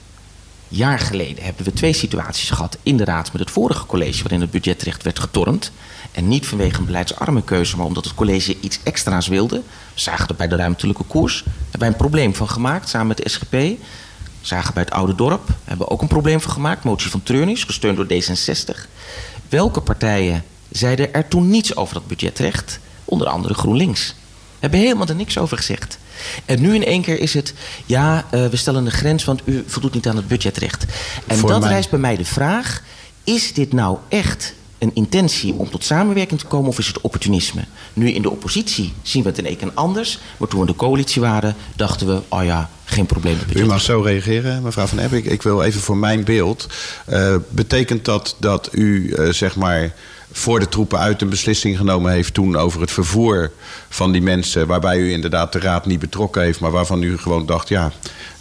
jaar 0.68 1.00
geleden 1.00 1.44
hebben 1.44 1.66
we 1.66 1.74
twee 1.74 1.94
situaties 1.94 2.50
gehad 2.50 2.78
in 2.84 2.98
de 2.98 3.06
raad 3.06 3.32
met 3.32 3.42
het 3.42 3.52
vorige 3.52 3.86
college 3.86 4.22
waarin 4.22 4.42
het 4.42 4.52
budgetrecht 4.52 5.04
werd 5.04 5.20
getornd. 5.20 5.72
En 6.12 6.28
niet 6.28 6.48
vanwege 6.48 6.80
een 6.80 6.86
beleidsarme 6.86 7.44
keuze, 7.44 7.78
maar 7.78 7.86
omdat 7.86 8.06
het 8.06 8.14
college 8.14 8.58
iets 8.60 8.80
extra's 8.84 9.28
wilde. 9.28 9.56
We 9.94 10.02
zagen 10.02 10.28
dat 10.28 10.38
bij 10.38 10.48
de 10.48 10.56
ruimtelijke 10.56 11.04
koers. 11.04 11.44
Hebben 11.44 11.80
wij 11.80 11.88
een 11.88 11.96
probleem 11.96 12.36
van 12.36 12.50
gemaakt 12.50 12.90
samen 12.90 13.08
met 13.08 13.18
de 13.18 13.30
SGP. 13.30 13.56
Zagen 14.42 14.74
bij 14.74 14.84
het 14.84 14.92
Oude 14.92 15.16
Dorp. 15.16 15.50
Hebben 15.64 15.88
we 15.88 15.94
ook 15.94 16.02
een 16.02 16.08
probleem 16.08 16.42
van 16.42 16.52
gemaakt. 16.52 16.84
Motie 16.84 17.10
van 17.10 17.24
Treurnis, 17.24 17.64
gesteund 17.64 17.98
door 17.98 18.08
D66. 18.08 18.90
Welke 19.50 19.82
partijen 19.82 20.44
zeiden 20.72 21.14
er 21.14 21.28
toen 21.28 21.50
niets 21.50 21.76
over 21.76 21.94
dat 21.94 22.08
budgetrecht? 22.08 22.80
Onder 23.06 23.28
andere 23.28 23.54
GroenLinks. 23.54 24.15
Hebben 24.60 24.80
helemaal 24.80 25.08
er 25.08 25.15
niks 25.15 25.38
over 25.38 25.58
gezegd. 25.58 25.98
En 26.46 26.62
nu 26.62 26.76
in 26.76 26.86
één 26.86 27.02
keer 27.02 27.20
is 27.20 27.34
het, 27.34 27.54
ja, 27.86 28.26
uh, 28.34 28.46
we 28.48 28.56
stellen 28.56 28.86
een 28.86 28.91
grens, 28.91 29.24
want 29.24 29.41
u 29.46 29.63
voldoet 29.68 29.94
niet 29.94 30.08
aan 30.08 30.15
het 30.15 30.28
budgetrecht. 30.28 30.86
En 31.28 31.38
Voor 31.38 31.50
dat 31.50 31.60
mij- 31.60 31.70
rijst 31.70 31.89
bij 31.89 32.00
mij 32.00 32.15
de 32.18 32.26
vraag: 32.26 32.82
is 33.24 33.54
dit 33.54 33.74
nou 33.74 33.98
echt 34.10 34.54
een 34.78 34.91
intentie 34.94 35.54
om 35.54 35.70
tot 35.70 35.84
samenwerking 35.84 36.39
te 36.39 36.46
komen 36.46 36.70
of 36.70 36.80
is 36.80 36.88
het 36.88 37.02
opportunisme? 37.02 37.63
Nu 37.94 38.10
in 38.12 38.22
de 38.22 38.30
oppositie 38.30 38.94
zien 39.02 39.24
we 39.24 39.30
het 39.30 39.38
in 39.38 39.46
één 39.46 39.58
keer 39.58 39.72
anders, 39.74 40.20
maar 40.38 40.48
toen 40.48 40.60
we 40.60 40.65
in 40.65 40.72
de 40.72 40.78
coalitie 40.78 41.22
waren, 41.22 41.56
dachten 41.76 42.08
we, 42.08 42.22
oh 42.30 42.44
ja, 42.44 42.70
geen 42.86 43.06
probleem 43.06 43.38
U 43.56 43.65
mag 43.65 43.82
zo 43.82 44.02
reageren, 44.02 44.63
mevrouw 44.63 44.86
Van. 44.86 45.00
Ik, 45.00 45.26
ik 45.26 45.41
wil 45.41 45.62
even 45.63 45.82
voor 45.82 45.98
mijn 45.98 46.24
beeld. 46.24 46.68
Eh, 47.06 47.36
betekent 47.50 48.06
dat 48.06 48.36
dat 48.39 48.70
u, 48.72 49.12
eh, 49.12 49.30
zeg 49.30 49.56
maar, 49.56 49.94
voor 50.38 50.60
de 50.60 50.69
troepen 50.69 51.00
uit 51.00 51.21
een 51.21 51.30
beslissing 51.30 51.78
genomen 51.78 52.12
heeft 52.12 52.34
toen 52.34 52.56
over 52.56 52.82
het 52.82 52.91
vervoer 52.91 53.52
van 53.89 54.12
die 54.12 54.21
mensen, 54.21 54.67
waarbij 54.67 54.98
u 54.98 55.12
inderdaad 55.12 55.54
de 55.54 55.60
raad 55.60 55.86
niet 55.86 56.00
betrokken 56.00 56.41
heeft, 56.41 56.60
maar 56.60 56.71
waarvan 56.71 57.02
u 57.02 57.17
gewoon 57.17 57.45
dacht, 57.45 57.69
ja, 57.69 57.91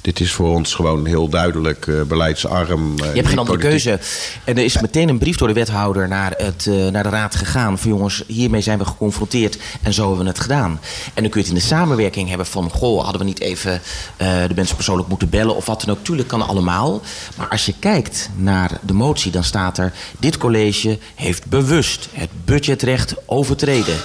dit 0.05 0.21
is 0.21 0.33
voor 0.33 0.51
ons 0.51 0.75
gewoon 0.75 1.07
heel 1.07 1.29
duidelijk 1.29 1.87
eh, 1.87 2.03
beleidsarm. 2.03 2.99
eh, 2.99 3.09
Je 3.09 3.15
hebt 3.17 3.29
geen 3.29 3.39
andere 3.39 3.59
keuze. 3.59 3.99
En 4.45 4.57
er 4.57 4.65
is 4.65 4.81
meteen 4.81 5.09
een 5.09 5.19
brief 5.19 5.37
door 5.37 5.49
de 5.49 5.55
wethouder 5.55 6.09
naar, 6.09 6.35
het, 6.37 6.67
eh, 6.67 6.87
naar 6.89 7.03
de 7.03 7.09
raad 7.09 7.35
gegaan. 7.35 7.79
Van 7.79 7.91
jongens, 7.91 8.25
hiermee 8.27 8.61
zijn 8.61 8.79
we 8.79 8.85
geconfronteerd 8.85 9.59
en 9.83 9.93
zo 9.93 10.07
hebben 10.07 10.25
we 10.25 10.31
het 10.31 10.41
gedaan. 10.41 10.81
En 11.15 11.23
dan 11.23 11.31
kun 11.31 11.41
je 11.41 11.47
het 11.47 11.49
in 11.49 11.55
de 11.55 11.61
samenwerking 11.75 12.29
hebben 12.29 12.47
van... 12.47 12.71
goh, 12.71 13.03
hadden 13.03 13.21
we 13.21 13.27
niet 13.27 13.41
even 13.41 13.81
de 14.17 14.53
mensen 14.55 14.77
persoonlijk 14.77 15.09
moeten 15.09 15.29
bellen 15.29 15.57
of 15.57 15.67
wat 15.67 15.81
dan 15.85 15.97
ook. 15.97 16.05
Tuurlijk 16.05 16.29
kan 16.29 16.47
allemaal. 16.47 17.01
Maar 17.37 17.49
als 17.49 17.67
je 17.67 17.75
kijkt 17.79 18.31
naar 18.37 18.71
de 18.83 18.93
motie, 18.93 19.31
dan 19.31 19.45
staat 19.45 19.79
er... 19.79 19.93
dit 20.19 20.37
college 20.37 20.99
heeft 21.15 21.47
bewust 21.47 22.09
het 22.13 22.31
budgetrecht 22.45 23.15
overtreden. 23.27 23.97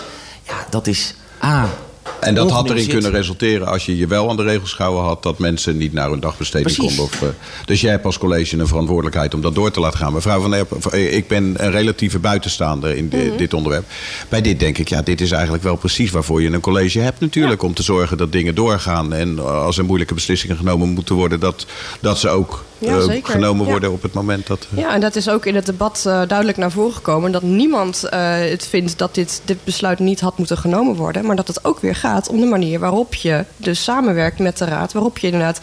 Ja, 0.47 0.65
dat 0.69 0.87
is 0.87 1.15
A... 1.43 1.69
En 2.19 2.35
dat 2.35 2.51
had 2.51 2.69
erin 2.69 2.87
kunnen 2.87 3.11
resulteren 3.11 3.67
als 3.67 3.85
je 3.85 3.97
je 3.97 4.07
wel 4.07 4.29
aan 4.29 4.37
de 4.37 4.43
regels 4.43 4.73
gehouden 4.73 5.03
had... 5.03 5.23
dat 5.23 5.37
mensen 5.39 5.77
niet 5.77 5.93
naar 5.93 6.09
hun 6.09 6.19
dagbesteding 6.19 6.75
Precies. 6.75 6.95
konden. 6.95 7.13
Of, 7.15 7.21
eh, 7.21 7.29
dus 7.65 7.81
jij 7.81 7.91
hebt 7.91 8.05
als 8.05 8.17
college 8.17 8.57
een 8.57 8.67
verantwoordelijkheid 8.67 9.33
om 9.33 9.41
dat 9.41 9.55
door 9.55 9.71
te 9.71 9.79
laten 9.79 9.99
gaan. 9.99 10.13
Mevrouw 10.13 10.41
Van 10.41 10.53
Erp, 10.53 10.85
eh, 10.85 11.15
ik 11.15 11.27
ben 11.27 11.53
een 11.57 11.71
relatieve 11.71 12.19
buitenstaander 12.19 12.95
in 12.95 13.09
di- 13.09 13.31
dit 13.37 13.53
onderwerp. 13.53 13.85
Bij 14.29 14.41
dit 14.41 14.59
denk 14.59 14.77
ik, 14.77 14.87
ja, 14.89 15.01
dit 15.01 15.21
is 15.21 15.31
eigenlijk 15.31 15.63
wel 15.63 15.75
precies 15.75 16.11
waarvoor 16.11 16.41
je 16.41 16.49
een 16.51 16.59
college 16.61 16.99
hebt 16.99 17.19
natuurlijk. 17.19 17.63
Om 17.63 17.73
te 17.73 17.83
zorgen 17.83 18.17
dat 18.17 18.31
dingen 18.31 18.55
doorgaan. 18.55 19.13
En 19.13 19.39
als 19.45 19.77
er 19.77 19.85
moeilijke 19.85 20.13
beslissingen 20.13 20.57
genomen 20.57 20.89
moeten 20.89 21.15
worden... 21.15 21.39
dat, 21.39 21.65
dat 21.99 22.19
ze 22.19 22.29
ook 22.29 22.63
Ja, 22.79 22.95
eh, 22.95 23.01
zeker. 23.03 23.31
genomen 23.31 23.65
Ja. 23.65 23.71
worden 23.71 23.91
op 23.91 24.01
het 24.01 24.13
moment 24.13 24.47
dat... 24.47 24.67
eh, 24.71 24.77
Ja, 24.79 24.93
en 24.93 24.99
dat 25.01 25.15
is 25.15 25.29
ook 25.29 25.45
in 25.45 25.55
het 25.55 25.65
debat 25.65 26.03
eh, 26.07 26.21
duidelijk 26.27 26.57
naar 26.57 26.71
voren 26.71 26.93
gekomen. 26.93 27.31
Dat 27.31 27.41
niemand 27.41 28.01
het 28.09 28.67
vindt 28.67 28.97
dat 28.97 29.15
dit, 29.15 29.41
dit 29.45 29.63
besluit 29.63 29.99
niet 29.99 30.19
had 30.19 30.37
moeten 30.37 30.57
genomen 30.57 30.95
worden. 30.95 31.25
Maar 31.25 31.35
dat 31.35 31.47
het 31.47 31.65
ook 31.65 31.79
weer 31.79 31.95
gaat 31.95 32.29
om 32.29 32.39
de 32.39 32.45
manier 32.45 32.79
waarop 32.79 33.15
je 33.15 33.45
dus 33.57 33.83
samenwerkt 33.83 34.39
met 34.39 34.57
de 34.57 34.65
raad. 34.65 34.93
Waarop 34.93 35.17
je 35.17 35.27
inderdaad. 35.27 35.59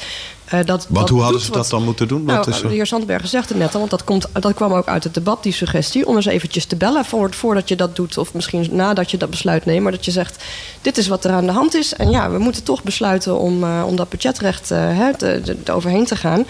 dat, 0.65 0.87
Want 0.89 1.09
hoe 1.09 1.23
hadden 1.23 1.41
ze 1.41 1.47
wat- 1.51 1.57
dat 1.57 1.71
dan 1.71 1.85
moeten 1.85 2.09
doen? 2.09 2.25
Nou, 2.25 2.51
de 2.63 2.69
heer 2.69 2.87
Zandbergen 2.87 3.29
zegt 3.29 3.49
het 3.49 3.59
net 3.59 3.73
al, 3.73 3.79
want 3.79 3.91
dat, 3.91 4.05
komt, 4.05 4.27
dat 4.33 4.55
kwam 4.55 4.73
ook 4.73 4.87
uit 4.87 5.05
het 5.05 5.15
debat, 5.15 5.43
die 5.43 5.53
suggestie. 5.53 6.07
Om 6.07 6.17
eens 6.17 6.27
eventjes 6.27 6.65
te 6.65 6.77
bellen 6.77 7.05
voor, 7.05 7.33
voordat 7.35 7.69
je 7.69 7.77
dat 7.77 7.97
doet. 7.97 8.19
Of 8.19 8.35
misschien 8.35 8.69
nadat 8.71 9.11
je 9.11 9.17
dat 9.17 9.31
besluit 9.31 9.65
neemt. 9.65 9.83
Maar 9.83 9.93
dat 9.93 10.05
je 10.05 10.11
zegt, 10.11 10.45
dit 10.83 10.99
is 10.99 11.09
wat 11.09 11.25
er 11.25 11.31
aan 11.31 11.47
de 11.47 11.53
hand 11.53 11.75
is. 11.75 11.95
En 11.95 12.11
ja, 12.11 12.31
we 12.31 12.39
moeten 12.39 12.63
toch 12.63 12.83
besluiten 12.83 13.39
om, 13.39 13.65
om 13.83 13.97
dat 13.97 14.09
budgetrecht 14.09 14.67
te, 14.67 15.15
te- 15.17 15.57
te 15.63 15.73
overheen 15.73 16.05
te 16.05 16.17
gaan. 16.17 16.45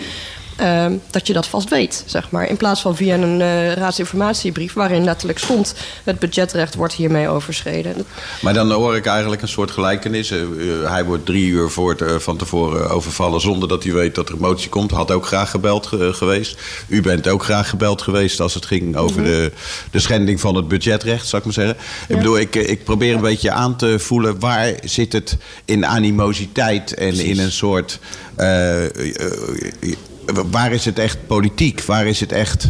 Ehm, 0.57 0.93
dat 1.11 1.27
je 1.27 1.33
dat 1.33 1.47
vast 1.47 1.69
weet, 1.69 2.03
zeg 2.07 2.31
maar. 2.31 2.49
In 2.49 2.57
plaats 2.57 2.81
van 2.81 2.97
via 2.97 3.15
een 3.15 3.41
eh, 3.41 3.73
raadsinformatiebrief 3.73 4.73
waarin 4.73 5.05
letterlijk 5.05 5.39
stond... 5.39 5.75
het 6.05 6.19
budgetrecht 6.19 6.75
wordt 6.75 6.95
hiermee 6.95 7.29
overschreden. 7.29 7.95
Maar 8.43 8.55
dan 8.55 8.73
hoor 8.73 8.97
ik 8.97 9.07
eigenlijk 9.07 9.43
een 9.43 9.49
soort 9.49 9.71
gelijkenis. 9.71 10.31
Eh, 10.31 10.41
eh, 10.41 10.91
hij 10.91 11.05
wordt 11.05 11.27
drie 11.27 11.47
uur 11.47 11.71
voor 11.71 11.95
het, 11.99 12.23
van 12.23 12.37
tevoren 12.37 12.91
overvallen 12.91 13.41
zonder 13.41 13.69
dat 13.69 13.83
hij 13.85 13.93
weet 13.93 14.15
dat 14.15 14.29
er 14.29 14.35
een 14.35 14.41
motie 14.41 14.69
komt. 14.69 14.91
Had 14.91 15.11
ook 15.11 15.27
graag 15.27 15.51
gebeld 15.51 15.87
ge- 15.87 16.13
geweest. 16.13 16.59
U 16.89 17.01
bent 17.01 17.29
ook 17.29 17.45
graag 17.45 17.69
gebeld 17.69 18.03
geweest 18.03 18.41
als 18.41 18.55
het 18.55 18.67
ging 18.67 18.97
over 18.97 19.25
de, 19.25 19.53
de 19.91 19.99
schending 19.99 20.41
van 20.41 20.55
het 20.55 20.69
budgetrecht, 20.69 21.27
zou 21.27 21.37
ik 21.43 21.45
maar 21.45 21.67
zeggen. 21.67 21.77
Ik 22.09 22.17
bedoel, 22.17 22.39
ik, 22.39 22.55
ik 22.55 22.85
probeer 22.85 23.15
een 23.15 23.21
beetje 23.21 23.51
aan 23.51 23.77
te 23.77 23.99
voelen 23.99 24.41
waar 24.41 24.73
zit 24.85 25.13
het 25.13 25.37
in 25.65 25.87
animositeit 25.87 26.95
en 26.95 27.15
in 27.15 27.39
een 27.39 27.53
soort. 27.53 27.99
Waar 30.51 30.73
is 30.73 30.85
het 30.85 30.99
echt 30.99 31.27
politiek? 31.27 31.83
Waar 31.83 32.07
is 32.07 32.21
het 32.21 32.33
echt. 32.33 32.69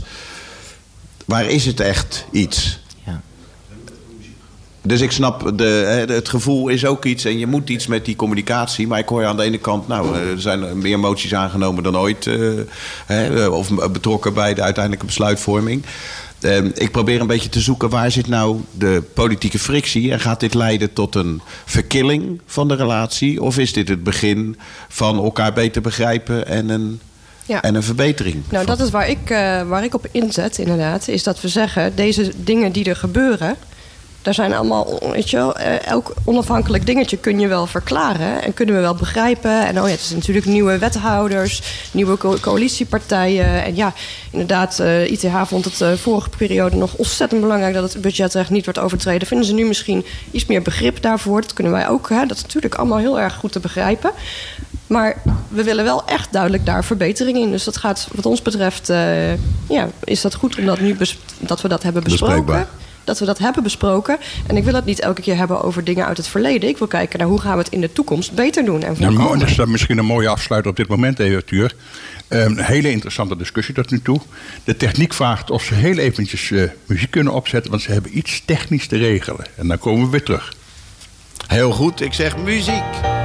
Waar 1.25 1.47
is 1.47 1.67
het 1.67 1.81
echt 1.81 2.27
iets? 2.31 2.79
Ja. 3.05 3.21
Dus 4.83 5.01
ik 5.01 5.11
snap, 5.13 5.53
de, 5.59 6.05
het 6.09 6.29
gevoel 6.29 6.69
is 6.69 6.85
ook 6.85 7.05
iets 7.05 7.25
en 7.25 7.39
je 7.39 7.47
moet 7.47 7.69
iets 7.71 7.87
met 7.87 8.05
die 8.05 8.17
communicatie. 8.17 8.87
Maar 8.87 8.99
ik 8.99 9.09
hoor 9.09 9.25
aan 9.25 9.37
de 9.37 9.43
ene 9.43 9.59
kant, 9.59 9.89
nou, 9.89 10.17
er 10.17 10.41
zijn 10.41 10.79
meer 10.79 10.99
moties 10.99 11.35
aangenomen 11.35 11.83
dan 11.83 11.97
ooit. 11.97 12.27
eh, 12.27 12.37
hè, 13.07 13.47
of 13.47 13.91
betrokken 13.93 14.35
bij 14.35 14.55
de 14.55 14.63
uiteindelijke 14.63 15.07
besluitvorming. 15.07 15.85
Eh, 16.41 16.65
ik 16.65 16.91
probeer 16.91 17.21
een 17.21 17.27
beetje 17.27 17.49
te 17.49 17.61
zoeken 17.61 17.89
waar 17.89 18.11
zit 18.11 18.27
nou 18.29 18.61
de 18.71 19.03
politieke 19.15 19.59
frictie. 19.59 20.13
En 20.13 20.21
gaat 20.21 20.41
dit 20.41 20.55
leiden 20.55 20.93
tot 20.93 21.15
een 21.15 21.41
verkilling 21.65 22.41
van 22.47 22.69
de 22.69 22.75
relatie? 22.75 23.43
Of 23.43 23.59
is 23.59 23.73
dit 23.73 23.89
het 23.89 24.03
begin 24.03 24.57
van 24.89 25.17
elkaar 25.17 25.53
beter 25.53 25.83
begrijpen 25.83 26.47
en 26.47 26.69
een, 26.69 27.01
Ja. 27.47 27.63
en 27.63 27.75
een 27.75 27.83
verbetering? 27.83 28.43
Nou, 28.49 28.67
dat 28.67 28.81
is 28.81 28.91
waar 28.91 29.09
ik, 29.09 29.31
eh, 29.31 29.63
waar 29.63 29.85
ik 29.85 29.95
op 29.95 30.07
inzet, 30.11 30.59
inderdaad. 30.59 31.09
Is 31.09 31.23
dat 31.23 31.41
we 31.41 31.49
zeggen, 31.49 31.97
deze 31.97 32.33
dingen 32.37 32.73
die 32.73 32.85
er 32.85 32.97
gebeuren... 32.97 33.57
daar 34.23 34.35
zijn 34.35 34.55
allemaal, 34.55 34.99
weet 35.13 35.31
je 35.31 35.37
wel... 35.37 35.57
eh, 35.57 35.87
elk 35.87 36.15
onafhankelijk 36.25 36.87
dingetje 36.87 37.17
kun 37.17 37.39
je 37.41 37.47
wel 37.49 37.67
verklaren... 37.67 38.43
en 38.43 38.55
kunnen 38.55 38.75
we 38.75 38.81
wel 38.81 38.95
begrijpen. 38.95 39.67
En 39.67 39.81
oh 39.81 39.85
ja, 39.87 39.91
het 39.91 40.01
is 40.01 40.11
natuurlijk 40.11 40.47
nieuwe 40.47 40.79
wethouders... 40.79 41.63
nieuwe 41.91 42.17
co- 42.19 42.39
coalitiepartijen. 42.41 43.65
En 43.65 43.77
ja, 43.77 43.93
inderdaad, 44.31 44.79
eh, 44.79 45.11
ITH 45.11 45.43
vond 45.45 45.65
het 45.65 45.81
eh, 45.81 45.93
vorige 45.93 46.29
periode 46.29 46.77
nog 46.77 46.95
ontzettend 46.95 47.41
belangrijk... 47.41 47.75
dat 47.75 47.93
het 47.93 48.03
budgetrecht 48.03 48.51
niet 48.51 48.65
wordt 48.65 48.79
overtreden. 48.81 49.29
Vinden 49.29 49.47
ze 49.47 49.55
nu 49.55 49.65
misschien 49.67 50.05
iets 50.31 50.47
meer 50.47 50.63
begrip 50.63 51.03
daarvoor? 51.03 51.41
Dat 51.41 51.53
kunnen 51.53 51.73
wij 51.73 51.89
ook, 51.89 52.09
hè? 52.09 52.27
Dat 52.27 52.37
is 52.37 52.43
natuurlijk 52.43 52.75
allemaal 52.75 52.99
heel 52.99 53.21
erg 53.21 53.35
goed 53.35 53.53
te 53.53 53.61
begrijpen. 53.61 54.11
Maar 54.87 55.23
we 55.49 55.63
willen 55.63 55.85
wel 55.85 56.07
echt 56.07 56.33
duidelijk 56.33 56.67
daar 56.67 56.85
verbetering 56.85 57.39
in. 57.39 57.51
Dus 57.51 57.65
dat 57.65 57.77
gaat, 57.77 58.09
wat 58.15 58.27
ons 58.27 58.43
betreft, 58.43 58.89
eh, 58.89 59.33
ja, 59.69 59.89
is 60.05 60.21
dat 60.21 60.35
goed 60.35 60.59
omdat 60.59 60.81
nu 60.81 60.97
dat 61.39 61.63
we 61.63 61.69
dat 61.69 61.83
hebben 61.83 62.03
besproken. 62.03 62.37
Bespreekbaar. 62.37 62.69
Dat 63.05 63.19
we 63.19 63.25
dat 63.25 63.39
hebben 63.39 63.63
besproken. 63.63 64.19
En 64.47 64.57
ik 64.57 64.65
wil 64.65 64.75
het 64.75 64.85
niet 64.85 65.01
elke 65.01 65.23
keer 65.23 65.37
hebben 65.37 65.63
over 65.63 65.85
dingen 65.85 66.07
uit 66.07 66.17
het 66.17 66.27
verleden. 66.27 66.69
Ik 66.69 66.79
wil 66.79 66.87
kijken 66.87 67.19
naar 67.19 67.29
hoe 67.29 67.41
gaan 67.41 67.57
we 67.57 67.63
het 67.63 67.73
in 67.73 67.81
de 67.81 67.93
toekomst 67.93 68.33
beter 68.33 68.65
doen. 68.65 68.83
En 68.83 68.97
Nou, 68.99 69.39
dat 69.39 69.49
is 69.49 69.57
dan 69.57 69.71
misschien 69.71 69.99
een 69.99 70.05
mooie 70.05 70.29
afsluiter 70.29 70.71
op 70.71 70.77
dit 70.77 70.89
moment, 70.89 71.19
even, 71.19 71.45
Tuur. 71.45 71.75
Een 72.29 72.59
hele 72.59 72.91
interessante 72.91 73.37
discussie 73.37 73.75
tot 73.75 73.91
nu 73.91 74.03
toe. 74.03 74.21
De 74.65 74.77
techniek 74.77 75.15
vraagt 75.15 75.51
of 75.51 75.63
ze 75.63 75.75
heel 75.75 75.99
eventjes 75.99 76.51
eh, 76.51 76.63
muziek 76.87 77.11
kunnen 77.11 77.33
opzetten, 77.33 77.71
want 77.71 77.83
ze 77.83 77.93
hebben 77.93 78.19
iets 78.19 78.43
technisch 78.45 78.87
te 78.87 78.97
regelen. 78.97 79.47
En 79.57 79.69
dan 79.69 79.79
komen 79.79 80.05
we 80.05 80.11
weer 80.11 80.23
terug. 80.23 80.55
Heel 81.47 81.73
goed, 81.73 82.01
ik 82.01 82.13
zeg 82.13 82.37
muziek. 82.37 83.16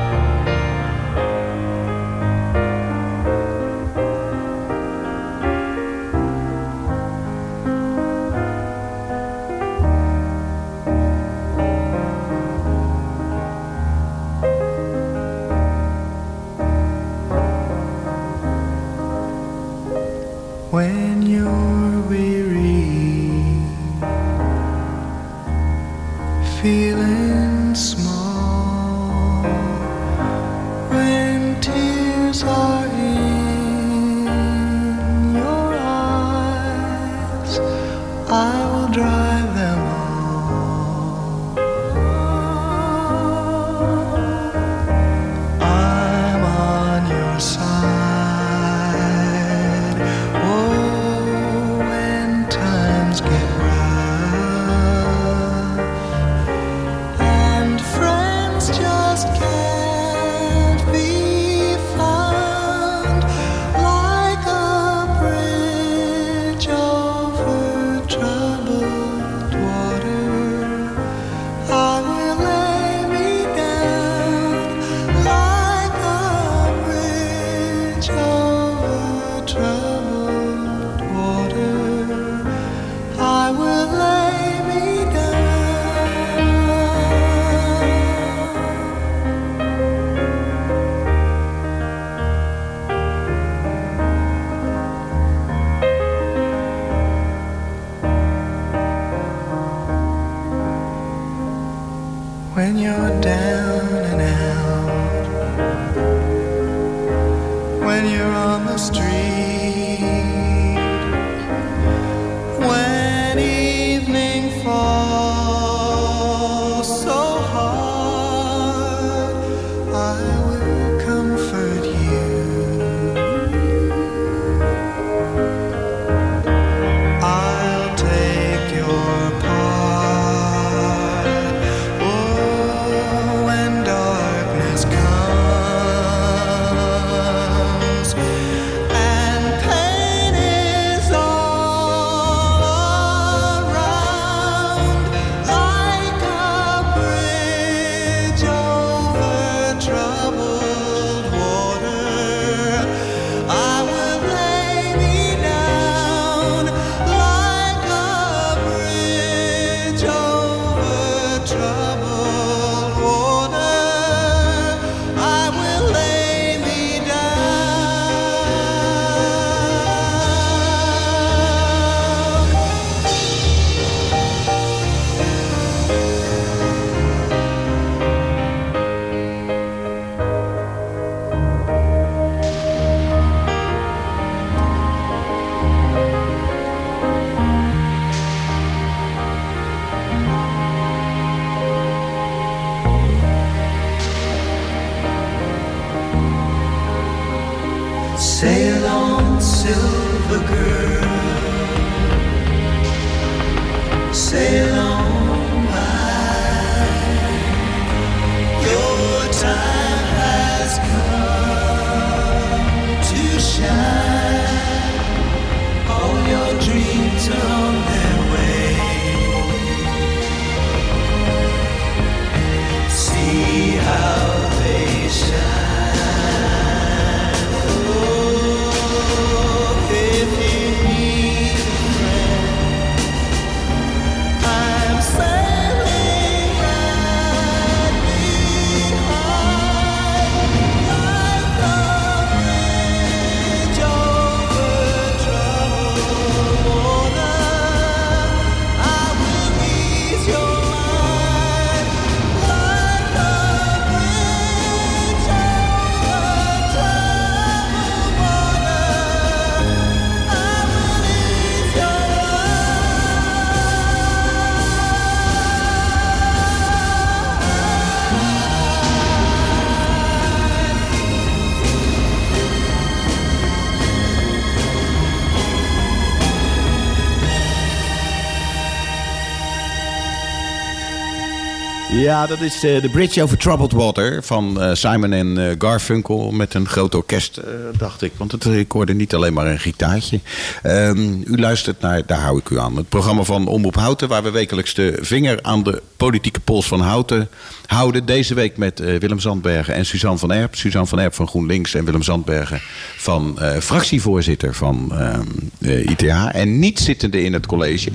Ja, 282.11 282.27
dat 282.27 282.41
is 282.41 282.63
eh, 282.63 282.77
The 282.77 282.89
Bridge 282.89 283.23
Over 283.23 283.37
Troubled 283.37 283.71
Water 283.71 284.23
van 284.23 284.61
eh, 284.61 284.73
Simon 284.73 285.13
en 285.13 285.49
eh, 285.49 285.55
Garfunkel 285.57 286.31
met 286.31 286.53
een 286.53 286.67
groot 286.67 286.95
orkest, 286.95 287.39
dacht 287.77 288.01
ik. 288.01 288.11
Want 288.17 288.31
het, 288.31 288.47
hoorde 288.67 288.93
niet 288.93 289.15
alleen 289.15 289.33
maar 289.33 289.47
een 289.47 289.59
gitaartje. 289.59 290.19
Ehm, 290.61 291.21
u 291.25 291.39
luistert 291.39 291.81
naar 291.81 292.05
Daar 292.05 292.19
hou 292.19 292.37
ik 292.37 292.49
u 292.49 292.59
aan. 292.59 292.75
Het 292.75 292.89
programma 292.89 293.23
van 293.23 293.47
Omroep 293.47 293.75
Houten, 293.75 294.07
waar 294.07 294.23
we 294.23 294.31
wekelijks 294.31 294.73
de 294.73 294.97
vinger 295.01 295.39
aan 295.41 295.63
de 295.63 295.81
politieke 295.97 296.39
pols 296.39 296.67
van 296.67 296.81
Houten 296.81 297.29
houden. 297.65 298.05
Deze 298.05 298.33
week 298.33 298.57
met 298.57 298.79
Willem 298.79 299.19
Zandbergen 299.19 299.73
en 299.73 299.85
Suzanne 299.85 300.17
van 300.17 300.31
Erp. 300.31 300.55
Suzanne 300.55 300.87
van 300.87 300.99
Erp 300.99 301.13
van 301.13 301.27
GroenLinks 301.27 301.73
en 301.73 301.85
Willem 301.85 302.03
Zandbergen 302.03 302.61
van 302.97 303.39
fractievoorzitter 303.61 304.55
van 304.55 304.91
ehm, 304.91 305.21
eh, 305.61 305.89
ITH. 305.89 306.29
En 306.31 306.59
niet 306.59 306.79
zittende 306.79 307.23
in 307.23 307.33
het 307.33 307.45
college. 307.45 307.91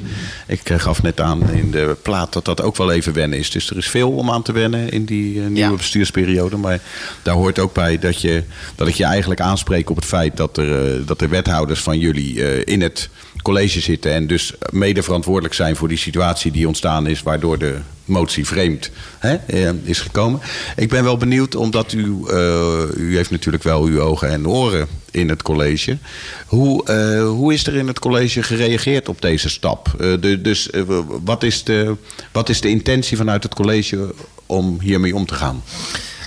Ik 0.47 0.61
gaf 0.77 1.03
net 1.03 1.21
aan 1.21 1.51
in 1.51 1.71
de 1.71 1.97
plaat 2.03 2.33
dat 2.33 2.45
dat 2.45 2.63
ook 2.63 2.77
wel 2.77 2.93
even 2.93 3.13
wennen 3.13 3.39
is. 3.39 3.51
Dus 3.51 3.71
er 3.71 3.77
is 3.77 3.89
veel 3.89 4.06
om 4.09 4.31
aan 4.31 4.43
te 4.43 4.53
wennen 4.53 4.91
in 4.91 5.05
die 5.05 5.35
eh, 5.41 5.47
nieuwe 5.47 5.71
Ja. 5.71 5.77
bestuursperiode. 5.77 6.57
Maar 6.57 6.81
daar 7.23 7.35
hoort 7.35 7.59
ook 7.59 7.73
bij 7.75 7.99
dat, 7.99 8.21
je, 8.21 8.43
dat 8.75 8.89
ik 8.89 8.95
je 8.95 9.05
eigenlijk 9.05 9.41
aanspreek 9.41 9.91
op 9.91 9.97
het 9.97 10.05
feit 10.05 10.37
dat 10.37 10.57
er, 10.57 10.95
eh, 10.99 11.07
dat 11.07 11.19
de 11.19 11.29
wethouders 11.29 11.81
van 11.81 11.99
jullie 11.99 12.45
eh, 12.45 12.63
in 12.75 12.81
het 12.81 13.09
college 13.43 13.81
zitten. 13.81 14.13
En 14.13 14.27
dus 14.27 14.53
mede 14.71 15.03
verantwoordelijk 15.03 15.55
zijn 15.55 15.77
voor 15.77 15.89
die 15.89 15.99
situatie 15.99 16.53
die 16.53 16.67
ontstaan 16.67 17.07
is, 17.07 17.23
waardoor 17.23 17.59
de 17.59 17.79
motie 18.07 18.47
vreemd 18.47 18.91
hè, 19.19 19.35
eh, 19.35 19.71
is 19.83 20.01
gekomen. 20.01 20.41
Ik 20.77 20.89
ben 20.89 21.05
wel 21.05 21.17
benieuwd, 21.17 21.55
omdat 21.55 21.93
u, 21.93 22.17
eh, 22.29 22.83
u 22.97 23.17
heeft 23.17 23.31
natuurlijk 23.31 23.63
wel 23.63 23.85
uw 23.85 24.01
ogen 24.01 24.29
en 24.29 24.49
oren 24.49 24.87
in 25.11 25.29
het 25.29 25.43
college. 25.43 25.99
Hoe, 26.47 26.85
eh, 26.85 27.29
hoe 27.29 27.53
is 27.53 27.67
er 27.67 27.75
in 27.75 27.87
het 27.87 27.99
college 27.99 28.43
gereageerd 28.43 29.09
op 29.09 29.23
deze 29.23 29.49
stap? 29.49 30.07
Dus 30.41 30.71
wat, 31.25 31.43
is 31.43 31.65
de, 31.65 31.95
wat 32.33 32.49
is 32.49 32.61
de 32.61 32.69
intentie 32.69 33.17
vanuit 33.17 33.43
het 33.43 33.55
college 33.55 34.15
om 34.47 34.81
hiermee 34.81 35.15
om 35.15 35.27
te 35.27 35.35
gaan? 35.35 35.63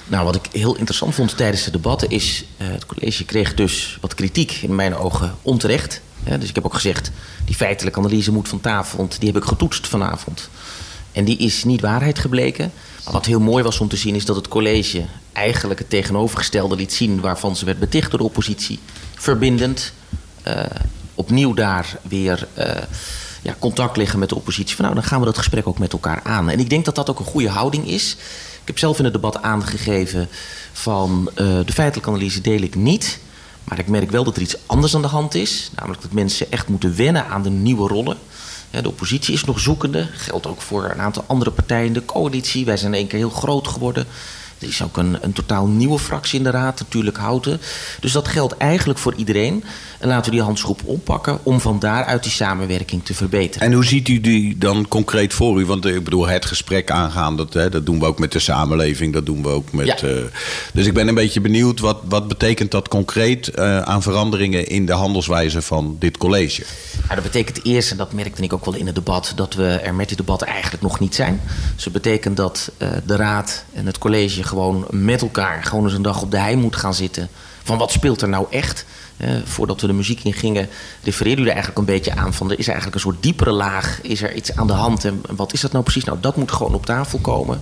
Nou, 0.07 0.25
wat 0.25 0.35
ik 0.35 0.45
heel 0.51 0.75
interessant 0.75 1.15
vond 1.15 1.37
tijdens 1.37 1.63
de 1.63 1.71
debatten 1.71 2.09
is... 2.09 2.45
het 2.57 2.85
college 2.85 3.25
kreeg 3.25 3.53
dus 3.53 3.97
wat 4.01 4.15
kritiek, 4.15 4.51
in 4.61 4.75
mijn 4.75 4.95
ogen 4.95 5.35
onterecht. 5.41 6.01
Hè, 6.23 6.37
dus 6.37 6.49
ik 6.49 6.55
heb 6.55 6.65
ook 6.65 6.73
gezegd, 6.73 7.11
die 7.45 7.55
feitelijke 7.55 7.99
analyse 7.99 8.31
moet 8.31 8.47
van 8.47 8.61
tafel... 8.61 9.07
die 9.19 9.31
heb 9.31 9.41
ik 9.41 9.47
getoetst 9.47 9.87
vanavond. 9.87 10.49
En 11.11 11.25
die 11.25 11.37
is 11.37 11.63
niet 11.63 11.81
waarheid 11.81 12.19
gebleken. 12.19 12.71
Maar 13.03 13.13
wat 13.13 13.25
heel 13.25 13.39
mooi 13.39 13.63
was 13.63 13.79
om 13.79 13.87
te 13.87 13.97
zien 13.97 14.15
is 14.15 14.25
dat 14.25 14.35
het 14.35 14.47
college... 14.47 15.05
eigenlijk 15.33 15.79
het 15.79 15.89
tegenovergestelde 15.89 16.75
liet 16.75 16.93
zien... 16.93 17.21
waarvan 17.21 17.55
ze 17.55 17.65
werd 17.65 17.79
beticht 17.79 18.09
door 18.09 18.19
de 18.19 18.25
oppositie. 18.25 18.79
Verbindend. 19.15 19.93
eh, 20.43 20.63
opnieuw 21.15 21.53
daar 21.53 21.97
weer... 22.01 22.47
eh, 22.53 22.81
ja, 23.41 23.55
contact 23.59 23.97
leggen 23.97 24.19
met 24.19 24.29
de 24.29 24.35
oppositie. 24.35 24.75
Van, 24.75 24.85
nou, 24.85 24.97
dan 24.97 25.07
gaan 25.07 25.19
we 25.19 25.25
dat 25.25 25.37
gesprek 25.37 25.67
ook 25.67 25.79
met 25.79 25.93
elkaar 25.93 26.21
aan. 26.23 26.49
En 26.49 26.59
ik 26.59 26.69
denk 26.69 26.85
dat 26.85 26.95
dat 26.95 27.09
ook 27.09 27.19
een 27.19 27.25
goede 27.25 27.49
houding 27.49 27.87
is. 27.87 28.17
Ik 28.61 28.67
heb 28.67 28.77
zelf 28.77 28.97
in 28.97 29.03
het 29.03 29.13
debat 29.13 29.41
aangegeven 29.41 30.27
van 30.73 31.29
eh, 31.35 31.45
de 31.65 31.73
feitelijke 31.73 32.09
analyse 32.09 32.41
deel 32.41 32.61
ik 32.61 32.75
niet. 32.75 33.19
Maar 33.69 33.79
ik 33.79 33.87
merk 33.87 34.11
wel 34.11 34.23
dat 34.23 34.35
er 34.35 34.41
iets 34.41 34.57
anders 34.65 34.95
aan 34.95 35.01
de 35.01 35.07
hand 35.07 35.35
is. 35.35 35.69
Namelijk 35.75 36.01
dat 36.01 36.11
mensen 36.11 36.51
echt 36.51 36.67
moeten 36.67 36.95
wennen 36.95 37.25
aan 37.25 37.41
de 37.43 37.49
nieuwe 37.49 37.87
rollen. 37.87 38.17
De 38.69 38.87
oppositie 38.87 39.33
is 39.33 39.43
nog 39.43 39.59
zoekende. 39.59 40.07
Geldt 40.11 40.47
ook 40.47 40.61
voor 40.61 40.83
een 40.83 41.01
aantal 41.01 41.23
andere 41.27 41.51
partijen 41.51 41.85
in 41.85 41.93
de 41.93 42.05
coalitie. 42.05 42.65
Wij 42.65 42.77
zijn 42.77 42.93
in 42.93 42.99
één 42.99 43.07
keer 43.07 43.19
heel 43.19 43.29
groot 43.29 43.67
geworden. 43.67 44.07
Er 44.59 44.67
is 44.67 44.83
ook 44.83 44.97
een, 44.97 45.17
een 45.21 45.33
totaal 45.33 45.67
nieuwe 45.67 45.99
fractie 45.99 46.37
in 46.37 46.43
de 46.43 46.49
raad, 46.49 46.79
natuurlijk 46.79 47.17
houten. 47.17 47.61
Dus 47.99 48.11
dat 48.11 48.27
geldt 48.27 48.57
eigenlijk 48.57 48.99
voor 48.99 49.13
iedereen. 49.15 49.63
En 49.99 50.07
laten 50.07 50.25
we 50.25 50.37
die 50.37 50.45
handschroep 50.45 50.81
oppakken 50.85 51.39
om 51.43 51.59
van 51.59 51.79
daaruit 51.79 52.23
die 52.23 52.31
samenwerking 52.31 53.05
te 53.05 53.13
verbeteren. 53.13 53.67
En 53.67 53.73
hoe 53.73 53.85
ziet 53.85 54.07
u 54.07 54.21
die 54.21 54.57
dan 54.57 54.87
concreet 54.87 55.33
voor 55.33 55.61
u? 55.61 55.65
Want 55.65 55.85
eh, 55.85 55.95
ik 55.95 56.03
bedoel, 56.03 56.27
het 56.27 56.45
gesprek 56.45 56.91
aangaan, 56.91 57.37
dat, 57.37 57.53
hè, 57.53 57.69
dat 57.69 57.85
doen 57.85 57.99
we 57.99 58.05
ook 58.05 58.19
met 58.19 58.31
de 58.31 58.39
samenleving. 58.39 59.13
Dat 59.13 59.25
doen 59.25 59.43
we 59.43 59.49
ook 59.49 59.71
met. 59.71 59.85
Ja. 59.85 59.95
eh, 59.95 60.15
dus 60.73 60.85
ik 60.85 60.93
ben 60.93 61.07
een 61.07 61.15
beetje 61.15 61.41
benieuwd, 61.41 61.79
wat, 61.79 61.97
wat 62.03 62.27
betekent 62.27 62.71
dat 62.71 62.87
concreet 62.87 63.47
eh, 63.47 63.81
aan 63.81 64.01
veranderingen 64.01 64.67
in 64.67 64.85
de 64.85 64.93
handelswijze 64.93 65.61
van 65.61 65.95
dit 65.99 66.17
college? 66.17 66.63
Nou, 67.01 67.15
dat 67.15 67.23
betekent 67.23 67.65
eerst, 67.65 67.91
en 67.91 67.97
dat 67.97 68.13
merkte 68.13 68.43
ik 68.43 68.53
ook 68.53 68.65
wel 68.65 68.75
in 68.75 68.85
het 68.85 68.95
debat, 68.95 69.33
dat 69.35 69.53
we 69.53 69.67
er 69.67 69.95
met 69.95 70.09
dit 70.09 70.17
debat 70.17 70.41
eigenlijk 70.41 70.83
nog 70.83 70.99
niet 70.99 71.15
zijn. 71.15 71.41
Dus 71.75 71.83
dat 71.83 71.93
betekent 71.93 72.37
dat 72.37 72.71
de 73.05 73.15
raad 73.15 73.63
en 73.73 73.85
het 73.85 73.97
college 73.97 74.43
gewoon 74.49 74.85
met 74.89 75.21
elkaar 75.21 75.63
gewoon 75.63 75.83
eens 75.83 75.93
een 75.93 76.01
dag 76.01 76.21
op 76.21 76.31
de 76.31 76.39
hei 76.39 76.55
moet 76.55 76.75
gaan 76.75 76.93
zitten. 76.93 77.29
Van 77.63 77.77
wat 77.77 77.91
speelt 77.91 78.21
er 78.21 78.29
nou 78.29 78.45
echt? 78.49 78.85
Voordat 79.43 79.81
we 79.81 79.87
de 79.87 79.93
muziek 79.93 80.23
in 80.23 80.33
gingen, 80.33 80.69
refereerde 81.03 81.41
u 81.41 81.45
er 81.45 81.49
eigenlijk 81.49 81.77
een 81.79 81.85
beetje 81.85 82.15
aan 82.15 82.33
van 82.33 82.51
er 82.51 82.59
is 82.59 82.67
eigenlijk 82.67 82.95
een 82.95 83.01
soort 83.01 83.23
diepere 83.23 83.51
laag. 83.51 83.99
Is 84.01 84.21
er 84.21 84.33
iets 84.33 84.55
aan 84.55 84.67
de 84.67 84.73
hand 84.73 85.05
en 85.05 85.21
wat 85.29 85.53
is 85.53 85.61
dat 85.61 85.71
nou 85.71 85.83
precies? 85.83 86.03
Nou, 86.03 86.17
dat 86.21 86.35
moet 86.35 86.51
gewoon 86.51 86.73
op 86.73 86.85
tafel 86.85 87.19
komen. 87.19 87.61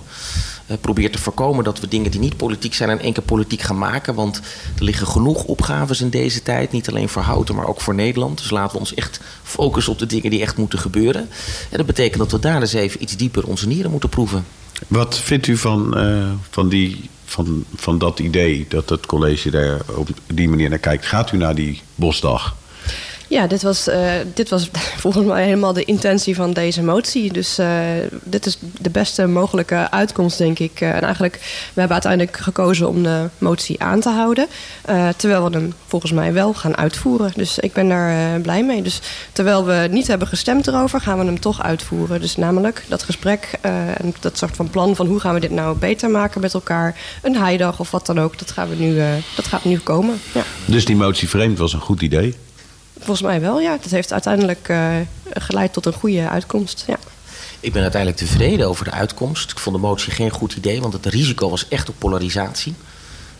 Eh, 0.68 0.76
probeer 0.80 1.12
te 1.12 1.18
voorkomen 1.18 1.64
dat 1.64 1.80
we 1.80 1.88
dingen 1.88 2.10
die 2.10 2.20
niet 2.20 2.36
politiek 2.36 2.74
zijn 2.74 2.90
in 2.90 3.00
één 3.00 3.12
keer 3.12 3.22
politiek 3.22 3.60
gaan 3.60 3.78
maken. 3.78 4.14
Want 4.14 4.40
er 4.76 4.84
liggen 4.84 5.06
genoeg 5.06 5.44
opgaves 5.44 6.00
in 6.00 6.10
deze 6.10 6.42
tijd. 6.42 6.72
Niet 6.72 6.88
alleen 6.88 7.08
voor 7.08 7.22
Houten, 7.22 7.54
maar 7.54 7.66
ook 7.66 7.80
voor 7.80 7.94
Nederland. 7.94 8.38
Dus 8.38 8.50
laten 8.50 8.72
we 8.72 8.78
ons 8.78 8.94
echt 8.94 9.20
focussen 9.42 9.92
op 9.92 9.98
de 9.98 10.06
dingen 10.06 10.30
die 10.30 10.42
echt 10.42 10.56
moeten 10.56 10.78
gebeuren. 10.78 11.28
En 11.70 11.76
dat 11.76 11.86
betekent 11.86 12.18
dat 12.18 12.30
we 12.30 12.38
daar 12.38 12.60
eens 12.60 12.72
even 12.72 13.02
iets 13.02 13.16
dieper 13.16 13.46
onze 13.46 13.66
nieren 13.66 13.90
moeten 13.90 14.08
proeven. 14.08 14.44
Wat 14.86 15.18
vindt 15.18 15.46
u 15.46 15.56
van, 15.56 15.96
eh, 15.96 16.30
van, 16.50 16.68
die, 16.68 17.10
van, 17.24 17.64
van 17.74 17.98
dat 17.98 18.18
idee 18.18 18.66
dat 18.68 18.88
het 18.88 19.06
college 19.06 19.50
daar 19.50 19.80
op 19.94 20.08
die 20.26 20.48
manier 20.48 20.68
naar 20.68 20.78
kijkt? 20.78 21.06
Gaat 21.06 21.32
u 21.32 21.36
naar 21.36 21.54
die 21.54 21.82
bosdag? 21.94 22.56
Ja, 23.28 23.46
dit 23.46 23.62
was, 23.62 23.86
eh, 23.86 24.10
dit 24.34 24.48
was 24.48 24.70
volgens 25.04 25.26
mij 25.26 25.44
helemaal 25.44 25.72
de 25.72 25.84
intentie 25.84 26.34
van 26.34 26.52
deze 26.52 26.82
motie. 26.82 27.32
Dus 27.32 27.58
eh, 27.58 27.68
dit 28.22 28.46
is 28.46 28.58
de 28.80 28.90
beste 28.90 29.26
mogelijke 29.26 29.90
uitkomst, 29.90 30.38
denk 30.38 30.58
ik. 30.58 30.80
Eh, 30.80 30.94
en 30.94 31.02
eigenlijk, 31.02 31.34
we 31.74 31.80
hebben 31.80 31.92
uiteindelijk 31.92 32.36
gekozen 32.36 32.88
om 32.88 33.02
de 33.02 33.28
motie 33.38 33.82
aan 33.82 34.00
te 34.00 34.08
houden. 34.08 34.46
terwijl 35.16 35.50
we 35.50 35.56
hem 35.56 35.72
volgens 35.86 36.12
mij 36.12 36.32
wel 36.32 36.54
gaan 36.54 36.76
uitvoeren. 36.76 37.32
Dus 37.34 37.58
ik 37.58 37.72
ben 37.72 37.88
daar 37.88 38.40
blij 38.40 38.64
mee. 38.64 38.82
Dus 38.82 39.00
terwijl 39.32 39.64
we 39.64 39.88
niet 39.90 40.06
hebben 40.06 40.28
gestemd 40.28 40.66
erover, 40.66 41.00
gaan 41.00 41.18
we 41.18 41.24
hem 41.24 41.40
toch 41.40 41.62
uitvoeren. 41.62 42.20
Dus 42.20 42.36
namelijk 42.36 42.84
dat 42.88 43.02
gesprek 43.02 43.58
en 43.60 44.14
dat 44.20 44.38
soort 44.38 44.56
van 44.56 44.70
plan 44.70 44.96
van 44.96 45.06
hoe 45.06 45.20
gaan 45.20 45.34
we 45.34 45.40
dit 45.40 45.50
nou 45.50 45.76
beter 45.76 46.10
maken 46.10 46.40
met 46.40 46.54
elkaar. 46.54 46.96
Een 47.22 47.36
heidag 47.36 47.80
of 47.80 47.90
wat 47.90 48.06
dan 48.06 48.20
ook. 48.20 48.38
Dat, 48.38 48.50
gaan 48.50 48.68
we 48.68 48.74
nu, 48.74 49.02
dat 49.36 49.46
gaat 49.46 49.64
nu 49.64 49.78
komen. 49.78 50.20
Ja. 50.32 50.42
Dus 50.64 50.84
die 50.84 50.96
motie 50.96 51.28
vreemd 51.28 51.58
was 51.58 51.72
een 51.72 51.80
goed 51.80 52.02
idee. 52.02 52.34
Volgens 52.98 53.22
mij 53.22 53.40
wel, 53.40 53.60
ja. 53.60 53.78
Dat 53.80 53.90
heeft 53.90 54.12
uiteindelijk 54.12 54.68
eh, 54.68 54.96
geleid 55.32 55.72
tot 55.72 55.86
een 55.86 55.92
goede 55.92 56.28
uitkomst. 56.28 56.84
Ja. 56.86 56.98
Ik 57.60 57.72
ben 57.72 57.82
uiteindelijk 57.82 58.20
tevreden 58.22 58.68
over 58.68 58.84
de 58.84 58.90
uitkomst. 58.90 59.50
Ik 59.50 59.58
vond 59.58 59.76
de 59.76 59.82
motie 59.82 60.12
geen 60.12 60.30
goed 60.30 60.54
idee, 60.54 60.80
want 60.80 60.92
het 60.92 61.06
risico 61.06 61.50
was 61.50 61.68
echt 61.68 61.88
op 61.88 61.94
polarisatie. 61.98 62.74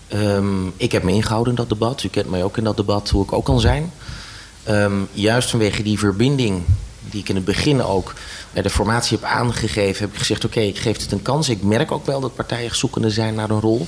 Ehm, 0.08 0.66
ik 0.76 0.92
heb 0.92 1.02
me 1.02 1.12
ingehouden 1.12 1.52
in 1.52 1.58
dat 1.58 1.68
debat. 1.68 2.02
U 2.02 2.08
kent 2.08 2.30
mij 2.30 2.44
ook 2.44 2.56
in 2.56 2.64
dat 2.64 2.76
debat, 2.76 3.08
hoe 3.08 3.24
ik 3.24 3.32
ook 3.32 3.44
kan 3.44 3.60
zijn. 3.60 3.92
Ehm, 4.64 4.92
juist 5.12 5.50
vanwege 5.50 5.82
die 5.82 5.98
verbinding, 5.98 6.62
die 7.10 7.20
ik 7.20 7.28
in 7.28 7.34
het 7.34 7.44
begin 7.44 7.82
ook 7.82 8.14
bij 8.52 8.62
de 8.62 8.70
formatie 8.70 9.18
heb 9.20 9.28
aangegeven, 9.28 10.04
heb 10.04 10.12
ik 10.12 10.18
gezegd: 10.18 10.44
oké, 10.44 10.60
ik 10.60 10.78
geef 10.78 11.00
het 11.00 11.12
een 11.12 11.22
kans. 11.22 11.48
Ik 11.48 11.62
merk 11.62 11.92
ook 11.92 12.06
wel 12.06 12.20
dat 12.20 12.34
partijen 12.34 12.76
zoekende 12.76 13.10
zijn 13.10 13.34
naar 13.34 13.50
een 13.50 13.60
rol. 13.60 13.86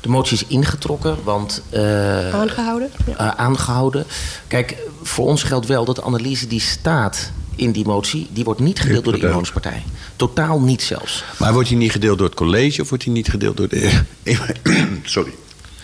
De 0.00 0.08
motie 0.08 0.36
is 0.36 0.44
ingetrokken, 0.46 1.16
want. 1.24 1.62
eh, 1.70 2.34
Aangehouden? 2.34 2.90
Ja. 3.06 3.16
eh, 3.16 3.28
aangehouden. 3.44 4.04
Kijk, 4.48 4.76
voor 5.02 5.26
ons 5.26 5.42
geldt 5.42 5.66
wel 5.66 5.84
dat 5.84 5.96
de 5.96 6.02
analyse 6.02 6.46
die 6.46 6.60
staat 6.60 7.30
in 7.56 7.72
die 7.72 7.84
motie, 7.86 8.28
die 8.32 8.44
wordt 8.44 8.60
niet 8.60 8.80
gedeeld 8.80 9.04
door 9.04 9.12
de 9.12 9.18
inwonerspartij. 9.26 9.82
Totaal 10.16 10.60
niet 10.60 10.82
zelfs. 10.82 11.24
Maar 11.38 11.52
wordt 11.52 11.68
die 11.68 11.76
niet 11.78 11.92
gedeeld 11.92 12.18
door 12.18 12.26
het 12.26 12.36
college 12.36 12.82
of 12.82 12.88
wordt 12.88 13.04
die 13.04 13.12
niet 13.12 13.28
gedeeld 13.30 13.56
door 13.56 13.68
de. 13.68 14.00
Sorry. 15.02 15.32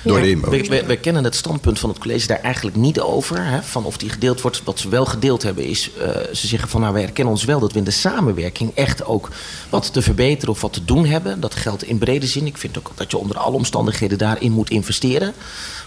Door 0.06 0.20
We, 0.20 0.30
inwoners? 0.30 0.68
we, 0.68 0.84
we 0.86 0.96
kennen 0.96 1.24
het 1.24 1.34
standpunt 1.34 1.78
van 1.78 1.88
het 1.88 1.98
college 1.98 2.26
daar 2.26 2.40
eigenlijk 2.40 2.76
niet 2.76 3.00
over. 3.00 3.44
Hè, 3.44 3.62
van 3.62 3.84
of 3.84 3.96
die 3.96 4.08
gedeeld 4.10 4.40
wordt. 4.40 4.62
Wat 4.64 4.78
ze 4.78 4.88
wel 4.88 5.04
gedeeld 5.04 5.42
hebben 5.42 5.64
is. 5.64 5.90
eh, 5.94 6.08
ze 6.32 6.46
zeggen 6.46 6.68
van 6.68 6.80
nou 6.80 6.92
wij 6.92 7.02
erkennen 7.02 7.32
ons 7.32 7.44
wel 7.44 7.60
dat 7.60 7.72
we 7.72 7.78
in 7.78 7.84
de 7.84 7.90
samenwerking 7.90 8.74
echt 8.74 9.04
ook 9.04 9.28
wat 9.70 9.92
te 9.92 10.02
verbeteren 10.02 10.54
of 10.54 10.60
wat 10.60 10.72
te 10.72 10.84
doen 10.84 11.06
hebben. 11.06 11.40
Dat 11.40 11.54
geldt 11.54 11.82
in 11.84 11.98
brede 11.98 12.26
zin. 12.26 12.46
Ik 12.46 12.58
vind 12.58 12.78
ook 12.78 12.90
dat 12.94 13.10
je 13.10 13.18
onder 13.18 13.36
alle 13.38 13.56
omstandigheden 13.56 14.18
daarin 14.18 14.52
moet 14.52 14.70
investeren. 14.70 15.32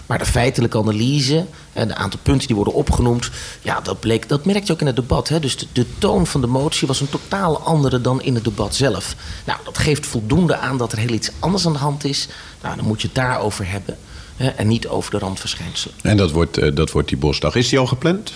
Maar 0.06 0.18
de 0.18 0.26
feitelijke 0.26 0.78
analyse 0.78 1.46
en 1.72 1.88
de 1.88 1.94
aantal 1.94 2.20
punten 2.22 2.46
die 2.46 2.56
worden 2.56 2.74
opgenoemd, 2.74 3.30
ja, 3.62 3.80
dat, 3.80 4.00
bleek, 4.00 4.28
dat 4.28 4.44
merk 4.44 4.64
je 4.64 4.72
ook 4.72 4.80
in 4.80 4.86
het 4.86 4.96
debat. 4.96 5.28
Hè. 5.28 5.40
Dus 5.40 5.56
de, 5.56 5.66
de 5.72 5.86
toon 5.98 6.26
van 6.26 6.40
de 6.40 6.46
motie 6.46 6.86
was 6.88 7.00
een 7.00 7.08
totaal 7.08 7.58
andere 7.58 8.00
dan 8.00 8.22
in 8.22 8.34
het 8.34 8.44
debat 8.44 8.74
zelf. 8.74 9.14
Nou, 9.46 9.58
dat 9.64 9.78
geeft 9.78 10.06
voldoende 10.06 10.56
aan 10.56 10.78
dat 10.78 10.92
er 10.92 10.98
heel 10.98 11.08
iets 11.12 11.30
anders 11.38 11.66
aan 11.66 11.72
de 11.72 11.78
hand 11.78 12.04
is. 12.04 12.28
Nou, 12.62 12.76
dan 12.76 12.84
moet 12.84 13.00
je 13.00 13.06
het 13.06 13.16
daarover 13.16 13.70
hebben. 13.70 13.98
Hè, 14.40 14.48
en 14.48 14.68
niet 14.68 14.88
over 14.88 15.10
de 15.10 15.18
randverschijnselen. 15.18 15.94
En 16.02 16.16
dat 16.16 16.30
wordt, 16.30 16.58
eh, 16.58 16.74
dat 16.74 16.90
wordt 16.90 17.08
die 17.08 17.18
bosdag. 17.18 17.54
Is 17.54 17.68
die 17.68 17.78
al 17.78 17.86
gepland? 17.86 18.32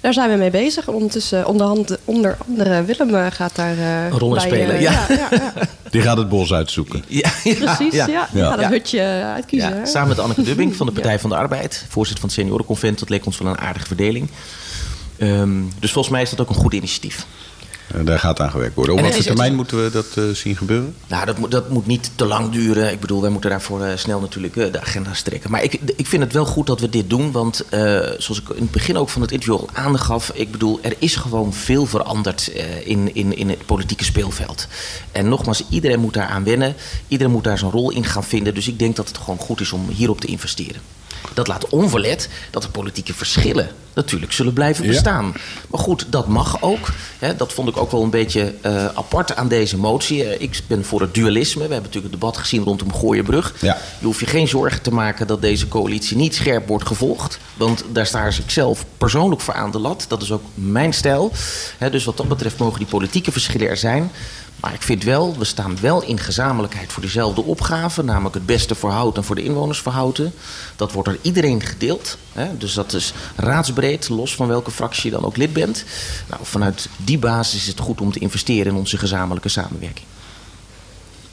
Daar 0.00 0.12
zijn 0.12 0.30
we 0.30 0.36
mee 0.36 0.50
bezig. 0.50 0.88
Ondertussen, 0.88 1.46
onderhand, 1.46 1.98
onder 2.04 2.36
andere 2.48 2.84
Willem 2.84 3.14
eh, 3.14 3.26
gaat 3.30 3.56
daar 3.56 3.78
eh, 3.78 4.04
Een 4.04 4.18
rol 4.18 4.34
in 4.34 4.40
spelen, 4.40 4.80
ja. 4.80 4.92
ja, 4.92 5.06
ja, 5.08 5.28
ja. 5.30 5.52
Die 5.90 6.02
gaat 6.02 6.16
het 6.16 6.28
bos 6.28 6.52
uitzoeken. 6.52 7.04
Ja, 7.06 7.30
Precies, 7.42 7.94
ja. 7.94 8.06
ja. 8.06 8.28
Die 8.32 8.42
gaat 8.42 8.58
een 8.58 8.68
hutje 8.68 9.02
uitkiezen. 9.34 9.86
Samen 9.86 10.08
met 10.08 10.18
Anneke 10.18 10.42
Dubbing 10.42 10.76
van 10.76 10.86
de 10.86 10.92
Partij 10.98 11.18
van 11.18 11.30
de 11.30 11.36
Arbeid, 11.36 11.84
voorzitter 11.88 12.20
van 12.20 12.28
het 12.28 12.38
seniorenconvent. 12.38 12.98
Dat 12.98 13.08
leek 13.08 13.26
ons 13.26 13.38
wel 13.38 13.50
een 13.50 13.58
aardige 13.58 13.86
verdeling. 13.86 14.28
Ehm, 15.18 15.62
dus 15.78 15.92
volgens 15.92 16.14
mij 16.14 16.22
is 16.22 16.30
dat 16.30 16.40
ook 16.40 16.48
een 16.48 16.54
goed 16.54 16.72
initiatief. 16.72 17.26
Eh, 17.94 18.04
daar 18.04 18.18
gaat 18.18 18.40
aan 18.40 18.50
gewerkt 18.50 18.74
worden. 18.74 18.94
Op 18.94 19.00
wat 19.00 19.14
voor 19.14 19.22
termijn 19.22 19.54
moeten 19.54 19.84
we 19.84 19.90
dat 19.90 20.06
eh, 20.14 20.24
zien 20.24 20.56
gebeuren? 20.56 20.94
Nou, 21.06 21.26
dat 21.26 21.38
moet, 21.38 21.50
dat 21.50 21.70
moet 21.70 21.86
niet 21.86 22.10
te 22.14 22.24
lang 22.24 22.50
duren. 22.50 22.92
Ik 22.92 23.00
bedoel, 23.00 23.20
wij 23.20 23.30
moeten 23.30 23.50
daarvoor 23.50 23.82
eh, 23.82 23.96
snel 23.96 24.20
natuurlijk 24.20 24.54
de 24.54 24.80
agenda 24.80 25.14
strekken. 25.14 25.50
Maar 25.50 25.62
ik, 25.62 25.78
ik 25.96 26.06
vind 26.06 26.22
het 26.22 26.32
wel 26.32 26.44
goed 26.44 26.66
dat 26.66 26.80
we 26.80 26.88
dit 26.88 27.10
doen. 27.10 27.32
Want 27.32 27.64
zoals 28.18 28.40
ik 28.40 28.48
in 28.48 28.62
het 28.62 28.70
begin 28.70 28.96
ook 28.96 29.08
van 29.08 29.22
het 29.22 29.32
interview 29.32 29.60
al 29.60 29.68
aangaf... 29.72 30.30
ik 30.34 30.50
bedoel, 30.50 30.78
er 30.82 30.94
is 30.98 31.16
gewoon 31.16 31.52
veel 31.52 31.86
veranderd 31.86 32.50
in, 32.84 33.14
in, 33.14 33.36
in 33.36 33.48
het 33.48 33.66
politieke 33.66 34.04
speelveld. 34.04 34.66
En 35.12 35.28
nogmaals, 35.28 35.64
iedereen 35.70 36.00
moet 36.00 36.14
daar 36.14 36.26
aan 36.26 36.44
wennen. 36.44 36.74
Iedereen 37.08 37.32
moet 37.32 37.44
daar 37.44 37.58
zijn 37.58 37.70
rol 37.70 37.90
in 37.90 38.04
gaan 38.04 38.24
vinden. 38.24 38.54
Dus 38.54 38.68
ik 38.68 38.78
denk 38.78 38.96
dat 38.96 39.08
het 39.08 39.18
gewoon 39.18 39.38
goed 39.38 39.60
is 39.60 39.72
om 39.72 39.88
hierop 39.88 40.20
te 40.20 40.26
investeren. 40.26 40.80
Dat 41.38 41.46
laat 41.46 41.68
onverlet 41.68 42.28
dat 42.50 42.62
de 42.62 42.68
politieke 42.68 43.14
verschillen 43.14 43.68
natuurlijk 43.94 44.32
zullen 44.32 44.52
blijven 44.52 44.84
Ja. 44.84 44.90
bestaan. 44.90 45.34
Maar 45.70 45.80
goed, 45.80 46.06
dat 46.08 46.28
mag 46.28 46.62
ook. 46.62 46.88
Hè, 47.18 47.36
dat 47.36 47.52
vond 47.52 47.68
ik 47.68 47.76
ook 47.76 47.90
wel 47.90 48.02
een 48.02 48.10
beetje 48.10 48.54
eh, 48.60 48.84
apart 48.84 49.36
aan 49.36 49.48
deze 49.48 49.76
motie. 49.76 50.24
Eh, 50.24 50.40
ik 50.40 50.60
ben 50.66 50.84
voor 50.84 51.00
het 51.00 51.14
dualisme. 51.14 51.66
We 51.66 51.72
hebben 51.72 51.82
natuurlijk 51.90 52.12
het 52.12 52.20
debat 52.20 52.36
gezien 52.36 52.62
rondom 52.64 52.94
Gooienbrug. 52.94 53.54
Ja. 53.60 53.76
Je 53.98 54.06
hoeft 54.06 54.20
je 54.20 54.26
geen 54.26 54.48
zorgen 54.48 54.82
te 54.82 54.90
maken 54.92 55.26
dat 55.26 55.40
deze 55.42 55.68
coalitie 55.68 56.16
niet 56.16 56.34
scherp 56.34 56.68
wordt 56.68 56.86
gevolgd. 56.86 57.38
Want 57.56 57.84
daar 57.92 58.06
sta 58.06 58.24
ik 58.26 58.50
zelf 58.50 58.84
persoonlijk 58.98 59.40
voor 59.40 59.54
aan 59.54 59.70
de 59.70 59.78
lat. 59.78 60.04
Dat 60.08 60.22
is 60.22 60.32
ook 60.32 60.42
mijn 60.54 60.92
stijl. 60.92 61.32
Hè, 61.78 61.90
dus 61.90 62.04
wat 62.04 62.16
dat 62.16 62.28
betreft 62.28 62.58
mogen 62.58 62.78
die 62.78 62.88
politieke 62.88 63.32
verschillen 63.32 63.68
er 63.68 63.76
zijn. 63.76 64.10
Maar 64.60 64.74
ik 64.74 64.82
vind 64.82 65.04
wel, 65.04 65.38
we 65.38 65.44
staan 65.44 65.80
wel 65.80 66.02
in 66.02 66.18
gezamenlijkheid 66.18 66.92
voor 66.92 67.02
dezelfde 67.02 67.42
opgave. 67.42 68.02
Namelijk 68.02 68.34
het 68.34 68.46
beste 68.46 68.74
voor 68.74 68.90
Houten 68.90 69.20
en 69.20 69.26
voor 69.26 69.36
de 69.36 69.42
inwoners 69.42 69.78
voor 69.78 69.92
Houten. 69.92 70.32
Dat 70.76 70.92
wordt 70.92 71.08
door 71.08 71.18
iedereen 71.22 71.62
gedeeld. 71.62 72.18
Hè? 72.32 72.56
Dus 72.56 72.74
dat 72.74 72.92
is 72.92 73.12
raadsbreed, 73.36 74.08
los 74.08 74.34
van 74.34 74.48
welke 74.48 74.70
fractie 74.70 75.10
je 75.10 75.16
dan 75.16 75.24
ook 75.24 75.36
lid 75.36 75.52
bent. 75.52 75.84
Nou, 76.28 76.40
vanuit 76.44 76.88
die 76.96 77.18
basis 77.18 77.60
is 77.60 77.66
het 77.66 77.80
goed 77.80 78.00
om 78.00 78.12
te 78.12 78.18
investeren 78.18 78.72
in 78.72 78.78
onze 78.78 78.98
gezamenlijke 78.98 79.48
samenwerking. 79.48 80.06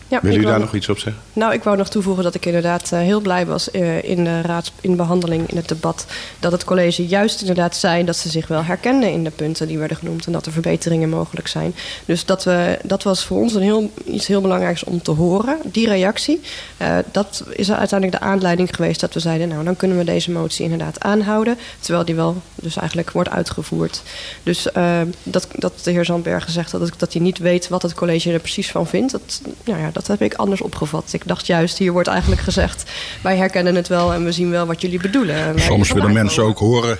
Ja, 0.07 0.17
ik 0.17 0.31
jullie 0.31 0.45
daar 0.45 0.59
nog 0.59 0.73
iets 0.73 0.89
op 0.89 0.97
zeggen? 0.97 1.23
Nou, 1.33 1.53
ik 1.53 1.63
wou 1.63 1.77
nog 1.77 1.89
toevoegen 1.89 2.23
dat 2.23 2.35
ik 2.35 2.45
inderdaad 2.45 2.91
eh, 2.91 2.99
heel 2.99 3.19
blij 3.21 3.45
was 3.45 3.71
eh, 3.71 4.03
in 4.03 4.23
de 4.23 4.41
raads, 4.41 4.71
in 4.81 4.89
de 4.89 4.95
behandeling, 4.95 5.49
in 5.49 5.57
het 5.57 5.67
debat, 5.67 6.05
dat 6.39 6.51
het 6.51 6.63
college 6.63 7.07
juist 7.07 7.41
inderdaad 7.41 7.75
zei 7.75 8.03
dat 8.03 8.15
ze 8.15 8.29
zich 8.29 8.47
wel 8.47 8.63
herkenden 8.63 9.11
in 9.11 9.23
de 9.23 9.29
punten 9.29 9.67
die 9.67 9.77
werden 9.77 9.97
genoemd 9.97 10.25
en 10.25 10.31
dat 10.31 10.45
er 10.45 10.51
verbeteringen 10.51 11.09
mogelijk 11.09 11.47
zijn. 11.47 11.75
Dus 12.05 12.25
dat, 12.25 12.43
we, 12.43 12.79
dat 12.83 13.03
was 13.03 13.25
voor 13.25 13.37
ons 13.37 13.53
een 13.53 13.61
heel, 13.61 13.91
iets 14.05 14.27
heel 14.27 14.41
belangrijks 14.41 14.83
om 14.83 15.01
te 15.01 15.11
horen, 15.11 15.57
die 15.63 15.87
reactie. 15.87 16.41
Eh, 16.77 16.97
dat 17.11 17.43
is 17.49 17.71
uiteindelijk 17.71 18.19
de 18.19 18.25
aanleiding 18.25 18.75
geweest 18.75 18.99
dat 18.99 19.13
we 19.13 19.19
zeiden, 19.19 19.47
nou 19.47 19.63
dan 19.63 19.75
kunnen 19.75 19.97
we 19.97 20.03
deze 20.03 20.31
motie 20.31 20.63
inderdaad 20.63 20.99
aanhouden, 20.99 21.57
terwijl 21.79 22.05
die 22.05 22.15
wel 22.15 22.41
dus 22.55 22.75
eigenlijk 22.75 23.11
wordt 23.11 23.29
uitgevoerd. 23.29 24.01
Dus 24.43 24.67
dat, 25.23 25.47
dat 25.55 25.73
de 25.83 25.91
heer 25.91 26.05
Zandbergen 26.05 26.51
zegt 26.51 26.71
dat, 26.71 26.91
dat 26.97 27.13
hij 27.13 27.21
niet 27.21 27.37
weet 27.37 27.67
wat 27.67 27.81
het 27.81 27.93
college 27.93 28.31
er 28.31 28.39
precies 28.39 28.71
van 28.71 28.87
vindt, 28.87 29.11
dat, 29.11 29.41
nou 29.63 29.79
ja, 29.79 29.91
dat 29.95 30.07
heb 30.07 30.21
ik 30.21 30.33
anders 30.33 30.61
opgevat. 30.61 31.13
Ik 31.13 31.27
dacht 31.27 31.45
juist, 31.45 31.77
hier 31.77 31.91
wordt 31.91 32.07
eigenlijk 32.07 32.41
gezegd... 32.41 32.91
wij 33.21 33.37
herkennen 33.37 33.75
het 33.75 33.87
wel 33.87 34.13
en 34.13 34.23
we 34.23 34.31
zien 34.31 34.49
wel 34.49 34.65
wat 34.65 34.81
jullie 34.81 34.99
bedoelen. 34.99 35.59
Soms 35.59 35.91
willen 35.91 36.13
mensen 36.13 36.43
ook 36.43 36.57
horen 36.57 36.97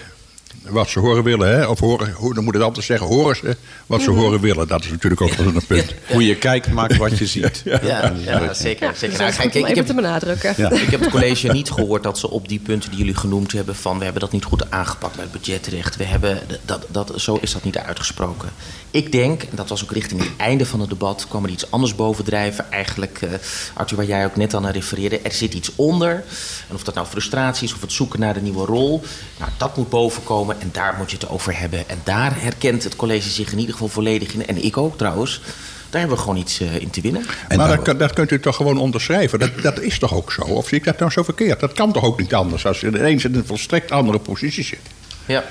wat 0.69 0.89
ze 0.89 0.99
horen 0.99 1.23
willen. 1.23 1.47
Hè? 1.49 1.65
Of 1.65 1.79
horen, 1.79 2.11
hoe- 2.11 2.33
dan 2.33 2.43
moet 2.43 2.53
het 2.53 2.63
altijd 2.63 2.85
zeggen, 2.85 3.07
horen 3.07 3.35
ze 3.35 3.57
wat 3.85 4.01
ze 4.01 4.09
horen 4.11 4.39
willen. 4.39 4.67
Dat 4.67 4.83
is 4.83 4.89
natuurlijk 4.89 5.21
ook 5.21 5.33
wel 5.33 5.47
een 5.47 5.65
punt. 5.67 5.93
Hoe 6.11 6.25
je 6.25 6.35
kijkt 6.35 6.71
maakt 6.71 6.97
wat 6.97 7.17
je 7.17 7.25
ziet. 7.25 7.61
Ja, 7.65 7.79
ja, 7.83 8.53
zeker. 8.53 8.87
Ja, 8.87 8.93
zeker. 8.93 9.17
Nou, 9.17 9.33
kijk, 9.49 9.53
ik 9.55 9.75
heb- 9.75 9.85
te 9.85 9.93
benadrukken. 9.93 10.53
Ja. 10.57 10.71
Ik 10.71 10.89
heb 10.89 10.99
het 10.99 11.09
college 11.09 11.47
niet 11.47 11.71
gehoord 11.71 12.03
dat 12.03 12.17
ze 12.19 12.29
op 12.29 12.47
die 12.47 12.59
punten 12.59 12.89
die 12.89 12.99
jullie 12.99 13.15
genoemd 13.15 13.51
hebben... 13.51 13.75
van 13.75 13.97
we 13.97 14.03
hebben 14.03 14.21
dat 14.21 14.31
niet 14.31 14.43
goed 14.45 14.71
aangepakt 14.71 15.15
bij 15.15 15.23
het 15.23 15.33
budgetrecht. 15.41 15.95
We 15.95 16.03
hebben, 16.03 16.39
dat, 16.65 16.85
dat, 16.89 17.11
zo 17.15 17.37
is 17.41 17.51
dat 17.53 17.63
niet 17.63 17.77
uitgesproken. 17.77 18.49
Ik 18.91 19.11
denk, 19.11 19.41
en 19.43 19.55
dat 19.55 19.69
was 19.69 19.83
ook 19.83 19.91
richting 19.91 20.19
het 20.21 20.29
einde 20.37 20.65
van 20.65 20.79
het 20.79 20.89
debat... 20.89 21.25
kwam 21.29 21.43
er 21.43 21.49
iets 21.49 21.71
anders 21.71 21.95
bovendrijven. 21.95 22.71
Eigenlijk, 22.71 23.19
eh, 23.21 23.29
Arthur, 23.73 23.97
waar 23.97 24.05
jij 24.05 24.25
ook 24.25 24.35
net 24.35 24.53
aan 24.53 24.67
refereerde... 24.67 25.19
er 25.19 25.31
zit 25.31 25.53
iets 25.53 25.71
onder. 25.75 26.23
En 26.69 26.75
of 26.75 26.83
dat 26.83 26.95
nou 26.95 27.07
frustratie 27.07 27.67
is 27.67 27.73
of 27.73 27.81
het 27.81 27.91
zoeken 27.91 28.19
naar 28.19 28.33
de 28.33 28.41
nieuwe 28.41 28.65
rol... 28.65 29.03
Nou, 29.39 29.51
dat 29.57 29.77
moet 29.77 29.89
bovenkomen 29.89 30.54
en 30.59 30.69
daar 30.71 30.95
moet 30.97 31.11
je 31.11 31.17
het 31.19 31.29
over 31.29 31.59
hebben. 31.59 31.89
En 31.89 31.97
daar 32.03 32.31
herkent 32.41 32.83
het 32.83 32.95
college 32.95 33.29
zich 33.29 33.51
in 33.51 33.57
ieder 33.57 33.73
geval 33.73 33.87
volledig 33.87 34.33
in. 34.33 34.47
En 34.47 34.63
ik 34.63 34.77
ook 34.77 34.97
trouwens. 34.97 35.41
Daar 35.89 35.99
hebben 35.99 36.17
we 36.17 36.23
gewoon 36.23 36.39
iets 36.39 36.59
eh, 36.59 36.75
in 36.81 36.89
te 36.89 37.01
winnen. 37.01 37.25
En 37.47 37.57
maar 37.57 37.83
dat, 37.83 37.99
dat 37.99 38.13
kunt 38.13 38.31
u 38.31 38.39
toch 38.39 38.55
gewoon 38.55 38.77
onderschrijven? 38.77 39.39
Dat, 39.39 39.49
dat 39.61 39.79
is 39.81 39.99
toch 39.99 40.13
ook 40.13 40.31
zo? 40.31 40.41
Of 40.41 40.67
zie 40.67 40.77
ik 40.77 40.83
dat 40.83 40.99
nou 40.99 41.11
zo 41.11 41.23
verkeerd? 41.23 41.59
Dat 41.59 41.73
kan 41.73 41.91
toch 41.93 42.03
ook 42.03 42.19
niet 42.19 42.33
anders 42.33 42.65
als 42.65 42.79
je 42.79 42.87
ineens 42.87 43.25
in 43.25 43.35
een 43.35 43.45
volstrekt 43.45 43.91
andere 43.91 44.19
positie 44.19 44.63
zit? 44.63 44.79
Ja. 45.25 45.43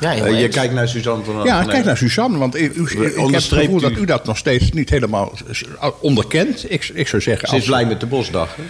Ja, 0.00 0.14
Eh, 0.14 0.40
je 0.40 0.48
kijkt 0.48 0.74
naar 0.74 0.88
Suzanne 0.88 1.24
van 1.24 1.44
Ja, 1.44 1.64
kijk 1.64 1.84
naar 1.84 1.96
Suzanne, 1.96 2.38
want 2.38 2.56
u, 2.56 2.58
u, 2.58 2.64
ik 2.64 3.14
heb 3.16 3.32
het 3.32 3.44
gevoel 3.44 3.80
dat 3.80 3.90
u- 3.92 4.04
dat 4.04 4.26
nog 4.26 4.36
steeds 4.36 4.70
niet 4.72 4.90
helemaal 4.90 5.32
onderkent. 6.00 6.72
Ik, 6.72 6.90
ik 6.94 7.08
zou 7.08 7.22
zeggen... 7.22 7.48
Ze 7.48 7.54
is 7.54 7.60
als- 7.60 7.70
blij 7.70 7.86
met 7.86 8.00
de 8.00 8.06
bosdag. 8.06 8.56
hè? 8.56 8.62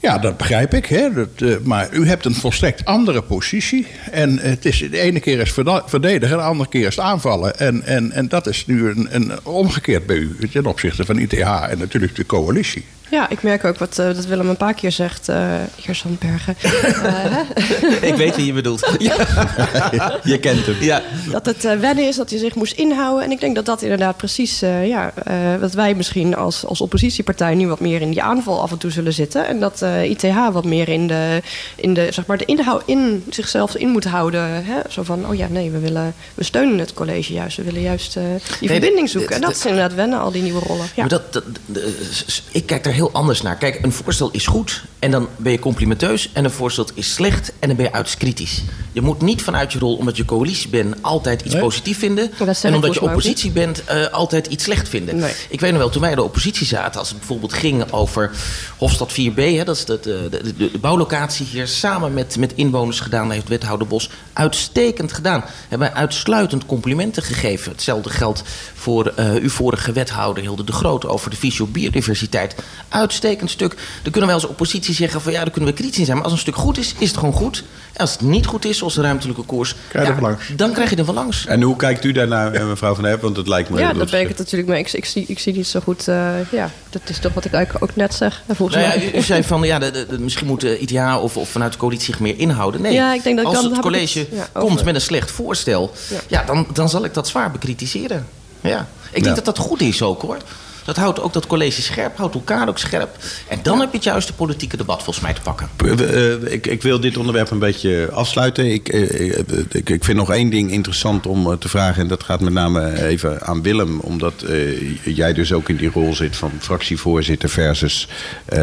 Ja, 0.00 0.18
dat 0.18 0.36
begrijp 0.36 0.74
ik. 0.74 0.86
Hè? 0.86 1.08
Eh, 1.36 1.56
maar 1.62 1.88
u 1.92 2.06
hebt 2.06 2.24
een 2.24 2.34
volstrekt 2.34 2.84
andere 2.84 3.22
positie. 3.22 3.86
En 4.10 4.38
het 4.38 4.64
is, 4.64 4.78
de 4.78 4.98
ene 4.98 5.20
keer 5.20 5.38
is 5.38 5.52
verdedigen, 5.86 6.36
de 6.36 6.42
andere 6.42 6.68
keer 6.68 6.86
is 6.86 6.96
het 6.96 7.04
aanvallen. 7.04 7.58
En, 7.58 7.82
en, 7.82 8.12
en 8.12 8.28
dat 8.28 8.46
is 8.46 8.66
nu 8.66 8.88
een, 8.88 9.08
een 9.10 9.32
omgekeerd 9.42 10.06
bij 10.06 10.16
u 10.16 10.48
ten 10.52 10.66
opzichte 10.66 11.04
van 11.04 11.18
ITH 11.18 11.68
en 11.70 11.78
natuurlijk 11.78 12.16
de 12.16 12.26
coalitie. 12.26 12.84
Ja, 13.10 13.28
ik 13.30 13.42
merk 13.42 13.64
ook 13.64 13.78
wat 13.78 13.98
eh, 13.98 14.06
dat 14.06 14.26
Willem 14.26 14.48
een 14.48 14.56
paar 14.56 14.74
keer 14.74 14.92
zegt, 14.92 15.28
eh 15.28 15.36
heer 15.82 15.94
Zandbergen. 15.94 16.56
Eh? 17.00 18.08
Ik 18.08 18.14
weet 18.14 18.36
wie 18.36 18.46
je 18.46 18.52
bedoelt. 18.52 18.80
Je 20.32 20.38
kent 20.40 20.66
hem. 20.66 20.74
Ja, 20.80 21.02
dat 21.30 21.46
het 21.46 21.62
wennen 21.62 22.06
is, 22.08 22.16
dat 22.16 22.30
hij 22.30 22.38
zich 22.38 22.54
moest 22.54 22.72
inhouden. 22.72 23.24
En 23.24 23.30
ik 23.30 23.40
denk 23.40 23.54
dat 23.54 23.64
dat 23.66 23.82
inderdaad 23.82 24.16
precies, 24.16 24.62
eh, 24.62 24.86
ja, 24.88 25.12
eh, 25.24 25.34
dat 25.60 25.72
wij 25.72 25.94
misschien 25.94 26.36
als, 26.36 26.64
als 26.66 26.80
oppositiepartij 26.80 27.54
nu 27.54 27.68
wat 27.68 27.80
meer 27.80 28.00
in 28.00 28.10
die 28.10 28.22
aanval 28.22 28.60
af 28.62 28.70
en 28.70 28.78
toe 28.78 28.90
zullen 28.90 29.12
zitten. 29.12 29.46
En 29.46 29.60
dat 29.60 29.82
eh, 29.82 30.10
ITH 30.10 30.48
wat 30.52 30.64
meer 30.64 30.88
in 30.88 31.06
de, 31.06 31.42
in 31.76 31.94
de, 31.94 32.06
zeg 32.10 32.26
maar, 32.26 32.38
de 32.38 32.44
inhoud 32.44 32.82
in 32.86 33.24
zichzelf 33.30 33.74
in 33.76 33.88
moet 33.88 34.04
houden. 34.04 34.64
Hè? 34.64 34.78
Zo 34.88 35.02
van, 35.02 35.26
oh 35.28 35.34
ja, 35.34 35.46
nee, 35.50 35.70
we, 35.70 35.78
willen, 35.78 36.14
we 36.34 36.44
steunen 36.44 36.78
het 36.78 36.94
college 36.94 37.32
juist. 37.32 37.56
We 37.56 37.62
willen 37.62 37.80
juist 37.82 38.16
eh, 38.16 38.22
die 38.60 38.68
verbinding 38.68 39.08
zoeken. 39.08 39.34
En 39.34 39.40
de- 39.40 39.46
dat 39.46 39.56
is 39.56 39.64
inderdaad 39.66 39.94
wennen, 39.94 40.20
al 40.20 40.30
die 40.30 40.42
nieuwe 40.42 40.60
rollen. 40.66 40.84
Ja. 40.84 40.90
maar 40.96 41.08
dat, 41.08 41.32
dat, 41.32 41.44
de- 41.66 42.08
s- 42.26 42.42
ik 42.52 42.66
kijk 42.66 42.84
daar 42.84 42.92
heel 42.92 42.99
anders 43.08 43.42
naar. 43.42 43.56
Kijk, 43.56 43.78
een 43.82 43.92
voorstel 43.92 44.30
is 44.30 44.46
goed 44.46 44.82
en 44.98 45.10
dan 45.10 45.28
ben 45.36 45.52
je 45.52 45.58
complimenteus. 45.58 46.30
En 46.32 46.44
een 46.44 46.50
voorstel 46.50 46.86
is 46.94 47.14
slecht 47.14 47.52
en 47.58 47.68
dan 47.68 47.76
ben 47.76 47.86
je 47.86 47.92
uiterst 47.92 48.18
kritisch. 48.18 48.62
Je 48.92 49.00
moet 49.00 49.20
niet 49.22 49.42
vanuit 49.42 49.72
je 49.72 49.78
rol, 49.78 49.96
omdat 49.96 50.16
je 50.16 50.24
coalitie 50.24 50.68
bent, 50.68 50.94
altijd 51.00 51.42
iets 51.42 51.54
Nee. 51.54 51.62
positief 51.62 51.98
vinden. 51.98 52.30
En 52.62 52.74
omdat 52.74 52.94
je 52.94 53.00
oppositie 53.02 53.50
bent, 53.50 53.84
eh, 53.84 54.06
altijd 54.06 54.46
iets 54.46 54.64
slecht 54.64 54.88
vinden. 54.88 55.16
Nee. 55.16 55.32
Ik 55.48 55.60
weet 55.60 55.70
nog 55.70 55.80
wel, 55.80 55.88
toen 55.90 56.00
wij 56.00 56.10
in 56.10 56.16
de 56.16 56.22
oppositie 56.22 56.66
zaten, 56.66 56.98
als 57.00 57.08
het 57.08 57.18
bijvoorbeeld 57.18 57.52
ging 57.52 57.92
over 57.92 58.30
Hofstad 58.76 59.12
4B, 59.12 59.36
hè, 59.56 59.64
dat 59.64 59.76
is 59.76 59.84
de, 59.84 59.98
de, 60.02 60.26
de, 60.30 60.54
de, 60.56 60.70
de 60.70 60.78
bouwlocatie 60.78 61.46
hier, 61.46 61.68
samen 61.68 62.14
met, 62.14 62.36
met 62.36 62.52
inwoners 62.54 63.00
gedaan, 63.00 63.30
heeft 63.30 63.48
wethouder 63.48 63.86
Bos 63.86 64.10
uitstekend 64.32 65.12
gedaan. 65.12 65.44
Hebben 65.68 65.88
wij 65.92 65.96
uitsluitend 65.96 66.66
complimenten 66.66 67.22
gegeven. 67.22 67.72
Hetzelfde 67.72 68.10
geldt 68.10 68.42
voor 68.74 69.06
eh, 69.06 69.32
uw 69.32 69.50
vorige 69.50 69.92
wethouder 69.92 70.42
Hilde 70.42 70.64
de 70.64 70.72
Groot 70.72 71.06
over 71.06 71.30
de 71.30 71.36
visio 71.36 71.66
biodiversiteit. 71.66 72.54
Uitstekend 72.90 73.50
stuk. 73.50 73.74
Dan 74.02 74.12
kunnen 74.12 74.24
wij 74.30 74.34
als 74.34 74.46
oppositie 74.46 74.94
zeggen 74.94 75.20
van 75.20 75.32
ja, 75.32 75.38
daar 75.40 75.50
kunnen 75.50 75.70
we 75.70 75.76
kritisch 75.76 75.98
in 75.98 76.04
zijn. 76.04 76.16
Maar 76.16 76.24
als 76.24 76.34
een 76.34 76.40
stuk 76.40 76.56
goed 76.56 76.78
is, 76.78 76.94
is 76.98 77.08
het 77.08 77.18
gewoon 77.18 77.34
goed. 77.34 77.64
En 77.92 78.00
als 78.00 78.12
het 78.12 78.20
niet 78.20 78.46
goed 78.46 78.64
is, 78.64 78.78
zoals 78.78 78.94
de 78.94 79.00
ruimtelijke 79.00 79.42
koers, 79.42 79.74
Krijg 79.88 80.06
je 80.08 80.14
ja, 80.14 80.20
langs. 80.20 80.44
dan 80.56 80.72
krijg 80.72 80.90
je 80.90 80.96
er 80.96 81.04
van 81.04 81.14
langs. 81.14 81.46
En 81.46 81.62
hoe 81.62 81.76
kijkt 81.76 82.04
u 82.04 82.12
daarnaar, 82.12 82.52
eh, 82.52 82.66
mevrouw 82.66 82.94
Van 82.94 83.04
Herp? 83.04 83.22
Want 83.22 83.36
het 83.36 83.48
lijkt 83.48 83.70
me... 83.70 83.78
Ja, 83.78 83.92
dat- 83.92 84.10
ben 84.10 84.20
ik 84.20 84.28
het 84.28 84.38
natuurlijk 84.38 84.68
mee. 84.68 84.80
Ik, 84.80 84.92
ik, 84.92 85.04
zie, 85.04 85.24
ik 85.28 85.38
zie 85.38 85.54
niet 85.56 85.66
zo 85.66 85.80
goed. 85.80 86.08
eh, 86.08 86.30
ja, 86.50 86.70
dat 86.90 87.02
is 87.06 87.18
toch 87.18 87.32
wat 87.34 87.44
ik 87.44 87.52
eigenlijk 87.52 87.84
ook 87.84 87.96
net 87.96 88.14
zeg. 88.14 88.42
En 88.46 88.56
volgens 88.56 88.78
Nou 88.78 88.90
ja, 88.90 88.96
mij. 88.98 89.12
u, 89.12 89.16
u 89.18 89.22
zei 89.22 89.42
van 89.44 89.62
ja, 89.62 89.78
de, 89.78 89.90
de- 89.90 90.06
de- 90.08 90.18
misschien 90.18 90.46
moet 90.46 90.60
de 90.60 90.78
ITA 90.78 91.18
of, 91.20 91.36
of 91.36 91.48
vanuit 91.48 91.72
de 91.72 91.78
coalitie 91.78 92.04
zich 92.06 92.20
meer 92.20 92.38
inhouden. 92.38 92.80
Nee, 92.82 92.92
Ja, 92.92 93.14
ik 93.14 93.22
denk 93.22 93.36
dat 93.36 93.46
als 93.46 93.62
dan 93.62 93.70
het 93.72 93.80
college 93.80 94.18
het, 94.18 94.28
ja, 94.32 94.46
komt 94.60 94.84
met 94.84 94.94
een 94.94 95.00
slecht 95.00 95.30
voorstel, 95.30 95.92
ja. 96.10 96.18
Ja. 96.28 96.42
dan, 96.44 96.66
dan 96.72 96.88
zal 96.88 97.04
ik 97.04 97.14
dat 97.14 97.28
zwaar 97.28 97.50
bekritiseren. 97.50 98.26
Ja. 98.60 98.88
Ik 99.12 99.12
denk 99.12 99.24
Ja. 99.36 99.42
dat 99.42 99.44
dat 99.44 99.58
goed 99.58 99.80
is 99.80 100.02
ook 100.02 100.22
hoor. 100.22 100.36
Dat 100.84 100.96
houdt 100.96 101.20
ook 101.20 101.32
dat 101.32 101.46
college 101.46 101.82
scherp, 101.82 102.16
houdt 102.16 102.34
elkaar 102.34 102.68
ook 102.68 102.78
scherp. 102.78 103.16
En 103.48 103.58
dan 103.62 103.80
heb 103.80 103.90
je 103.90 103.96
het 103.96 104.04
juiste 104.04 104.32
politieke 104.32 104.76
debat 104.76 105.02
volgens 105.02 105.24
mij 105.24 105.34
te 105.34 105.40
pakken. 105.40 105.68
Eh, 105.76 106.52
ik, 106.52 106.66
ik 106.66 106.82
wil 106.82 107.00
dit 107.00 107.16
onderwerp 107.16 107.50
een 107.50 107.58
beetje 107.58 108.08
afsluiten. 108.12 108.72
Ik, 108.72 108.88
eh, 108.88 109.38
ik, 109.70 109.90
ik 109.90 110.04
vind 110.04 110.18
nog 110.18 110.30
één 110.30 110.50
ding 110.50 110.70
interessant 110.70 111.26
om 111.26 111.50
eh, 111.50 111.56
te 111.58 111.68
vragen. 111.68 112.02
En 112.02 112.08
dat 112.08 112.22
gaat 112.22 112.40
met 112.40 112.52
name 112.52 113.02
even 113.06 113.42
aan 113.42 113.62
Willem. 113.62 113.98
Omdat 114.00 114.42
eh, 114.42 114.96
jij 115.16 115.32
dus 115.32 115.52
ook 115.52 115.68
in 115.68 115.76
die 115.76 115.90
rol 115.90 116.14
zit 116.14 116.36
van 116.36 116.52
fractievoorzitter 116.58 117.48
versus 117.48 118.08
eh, 118.44 118.62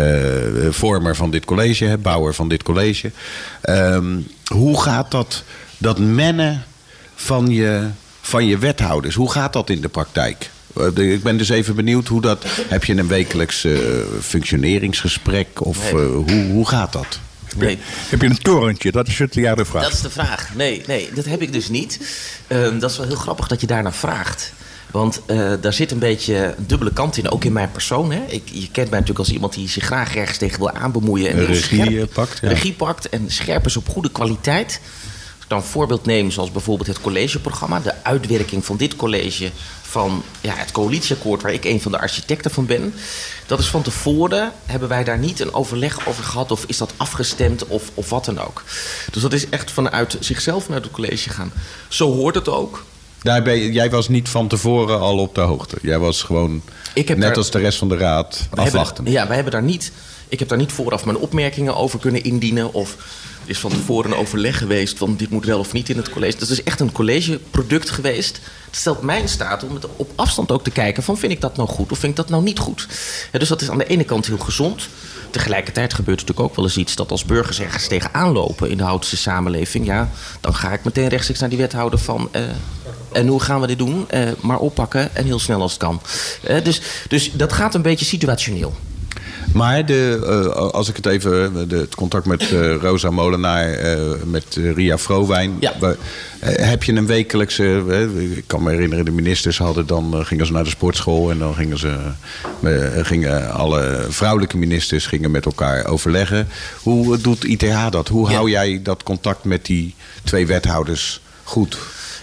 vormer 0.69 1.15
van 1.15 1.31
dit 1.31 1.45
college. 1.45 1.85
Hè, 1.85 1.97
bouwer 1.97 2.33
van 2.33 2.47
dit 2.49 2.63
college. 2.63 3.11
Ehm, 3.61 4.15
hoe 4.47 4.81
gaat 4.81 5.11
dat, 5.11 5.43
dat 5.77 5.99
mennen 5.99 6.63
van 7.15 7.47
je, 7.49 7.87
van 8.27 8.45
je 8.45 8.57
wethouders? 8.57 9.15
Hoe 9.15 9.31
gaat 9.31 9.53
dat 9.53 9.69
in 9.69 9.81
de 9.81 9.87
praktijk? 9.89 10.49
Eh, 10.75 11.11
Ik 11.13 11.23
ben 11.23 11.37
dus 11.37 11.49
even 11.49 11.75
benieuwd 11.75 12.07
hoe 12.07 12.21
dat. 12.21 12.45
Heb 12.67 12.83
je 12.83 12.95
een 12.97 13.07
wekelijks 13.07 13.63
eh, 13.63 13.77
functioneringsgesprek? 14.21 15.65
Of 15.65 15.91
Nee. 15.93 16.01
eh, 16.03 16.09
hoe, 16.09 16.45
hoe 16.51 16.67
gaat 16.67 16.93
dat? 16.93 17.19
Nee. 17.57 17.77
Heb 18.09 18.21
je 18.21 18.27
een 18.27 18.37
torentje? 18.41 18.91
Dat 18.91 19.07
is 19.07 19.19
het 19.19 19.33
ja 19.35 19.55
de 19.55 19.65
vraag. 19.65 19.83
Dat 19.83 19.91
is 19.93 20.01
de 20.01 20.09
vraag. 20.09 20.49
Nee, 20.55 20.83
nee, 20.87 21.09
dat 21.13 21.25
heb 21.25 21.41
ik 21.41 21.53
dus 21.53 21.69
niet. 21.69 21.99
Ehm, 22.47 22.79
dat 22.79 22.91
is 22.91 22.97
wel 22.97 23.07
heel 23.07 23.15
grappig 23.15 23.47
dat 23.47 23.61
je 23.61 23.67
daarnaar 23.67 23.93
vraagt. 23.93 24.53
Want 24.91 25.21
eh, 25.25 25.51
daar 25.61 25.73
zit 25.73 25.91
een 25.91 25.99
beetje 25.99 26.35
een 26.57 26.67
dubbele 26.67 26.93
kant 26.93 27.17
in, 27.17 27.29
ook 27.29 27.43
in 27.43 27.53
mijn 27.53 27.71
persoon. 27.71 28.11
Hè. 28.11 28.21
Ik, 28.27 28.41
je 28.51 28.67
kent 28.71 28.89
mij 28.89 28.99
natuurlijk 28.99 29.19
als 29.19 29.31
iemand 29.31 29.53
die 29.53 29.69
zich 29.69 29.83
graag 29.83 30.15
ergens 30.15 30.37
tegen 30.37 30.59
wil 30.59 30.71
aanbemoeien. 30.71 31.31
En 31.31 31.45
regie, 31.45 31.81
scherp- 31.85 32.13
pakt, 32.13 32.39
ja. 32.41 32.47
Regie 32.49 32.73
pakt 32.73 33.09
en 33.09 33.25
scherp 33.27 33.65
is 33.65 33.77
op 33.77 33.89
goede 33.89 34.11
kwaliteit. 34.11 34.79
Ik 35.47 35.53
dan 35.53 35.61
een 35.61 35.69
voorbeeld 35.71 36.05
neem, 36.05 36.31
zoals 36.31 36.51
bijvoorbeeld 36.51 36.87
het 36.87 37.01
collegeprogramma. 37.01 37.79
De 37.79 37.93
uitwerking 38.03 38.65
van 38.65 38.77
dit 38.77 38.95
college 38.95 39.51
van 39.81 40.23
ja, 40.41 40.53
het 40.55 40.71
coalitieakkoord... 40.71 41.41
waar 41.41 41.53
ik 41.53 41.65
een 41.65 41.81
van 41.81 41.91
de 41.91 41.99
architecten 41.99 42.51
van 42.51 42.65
ben. 42.65 42.93
Dat 43.45 43.59
is 43.59 43.67
van 43.67 43.81
tevoren, 43.81 44.51
hebben 44.65 44.89
wij 44.89 45.03
daar 45.03 45.17
niet 45.17 45.39
een 45.39 45.53
overleg 45.53 46.07
over 46.07 46.23
gehad... 46.23 46.51
of 46.51 46.63
is 46.67 46.77
dat 46.77 46.93
afgestemd 46.97 47.67
of, 47.67 47.83
of 47.93 48.09
wat 48.09 48.25
dan 48.25 48.39
ook. 48.39 48.63
Dus 49.11 49.21
dat 49.21 49.33
is 49.33 49.49
echt 49.49 49.71
vanuit 49.71 50.17
zichzelf 50.19 50.63
vanuit 50.63 50.83
het 50.83 50.93
college 50.93 51.29
gaan. 51.29 51.51
Zo 51.87 52.13
hoort 52.13 52.35
het 52.35 52.49
ook. 52.49 52.83
Daar 53.21 53.41
ben 53.43 53.55
je- 53.57 53.71
jij 53.71 53.89
was 53.89 54.07
niet 54.09 54.29
van 54.29 54.47
tevoren 54.47 54.99
al 54.99 55.17
op 55.19 55.35
de 55.35 55.41
hoogte. 55.41 55.77
Jij 55.81 55.99
was 55.99 56.23
gewoon, 56.23 56.61
Ik 56.93 57.07
heb 57.07 57.17
net 57.17 57.27
daar- 57.27 57.37
als 57.37 57.51
de 57.51 57.59
rest 57.59 57.77
van 57.77 57.89
de 57.89 57.97
raad, 57.97 58.47
afwachten. 58.49 58.95
Hebben, 58.95 59.13
ja, 59.13 59.25
wij 59.25 59.35
hebben 59.35 59.53
daar 59.53 59.63
niet. 59.63 59.91
Ik 60.27 60.39
heb 60.39 60.47
daar 60.49 60.57
niet 60.57 60.71
vooraf 60.71 61.05
mijn 61.05 61.17
opmerkingen 61.17 61.75
over 61.75 61.99
kunnen 61.99 62.23
indienen. 62.23 62.73
Of 62.73 62.95
is 63.49 63.59
van 63.59 63.71
tevoren 63.71 64.11
een 64.11 64.17
overleg 64.17 64.57
geweest 64.57 64.97
van 64.97 65.15
dit 65.15 65.29
moet 65.29 65.45
wel 65.45 65.59
of 65.59 65.73
niet 65.73 65.89
in 65.89 65.97
het 65.97 66.09
college. 66.09 66.37
Dat 66.37 66.49
is 66.49 66.63
echt 66.63 66.79
een 66.79 66.91
collegeproduct 66.91 67.89
geweest. 67.89 68.39
Het 68.65 68.75
stelt 68.75 69.01
mij 69.01 69.19
in 69.21 69.29
staat 69.29 69.63
om 69.63 69.73
het 69.73 69.85
op 69.95 70.11
afstand 70.15 70.51
ook 70.51 70.63
te 70.63 70.71
kijken 70.71 71.03
van 71.03 71.17
vind 71.17 71.31
ik 71.31 71.41
dat 71.41 71.57
nou 71.57 71.69
goed 71.69 71.91
of 71.91 71.99
vind 71.99 72.11
ik 72.11 72.17
dat 72.17 72.29
nou 72.29 72.43
niet 72.43 72.59
goed. 72.59 72.87
Dus 73.31 73.47
dat 73.49 73.61
is 73.61 73.69
aan 73.69 73.77
de 73.77 73.85
ene 73.87 74.03
kant 74.03 74.25
heel 74.25 74.37
gezond. 74.37 74.87
Tegelijkertijd 75.31 75.93
gebeurt 75.93 76.19
natuurlijk 76.19 76.49
ook 76.49 76.55
wel 76.55 76.65
eens 76.65 76.77
iets 76.77 76.95
dat 76.95 77.11
als 77.11 77.25
burgers 77.25 77.59
ergens 77.59 77.87
tegenaan 77.87 78.31
lopen 78.31 78.69
in 78.69 78.77
de 78.77 78.83
Houtse 78.83 79.17
samenleving. 79.17 79.85
Ja, 79.85 80.09
dan 80.41 80.55
ga 80.55 80.71
ik 80.73 80.83
meteen 80.83 81.07
rechtstreeks 81.07 81.39
naar 81.39 81.49
die 81.49 81.57
wethouder 81.57 81.99
van. 81.99 82.29
eh, 82.31 82.41
en 83.11 83.27
hoe 83.27 83.41
gaan 83.41 83.61
we 83.61 83.67
dit 83.67 83.77
doen? 83.77 84.09
Eh, 84.09 84.21
maar 84.41 84.57
oppakken 84.59 85.15
en 85.15 85.25
heel 85.25 85.39
snel 85.39 85.61
als 85.61 85.71
het 85.71 85.81
kan. 85.81 86.01
Eh, 86.43 86.63
dus, 86.63 86.81
dus 87.07 87.31
dat 87.31 87.53
gaat 87.53 87.75
een 87.75 87.81
beetje 87.81 88.05
situationeel. 88.05 88.75
Maar 89.57 89.85
de, 89.85 90.19
eh, 90.45 90.55
als 90.55 90.89
ik 90.89 90.95
het 90.95 91.05
even, 91.05 91.67
de, 91.69 91.75
het 91.77 91.95
contact 91.95 92.25
met 92.25 92.41
eh, 92.51 92.75
Rosa 92.75 93.09
Molenaar, 93.09 93.69
eh, 93.73 93.97
met 94.25 94.45
Ria 94.75 94.97
Vrowijn. 94.97 95.57
Ja. 95.59 95.73
we- 95.79 95.97
heb 96.39 96.83
je 96.83 96.93
een 96.93 97.05
wekelijkse, 97.05 97.83
ik 98.35 98.43
kan 98.47 98.63
me 98.63 98.71
herinneren, 98.71 99.05
de 99.05 99.11
ministers 99.11 99.57
hadden 99.57 99.87
dan, 99.87 100.25
gingen 100.25 100.45
ze 100.45 100.51
naar 100.51 100.63
de 100.63 100.69
sportschool 100.69 101.31
en 101.31 101.37
dan 101.39 101.55
gingen 101.55 101.77
ze, 101.77 101.95
gingen 103.03 103.51
alle 103.51 104.05
vrouwelijke 104.09 104.57
ministers 104.57 105.05
gingen 105.05 105.31
met 105.31 105.45
elkaar 105.45 105.85
overleggen. 105.85 106.47
Hoe 106.83 107.17
doet 107.17 107.43
ITH 107.43 107.89
dat? 107.89 108.07
Hoe 108.07 108.29
Ja. 108.29 108.35
hou 108.35 108.49
jij 108.49 108.79
dat 108.83 109.03
contact 109.03 109.43
met 109.43 109.65
die 109.65 109.95
twee 110.23 110.47
wethouders 110.47 111.21
goed? 111.43 111.77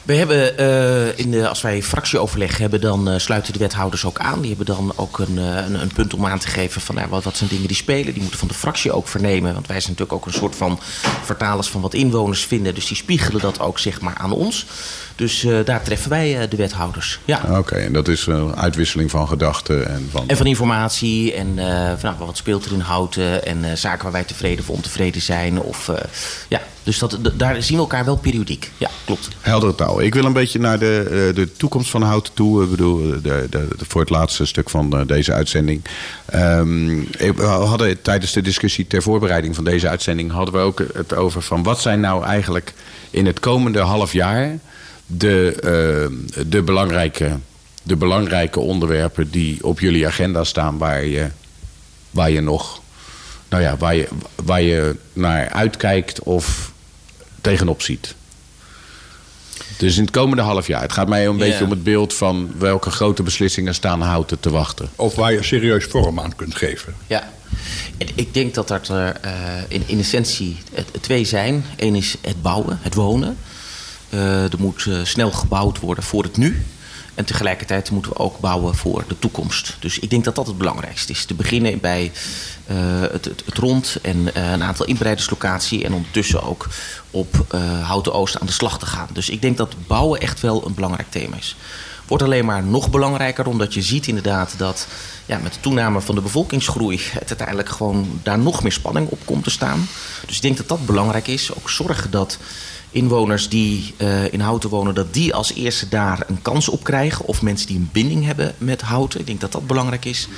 We 0.05 0.15
hebben, 0.15 0.59
eh, 0.59 1.19
in 1.19 1.31
de, 1.31 1.49
als 1.49 1.63
wij 1.63 1.83
fractieoverleg 1.83 2.59
hebben, 2.59 2.81
dan 2.81 3.09
eh, 3.09 3.19
sluiten 3.19 3.53
de 3.53 3.59
wethouders 3.59 4.05
ook 4.05 4.19
aan. 4.19 4.41
Die 4.41 4.49
hebben 4.49 4.67
dan 4.67 4.93
ook 4.97 5.19
een, 5.19 5.39
eh, 5.39 5.81
een, 5.81 5.93
punt 5.95 6.15
om 6.15 6.27
aan 6.27 6.39
te 6.39 6.47
geven 6.47 6.81
van 6.81 6.95
nou, 6.95 7.09
wat, 7.09 7.25
wat 7.25 7.37
zijn 7.37 7.51
dingen 7.51 7.67
die 7.67 7.77
spelen. 7.77 8.13
Die 8.13 8.23
moeten 8.23 8.39
van 8.39 8.49
de 8.49 8.55
fractie 8.55 8.93
ook 8.93 9.09
vernemen. 9.09 9.55
Want 9.55 9.67
wij 9.67 9.81
zijn 9.81 9.93
natuurlijk 9.93 10.19
ook 10.19 10.27
een 10.27 10.39
soort 10.39 10.57
van 10.57 10.81
vertalers 11.23 11.69
van 11.69 11.81
wat 11.81 11.95
inwoners 11.95 12.45
vinden. 12.45 12.75
Dus 12.75 12.87
die 12.87 12.97
spiegelen 12.97 13.41
dat 13.41 13.61
ook 13.61 13.79
zeg 13.79 14.01
maar 14.01 14.15
aan 14.17 14.33
ons. 14.33 14.67
Dus 15.17 15.45
eh, 15.45 15.57
daar 15.65 15.83
treffen 15.83 16.11
wij 16.11 16.41
eh, 16.41 16.51
de 16.51 16.57
wethouders. 16.57 17.21
Ja. 17.25 17.41
Oké, 17.59 17.75
en 17.75 17.93
dat 17.93 18.09
is 18.09 18.27
een 18.27 18.57
uitwisseling 18.57 19.11
van 19.11 19.29
gedachten 19.29 19.89
en 19.89 20.09
van... 20.11 20.25
En 20.29 20.37
van 20.37 20.47
informatie 20.47 21.33
en 21.35 21.59
eh, 21.59 21.93
van, 21.99 22.11
nou, 22.15 22.25
wat 22.27 22.37
speelt 22.37 22.65
er 22.65 22.73
in 22.73 22.81
houten 22.81 23.47
en 23.47 23.65
eh, 23.65 23.77
zaken 23.77 24.03
waar 24.03 24.12
wij 24.12 24.25
tevreden 24.25 24.59
of 24.61 24.71
ontevreden 24.71 25.23
zijn. 25.23 25.61
Of, 25.61 25.89
eh, 25.89 25.97
ja, 26.49 26.61
dus 26.83 26.99
dat, 26.99 27.19
daar 27.35 27.62
zien 27.62 27.77
we 27.77 27.83
elkaar 27.83 28.05
wel 28.05 28.17
periodiek. 28.17 28.71
Ja, 28.79 28.91
klopt. 29.05 29.29
Heldere 29.41 29.75
taal. 29.75 30.01
Ik 30.03 30.15
wil 30.15 30.25
een 30.25 30.33
beetje 30.33 30.59
naar 30.59 30.79
de, 30.79 31.03
eh, 31.29 31.35
de 31.37 31.53
toekomst 31.57 31.91
van 31.91 32.03
Houten 32.03 32.33
toe. 32.35 32.65
Ik 32.65 32.71
bedoel, 32.71 32.99
de, 33.09 33.21
de, 33.23 33.47
de- 33.51 33.69
voor 33.89 34.01
het 34.01 34.11
laatste 34.11 34.45
stuk 34.45 34.71
van 34.71 34.99
eh, 34.99 35.07
deze 35.07 35.33
uitzending. 35.33 35.83
Ehm, 36.25 36.87
we 37.37 37.43
hadden 37.43 38.03
tijdens 38.03 38.33
de 38.33 38.43
discussie 38.43 38.87
ter 38.87 39.03
voorbereiding 39.03 39.55
van 39.55 39.65
deze 39.65 39.89
uitzending... 39.89 40.31
hadden 40.33 40.55
we 40.55 40.61
ook 40.61 40.83
het 40.95 41.15
over 41.15 41.43
van 41.43 41.62
wat 41.62 41.81
zijn 41.81 42.01
nou 42.01 42.25
eigenlijk 42.25 42.73
in 43.11 43.27
het 43.27 43.41
komende 43.41 43.81
half 43.81 44.12
jaar... 44.12 44.59
de, 45.07 45.55
eh, 45.55 46.45
de, 46.47 46.63
belangrijke, 46.63 47.39
de 47.83 47.97
belangrijke 47.97 48.61
onderwerpen 48.61 49.31
die 49.31 49.65
op 49.65 49.81
jullie 49.81 50.07
agenda 50.07 50.45
staan... 50.45 50.79
waar 50.79 51.05
je, 51.05 51.29
waar 52.11 52.31
je 52.31 52.41
nog... 52.41 52.83
Nou 53.49 53.63
ja, 53.63 53.77
waar 53.77 53.95
je, 53.95 54.09
waar 54.45 54.63
je 54.63 54.97
naar 55.13 55.49
uitkijkt 55.49 56.23
of 56.23 56.73
tegenop 57.41 57.83
ziet. 57.83 58.15
Dus 59.77 59.97
in 59.97 60.03
het 60.03 60.13
komende 60.13 60.43
half 60.43 60.67
jaar. 60.67 60.83
Het 60.83 60.93
gaat 60.93 61.09
mij 61.09 61.27
een 61.27 61.37
beetje 61.37 61.65
om 61.65 61.71
het 61.71 61.83
beeld 61.83 62.15
van 62.15 62.53
welke 62.59 62.91
grote 62.91 63.23
beslissingen 63.23 63.75
staan 63.75 64.01
houten 64.01 64.41
te 64.41 64.51
wachten. 64.51 64.89
Of 64.97 65.15
waar 65.15 65.33
je 65.33 65.43
serieus 65.43 65.85
vorm 65.85 66.21
aan 66.21 66.37
kunt 66.37 66.55
geven. 66.55 66.95
Ja, 67.07 67.33
En 67.99 68.07
ik 68.15 68.35
denk 68.35 68.55
dat 68.55 68.69
dat 68.69 68.89
er 68.89 69.17
eh, 69.21 69.33
in, 69.69 69.83
in 69.87 69.99
essentie 69.99 70.57
het 70.75 70.87
twee 71.01 71.25
zijn. 71.25 71.65
Eén 71.77 71.95
is 71.95 72.17
het 72.21 72.43
bouwen, 72.43 72.79
het 72.83 72.95
wonen. 72.95 73.37
Eh, 74.15 74.53
er 74.53 74.59
moet 74.59 74.87
eh, 74.87 74.95
snel 75.03 75.31
gebouwd 75.31 75.81
worden 75.81 76.05
voor 76.05 76.23
het 76.23 76.37
nu. 76.37 76.65
En 77.15 77.25
tegelijkertijd 77.25 77.91
moeten 77.91 78.12
we 78.12 78.19
ook 78.19 78.39
bouwen 78.41 78.75
voor 78.75 79.05
de 79.09 79.19
toekomst. 79.19 79.77
Dus 79.81 79.99
ik 79.99 80.11
denk 80.11 80.25
dat 80.25 80.35
dat 80.35 80.47
het 80.47 80.59
belangrijkste 80.59 81.12
is. 81.12 81.25
Te 81.25 81.35
beginnen 81.35 81.81
bij 81.81 82.12
eh, 82.67 82.77
het, 83.01 83.25
het, 83.25 83.59
rond 83.59 83.97
en 84.03 84.43
een 84.53 84.62
aantal 84.62 84.87
inbreiderslocatie. 84.87 85.85
En 85.85 85.93
ondertussen 85.93 86.43
ook 86.43 86.69
op 87.11 87.47
Houten 87.83 88.12
Oost 88.12 88.41
aan 88.41 88.47
de 88.47 88.53
slag 88.53 88.79
te 88.79 88.87
gaan. 88.87 89.09
Dus 89.12 89.29
ik 89.29 89.43
denk 89.43 89.57
dat 89.57 89.75
bouwen 89.87 90.21
echt 90.21 90.41
wel 90.41 90.67
een 90.67 90.75
belangrijk 90.75 91.11
thema 91.11 91.37
is. 91.37 91.57
Wordt 92.07 92.23
alleen 92.23 92.45
maar 92.45 92.62
nog 92.62 92.91
belangrijker, 92.91 93.47
omdat 93.47 93.75
je 93.75 93.83
ziet 93.83 94.07
inderdaad 94.07 94.55
dat 94.57 94.87
ja, 95.27 95.39
met 95.39 95.53
de 95.53 95.61
toename 95.61 96.01
van 96.01 96.15
de 96.15 96.21
bevolkingsgroei 96.21 97.01
het 97.19 97.29
uiteindelijk 97.29 97.69
gewoon 97.69 98.21
daar 98.23 98.39
nog 98.39 98.62
meer 98.62 98.73
spanning 98.73 99.09
op 99.09 99.21
komt 99.25 99.45
te 99.45 99.51
staan. 99.51 99.89
Dus 100.27 100.37
ik 100.37 100.43
denk 100.43 100.57
dat 100.57 100.69
dat 100.69 100.87
belangrijk 100.87 101.27
is. 101.27 101.55
Ook 101.55 101.71
zorgen 101.71 102.11
dat 102.11 102.39
inwoners 102.95 103.49
die 103.49 103.95
eh, 103.97 104.33
in 104.33 104.41
Houten 104.41 104.71
wonen, 104.71 104.95
dat 104.95 105.15
die 105.15 105.35
als 105.35 105.55
eerste 105.55 105.89
daar 105.89 106.25
een 106.27 106.43
kans 106.43 106.69
op 106.69 106.85
krijgen. 106.85 107.27
Of 107.27 107.43
mensen 107.43 107.67
die 107.67 107.77
een 107.77 107.89
binding 107.93 108.25
hebben 108.25 108.55
met 108.59 108.81
Houten. 108.81 109.21
Ik 109.21 109.27
denk 109.27 109.41
dat 109.41 109.53
dat 109.53 109.67
belangrijk 109.67 110.05
is. 110.05 110.29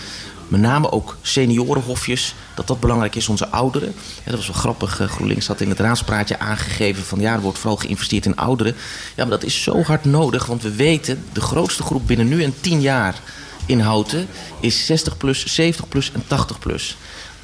Met 0.48 0.60
name 0.60 0.92
ook 0.92 1.16
seniorenhofjes, 1.22 2.34
dat 2.54 2.66
dat 2.66 2.80
belangrijk 2.80 3.14
is, 3.14 3.28
onze 3.28 3.48
ouderen. 3.48 3.94
Ja, 4.24 4.30
dat 4.30 4.36
was 4.36 4.46
wel 4.46 4.56
grappig. 4.56 5.00
eh, 5.00 5.08
GroenLinks 5.08 5.46
had 5.46 5.60
in 5.60 5.68
het 5.68 5.80
raadspraatje 5.80 6.38
aangegeven 6.38 7.04
van 7.04 7.20
ja, 7.20 7.34
er 7.34 7.40
wordt 7.40 7.58
vooral 7.58 7.78
geïnvesteerd 7.78 8.26
in 8.26 8.36
ouderen. 8.36 8.74
Ja, 9.14 9.24
maar 9.24 9.38
dat 9.38 9.44
is 9.44 9.62
zo 9.62 9.82
hard 9.82 10.04
nodig, 10.04 10.46
want 10.46 10.62
we 10.62 10.74
weten, 10.74 11.24
de 11.32 11.40
grootste 11.40 11.82
groep 11.82 12.06
binnen 12.06 12.28
nu 12.28 12.42
en 12.42 12.54
10 12.60 12.80
jaar 12.80 13.20
in 13.66 13.80
Houten 13.80 14.26
is 14.60 14.86
60 14.86 15.16
plus, 15.16 15.46
70 15.46 15.88
plus 15.88 16.12
en 16.12 16.22
80 16.26 16.58
plus. 16.58 16.96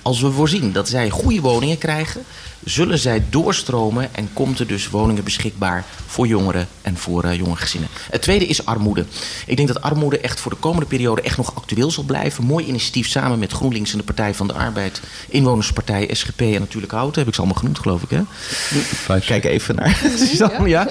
Als 0.03 0.21
we 0.21 0.31
voorzien 0.31 0.73
dat 0.73 0.89
zij 0.89 1.11
goede 1.11 1.41
woningen 1.41 1.79
krijgen, 1.79 2.23
zullen 2.65 2.99
zij 2.99 3.25
doorstromen 3.31 4.15
en 4.15 4.33
komt 4.33 4.59
er 4.59 4.67
dus 4.67 4.91
woningen 4.91 5.25
beschikbaar 5.25 5.85
voor 6.07 6.27
jongeren 6.27 6.69
en 6.83 6.97
voor 6.97 7.25
eh, 7.25 7.35
jonge 7.37 7.57
gezinnen. 7.57 7.89
Het 8.11 8.23
tweede 8.23 8.47
is 8.47 8.67
armoede. 8.67 9.05
Ik 9.47 9.57
denk 9.57 9.69
dat 9.69 9.83
armoede 9.83 10.19
echt 10.19 10.41
voor 10.41 10.53
de 10.53 10.59
komende 10.59 10.87
periode 10.87 11.23
echt 11.23 11.37
nog 11.37 11.55
actueel 11.55 11.91
zal 11.91 12.05
blijven. 12.05 12.45
Mooi 12.45 12.67
initiatief 12.67 13.09
samen 13.09 13.39
met 13.39 13.53
GroenLinks 13.53 13.93
en 13.93 13.99
de 13.99 14.05
Partij 14.05 14.35
van 14.35 14.47
de 14.47 14.53
Arbeid, 14.53 15.01
Inwonerspartij, 15.29 16.09
SGP 16.13 16.41
en 16.41 16.61
natuurlijk 16.61 16.93
Houten. 16.93 17.19
Heb 17.19 17.29
ik 17.29 17.35
ze 17.35 17.41
allemaal 17.41 17.59
genoemd, 17.59 17.79
geloof 17.79 18.03
ik. 18.03 18.11
Hè? 18.11 19.21
Kijk 19.21 19.45
even 19.45 19.75
naar 19.75 20.01
Suzanne. 20.17 20.69
Ja. 20.69 20.89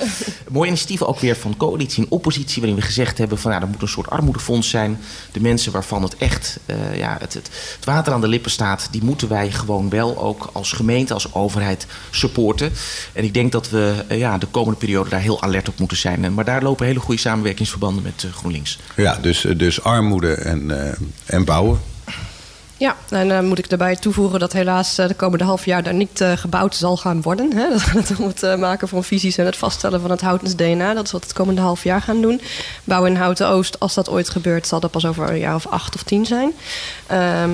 Mooi 0.49 0.67
initiatief 0.67 1.01
ook 1.01 1.19
weer 1.19 1.35
van 1.35 1.57
coalitie 1.57 2.03
en 2.03 2.11
oppositie, 2.11 2.61
waarin 2.61 2.79
we 2.79 2.85
gezegd 2.85 3.17
hebben 3.17 3.37
van 3.37 3.51
nou, 3.51 3.63
er 3.63 3.69
moet 3.69 3.81
een 3.81 3.87
soort 3.87 4.09
armoedefonds 4.09 4.69
zijn. 4.69 4.99
De 5.31 5.41
mensen 5.41 5.71
waarvan 5.71 6.03
het 6.03 6.17
echt 6.17 6.59
eh, 6.65 6.97
ja, 6.97 7.17
het, 7.19 7.33
het, 7.33 7.49
het 7.75 7.85
water 7.85 8.13
aan 8.13 8.21
de 8.21 8.27
lippen 8.27 8.51
staat, 8.51 8.87
die 8.91 9.03
moeten 9.03 9.27
wij 9.27 9.51
gewoon 9.51 9.89
wel 9.89 10.17
ook 10.17 10.49
als 10.53 10.71
gemeente, 10.71 11.13
als 11.13 11.33
overheid 11.33 11.59
supporten. 12.11 12.71
En 13.13 13.23
ik 13.23 13.33
denk 13.33 13.51
dat 13.51 13.69
we 13.69 13.93
eh, 14.07 14.17
ja, 14.19 14.37
de 14.37 14.45
komende 14.51 14.79
periode 14.79 15.09
daar 15.09 15.19
heel 15.19 15.41
alert 15.41 15.69
op 15.69 15.79
moeten 15.79 15.97
zijn. 15.97 16.23
En- 16.23 16.33
Maar 16.33 16.45
daar 16.45 16.63
lopen 16.63 16.85
hele 16.85 16.99
goede 16.99 17.21
samenwerkingsverbanden 17.21 18.03
met 18.03 18.23
eh, 18.23 18.31
GroenLinks. 18.33 18.77
Ja, 18.95 19.17
dus, 19.21 19.45
dus 19.57 19.83
armoede 19.83 20.33
en, 20.33 20.85
eh, 20.87 20.93
en 21.25 21.45
bouwen. 21.45 21.79
Ja, 22.77 22.95
en 23.09 23.27
dan 23.27 23.45
moet 23.45 23.57
ik 23.57 23.69
daarbij 23.69 23.95
toevoegen 23.95 24.39
dat 24.39 24.53
helaas 24.53 24.97
eh, 24.97 25.07
de 25.07 25.13
komende 25.13 25.43
half 25.43 25.65
jaar 25.65 25.83
daar 25.83 25.93
niet 25.93 26.21
eh, 26.21 26.31
gebouwd 26.37 26.75
zal 26.75 26.97
gaan 26.97 27.21
worden. 27.21 27.53
Hè? 27.55 27.69
Dat 27.73 27.81
gaat 27.81 28.13
om 28.19 28.27
het 28.27 28.43
eh, 28.43 28.55
maken 28.55 28.87
van 28.87 29.03
visies 29.03 29.37
en 29.37 29.45
het 29.45 29.55
vaststellen 29.57 30.01
van 30.01 30.09
het 30.11 30.21
Houtens 30.21 30.55
DNA. 30.55 30.93
Dat 30.93 31.05
is 31.05 31.11
wat 31.11 31.21
we 31.21 31.27
het 31.27 31.35
komende 31.37 31.61
half 31.61 31.83
jaar 31.83 32.01
gaan 32.01 32.21
doen. 32.21 32.41
Bouwen 32.83 33.11
in 33.11 33.17
Houten 33.17 33.47
Oost, 33.47 33.79
als 33.79 33.93
dat 33.93 34.09
ooit 34.09 34.29
gebeurt, 34.29 34.67
zal 34.67 34.79
dat 34.79 34.91
pas 34.91 35.05
over 35.05 35.29
een 35.29 35.39
jaar 35.39 35.55
of 35.55 35.67
acht 35.67 35.95
of 35.95 36.03
tien 36.03 36.25
zijn. 36.25 36.51
Ehm, 37.07 37.49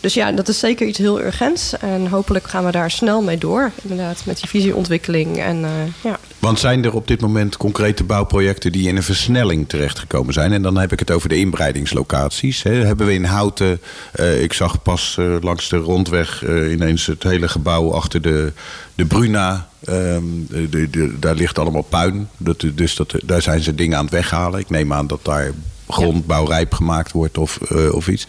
Dus 0.00 0.14
ja, 0.14 0.32
dat 0.32 0.48
is 0.48 0.58
zeker 0.58 0.86
iets 0.86 0.98
heel 0.98 1.20
urgents. 1.20 1.78
En 1.78 2.06
hopelijk 2.06 2.48
gaan 2.48 2.64
we 2.64 2.70
daar 2.70 2.90
snel 2.90 3.22
mee 3.22 3.38
door. 3.38 3.70
Inderdaad, 3.82 4.22
met 4.26 4.36
die 4.40 4.48
visieontwikkeling. 4.48 5.38
En 5.38 5.64
eh, 5.64 5.70
ja. 6.02 6.18
Want 6.38 6.58
zijn 6.58 6.84
er 6.84 6.94
op 6.94 7.08
dit 7.08 7.20
moment 7.20 7.56
concrete 7.56 8.04
bouwprojecten 8.04 8.72
die 8.72 8.88
in 8.88 8.96
een 8.96 9.02
versnelling 9.02 9.68
terechtgekomen 9.68 10.32
zijn? 10.32 10.52
En 10.52 10.62
dan 10.62 10.76
heb 10.78 10.92
ik 10.92 10.98
het 10.98 11.10
over 11.10 11.28
de 11.28 11.36
inbreidingslocaties. 11.36 12.62
Hebben 12.62 13.06
we 13.06 13.12
in 13.12 13.24
Houten, 13.24 13.80
eh, 14.12 14.42
ik 14.42 14.52
zag 14.52 14.82
pas 14.82 15.16
eh, 15.18 15.36
langs 15.40 15.68
de 15.68 15.76
rondweg 15.76 16.44
ineens 16.70 17.06
het 17.06 17.22
hele 17.22 17.48
gebouw 17.48 17.92
achter 17.92 18.22
de, 18.22 18.52
de 18.94 19.04
Bruna. 19.04 19.68
Ehm, 19.84 20.22
de- 20.70 21.14
daar 21.18 21.34
ligt 21.34 21.58
allemaal 21.58 21.82
puin. 21.82 22.28
Dat, 22.36 22.64
dus 22.74 22.94
dat, 22.96 23.14
daar 23.24 23.42
zijn 23.42 23.60
ze 23.62 23.74
dingen 23.74 23.96
aan 23.98 24.04
het 24.04 24.12
weghalen. 24.12 24.60
Ik 24.60 24.70
neem 24.70 24.92
aan 24.92 25.06
dat 25.06 25.24
daar 25.24 25.52
grondbouwrijp 25.90 26.72
gemaakt 26.74 27.12
wordt 27.12 27.38
of, 27.38 27.58
eh, 27.60 27.94
of 27.94 28.08
iets. 28.08 28.26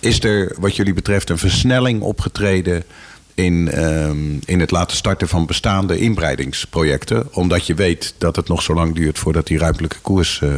Is 0.00 0.22
er 0.24 0.54
wat 0.58 0.76
jullie 0.76 0.94
betreft 0.94 1.30
een 1.30 1.38
versnelling 1.38 2.00
opgetreden 2.02 2.84
in, 3.34 3.70
ehm, 3.70 4.16
in 4.44 4.60
het 4.60 4.70
laten 4.70 4.96
starten 4.96 5.28
van 5.28 5.46
bestaande 5.46 5.98
inbreidingsprojecten. 5.98 7.28
Omdat 7.32 7.66
je 7.66 7.74
weet 7.74 8.14
dat 8.18 8.36
het 8.36 8.48
nog 8.48 8.62
zo 8.62 8.74
lang 8.74 8.94
duurt 8.94 9.18
voordat 9.18 9.46
die 9.46 9.58
ruimtelijke 9.58 9.96
koers. 10.02 10.40
eh, 10.42 10.48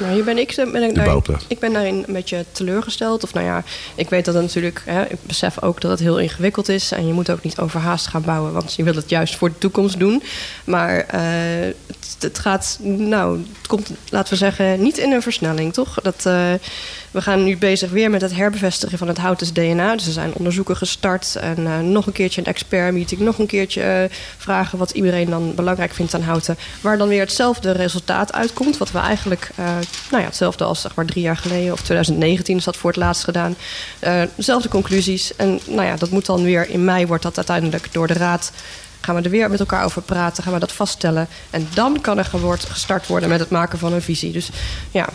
Nou, 0.00 0.12
hier 0.14 0.24
ben 0.24 0.38
ik, 0.38 0.54
ben 0.56 0.82
ik, 0.82 0.94
daarin, 0.94 1.22
ik 1.48 1.58
ben 1.58 1.72
daarin 1.72 2.04
een 2.06 2.12
beetje 2.12 2.44
teleurgesteld. 2.52 3.22
Of 3.22 3.34
nou 3.34 3.46
ja, 3.46 3.64
ik 3.94 4.10
weet 4.10 4.24
dat 4.24 4.34
het 4.34 4.42
natuurlijk, 4.42 4.82
hè, 4.84 5.02
ik 5.02 5.16
besef 5.22 5.62
ook 5.62 5.80
dat 5.80 5.90
het 5.90 6.00
heel 6.00 6.18
ingewikkeld 6.20 6.68
is. 6.68 6.92
En 6.92 7.06
je 7.06 7.12
moet 7.12 7.30
ook 7.30 7.42
niet 7.42 7.58
overhaast 7.58 8.06
gaan 8.06 8.22
bouwen, 8.22 8.52
want 8.52 8.74
je 8.74 8.82
wil 8.82 8.94
het 8.94 9.08
juist 9.10 9.36
voor 9.36 9.48
de 9.48 9.58
toekomst 9.58 9.98
doen. 9.98 10.22
Maar 10.64 10.98
eh, 10.98 11.22
het, 12.22 12.38
gaat, 12.38 12.78
nou, 12.82 13.38
het 13.38 13.66
komt, 13.66 13.90
laten 14.08 14.32
we 14.32 14.38
zeggen, 14.38 14.82
niet 14.82 14.98
in 14.98 15.12
een 15.12 15.22
versnelling, 15.22 15.72
toch? 15.72 15.98
Dat, 16.02 16.26
eh, 16.26 16.52
we 17.10 17.22
gaan 17.22 17.44
nu 17.44 17.56
bezig 17.56 17.90
weer 17.90 18.10
met 18.10 18.20
het 18.20 18.34
herbevestigen 18.34 18.98
van 18.98 19.08
het 19.08 19.18
Houtens 19.18 19.52
DNA. 19.52 19.96
Dus 19.96 20.06
er 20.06 20.12
zijn 20.12 20.32
onderzoeken 20.34 20.76
gestart. 20.76 21.36
En 21.36 21.66
eh, 21.66 21.78
nog 21.78 22.06
een 22.06 22.12
keertje 22.12 22.40
een 22.40 22.46
expertmeeting. 22.46 23.20
Nog 23.20 23.38
een 23.38 23.46
keertje 23.46 23.82
eh, 23.82 24.16
vragen 24.36 24.78
wat 24.78 24.90
iedereen 24.90 25.30
dan 25.30 25.54
belangrijk 25.54 25.92
vindt 25.92 26.14
aan 26.14 26.22
Houten. 26.22 26.56
Waar 26.80 26.98
dan 26.98 27.08
weer 27.08 27.20
hetzelfde 27.20 27.70
resultaat 27.70 28.32
uitkomt. 28.32 28.78
Wat 28.78 28.90
we 28.90 28.98
eigenlijk, 28.98 29.50
nou 30.10 30.22
ja, 30.22 30.28
hetzelfde 30.28 30.64
als 30.64 30.80
zeg 30.80 30.94
maar 30.94 31.06
drie 31.06 31.22
jaar 31.22 31.36
geleden. 31.36 31.72
Of 31.72 31.80
2019 31.80 32.56
is 32.56 32.64
dat 32.64 32.76
voor 32.76 32.90
het 32.90 32.98
laatst 32.98 33.24
gedaan. 33.24 33.56
Dezelfde 34.36 34.68
conclusies. 34.68 35.36
En 35.36 35.60
nou 35.66 35.86
ja, 35.86 35.96
dat 35.96 36.10
moet 36.10 36.26
dan 36.26 36.42
weer 36.42 36.70
in 36.70 36.84
mei 36.84 37.06
wordt 37.06 37.22
dat 37.22 37.36
uiteindelijk 37.36 37.92
door 37.92 38.06
de 38.06 38.12
raad 38.12 38.52
gaan 39.04 39.14
we 39.14 39.22
er 39.22 39.30
weer 39.30 39.50
met 39.50 39.60
elkaar 39.60 39.84
over 39.84 40.02
praten, 40.02 40.42
gaan 40.42 40.52
we 40.52 40.58
dat 40.58 40.72
vaststellen. 40.72 41.28
En 41.50 41.68
dan 41.74 42.00
kan 42.00 42.18
er 42.18 42.24
geword- 42.24 42.64
gestart 42.64 43.06
worden 43.06 43.28
met 43.28 43.40
het 43.40 43.50
maken 43.50 43.78
van 43.78 43.92
een 43.92 44.02
visie. 44.02 44.32
Dus 44.32 44.50
ja, 44.90 45.08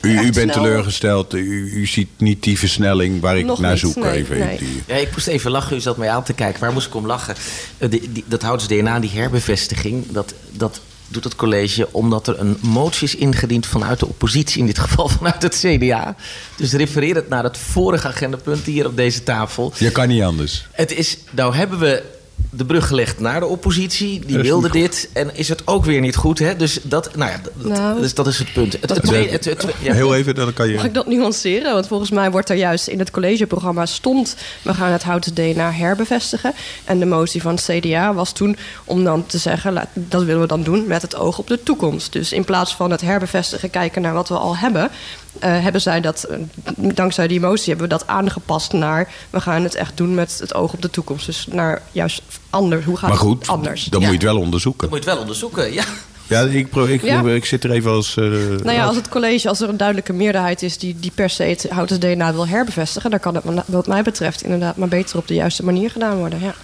U, 0.00 0.08
u 0.18 0.32
bent 0.32 0.34
snel- 0.52 0.64
teleurgesteld. 0.64 1.34
U, 1.34 1.70
u 1.74 1.86
ziet 1.86 2.08
niet 2.16 2.42
die 2.42 2.58
versnelling 2.58 3.20
waar 3.20 3.38
ik 3.38 3.44
Nog 3.44 3.60
naar 3.60 3.70
niet, 3.70 3.80
zoek. 3.80 3.96
nee, 3.96 4.12
even. 4.12 4.38
nee. 4.38 4.58
Die- 4.58 4.82
Ja, 4.86 4.94
ik 4.94 5.12
moest 5.12 5.26
even 5.26 5.50
lachen. 5.50 5.76
U 5.76 5.80
zat 5.80 5.96
mij 5.96 6.08
aan 6.10 6.22
te 6.24 6.32
kijken. 6.32 6.60
Waar 6.60 6.72
moest 6.72 6.86
ik 6.86 6.94
om 6.94 7.06
lachen? 7.06 7.34
Eh, 7.78 7.90
die- 7.90 8.12
die- 8.12 8.24
dat 8.26 8.42
houdt 8.42 8.68
DNA, 8.68 9.00
die 9.00 9.10
herbevestiging, 9.10 10.04
dat, 10.10 10.34
dat 10.50 10.80
doet 11.08 11.24
het 11.24 11.36
college 11.36 11.88
omdat 11.92 12.26
er 12.28 12.40
een 12.40 12.56
motie 12.60 13.06
is 13.06 13.14
ingediend 13.16 13.66
vanuit 13.66 13.98
de 13.98 14.06
oppositie, 14.06 14.60
in 14.60 14.66
dit 14.66 14.78
geval 14.78 15.08
vanuit 15.18 15.42
het 15.42 15.58
CDA. 15.64 16.16
Dus 16.56 16.72
refereer 16.72 17.14
het 17.14 17.28
naar 17.28 17.44
het 17.44 17.58
vorige 17.58 18.06
agendapunt 18.08 18.64
hier 18.64 18.86
op 18.86 18.96
deze 18.96 19.22
tafel. 19.22 19.72
Je 19.78 19.90
kan 19.90 20.08
niet 20.08 20.22
anders. 20.22 20.66
Het 20.72 20.92
is, 20.92 21.16
nou 21.30 21.54
hebben 21.54 21.78
we 21.78 22.02
de 22.50 22.64
brug 22.64 22.86
gelegd 22.86 23.20
naar 23.20 23.40
de 23.40 23.46
oppositie. 23.46 24.26
Die 24.26 24.38
wilde 24.38 24.70
dit. 24.70 25.08
En 25.12 25.36
is 25.36 25.48
het 25.48 25.66
ook 25.66 25.84
weer 25.84 26.00
niet 26.00 26.16
goed. 26.16 26.38
Hè? 26.38 26.56
Dus, 26.56 26.78
dat, 26.82 27.16
nou 27.16 27.30
ja, 27.30 27.40
dat, 27.42 27.78
Nou. 27.78 28.00
dus 28.00 28.14
dat 28.14 28.26
is 28.26 28.38
het 28.38 28.52
punt. 28.52 28.72
Het, 28.80 28.90
het 28.90 29.02
tweede- 29.02 29.32
het- 29.32 29.44
het- 29.44 29.66
ja. 29.80 29.92
Heel 29.92 30.14
even, 30.14 30.34
dan 30.34 30.52
kan 30.52 30.68
je. 30.68 30.74
Mag 30.74 30.84
ik 30.84 30.94
dat 30.94 31.06
nuanceren? 31.06 31.72
Want 31.74 31.86
volgens 31.86 32.10
mij 32.10 32.30
wordt 32.30 32.50
er 32.50 32.56
juist 32.56 32.86
in 32.88 32.98
het 32.98 33.10
collegeprogramma 33.10 33.86
stond... 33.86 34.36
we 34.62 34.74
gaan 34.74 34.92
het 34.92 35.02
houten 35.02 35.34
DNA 35.34 35.70
herbevestigen. 35.72 36.52
En 36.84 36.98
de 36.98 37.06
motie 37.06 37.42
van 37.42 37.54
het 37.54 37.64
CDA 37.70 38.14
was 38.14 38.32
toen 38.32 38.56
om 38.84 39.04
dan 39.04 39.26
te 39.26 39.38
zeggen... 39.38 39.72
laat- 39.72 39.88
dat 39.92 40.22
willen 40.22 40.40
we 40.40 40.46
dan 40.46 40.62
doen 40.62 40.86
met 40.86 41.02
het 41.02 41.16
oog 41.16 41.38
op 41.38 41.46
de 41.48 41.62
toekomst. 41.62 42.12
Dus 42.12 42.32
in 42.32 42.44
plaats 42.44 42.74
van 42.74 42.90
het 42.90 43.00
herbevestigen 43.00 43.70
kijken 43.70 44.02
naar 44.02 44.14
wat 44.14 44.28
we 44.28 44.34
al 44.36 44.56
hebben... 44.56 44.90
eh, 45.38 45.62
hebben 45.62 45.80
zij 45.80 46.00
dat, 46.00 46.24
eh, 46.24 46.36
dankzij 46.76 47.26
die 47.28 47.40
motie 47.40 47.68
hebben 47.68 47.88
we 47.88 47.94
dat 47.98 48.06
aangepast 48.06 48.72
naar... 48.72 49.12
we 49.30 49.40
gaan 49.40 49.62
het 49.62 49.74
echt 49.74 49.96
doen 49.96 50.14
met 50.14 50.38
het 50.40 50.54
oog 50.54 50.72
op 50.72 50.82
de 50.82 50.90
toekomst. 50.90 51.26
Dus 51.26 51.46
naar 51.50 51.82
juist 51.92 52.22
anders. 52.50 52.84
Hoe 52.84 52.96
gaat 52.96 53.08
Maar 53.08 53.18
goed, 53.18 53.38
het 53.38 53.48
anders? 53.48 53.84
dan 53.84 54.00
Ja. 54.00 54.06
moet 54.06 54.20
je 54.20 54.26
het 54.26 54.34
wel 54.36 54.42
onderzoeken. 54.44 54.80
Dat 54.80 54.90
moet 54.90 54.98
je 54.98 55.04
het 55.04 55.14
wel 55.14 55.22
onderzoeken. 55.26 55.72
Ja. 55.72 55.84
Ja, 56.28 56.40
ik, 56.40 56.70
pro- 56.70 56.84
ik, 56.84 57.02
Ja. 57.02 57.22
ik 57.22 57.44
zit 57.44 57.64
er 57.64 57.70
even 57.70 57.90
als. 57.90 58.16
eh, 58.16 58.24
Nou 58.24 58.70
ja, 58.72 58.84
als 58.86 58.96
het 58.96 59.08
college, 59.08 59.48
als 59.48 59.60
er 59.60 59.68
een 59.68 59.76
duidelijke 59.76 60.12
meerderheid 60.12 60.62
is 60.62 60.78
die, 60.78 60.96
die 61.00 61.12
per 61.14 61.30
se 61.30 61.42
het 61.42 61.66
houten 61.70 62.00
DNA 62.00 62.32
wil 62.32 62.46
herbevestigen, 62.48 63.10
dan 63.10 63.20
kan 63.20 63.34
het 63.34 63.44
wat 63.66 63.86
mij 63.86 64.02
betreft 64.02 64.42
inderdaad 64.42 64.76
maar 64.76 64.88
beter 64.88 65.18
op 65.18 65.28
de 65.28 65.34
juiste 65.34 65.64
manier 65.64 65.90
gedaan 65.90 66.16
worden. 66.16 66.40
Ja. 66.40 66.54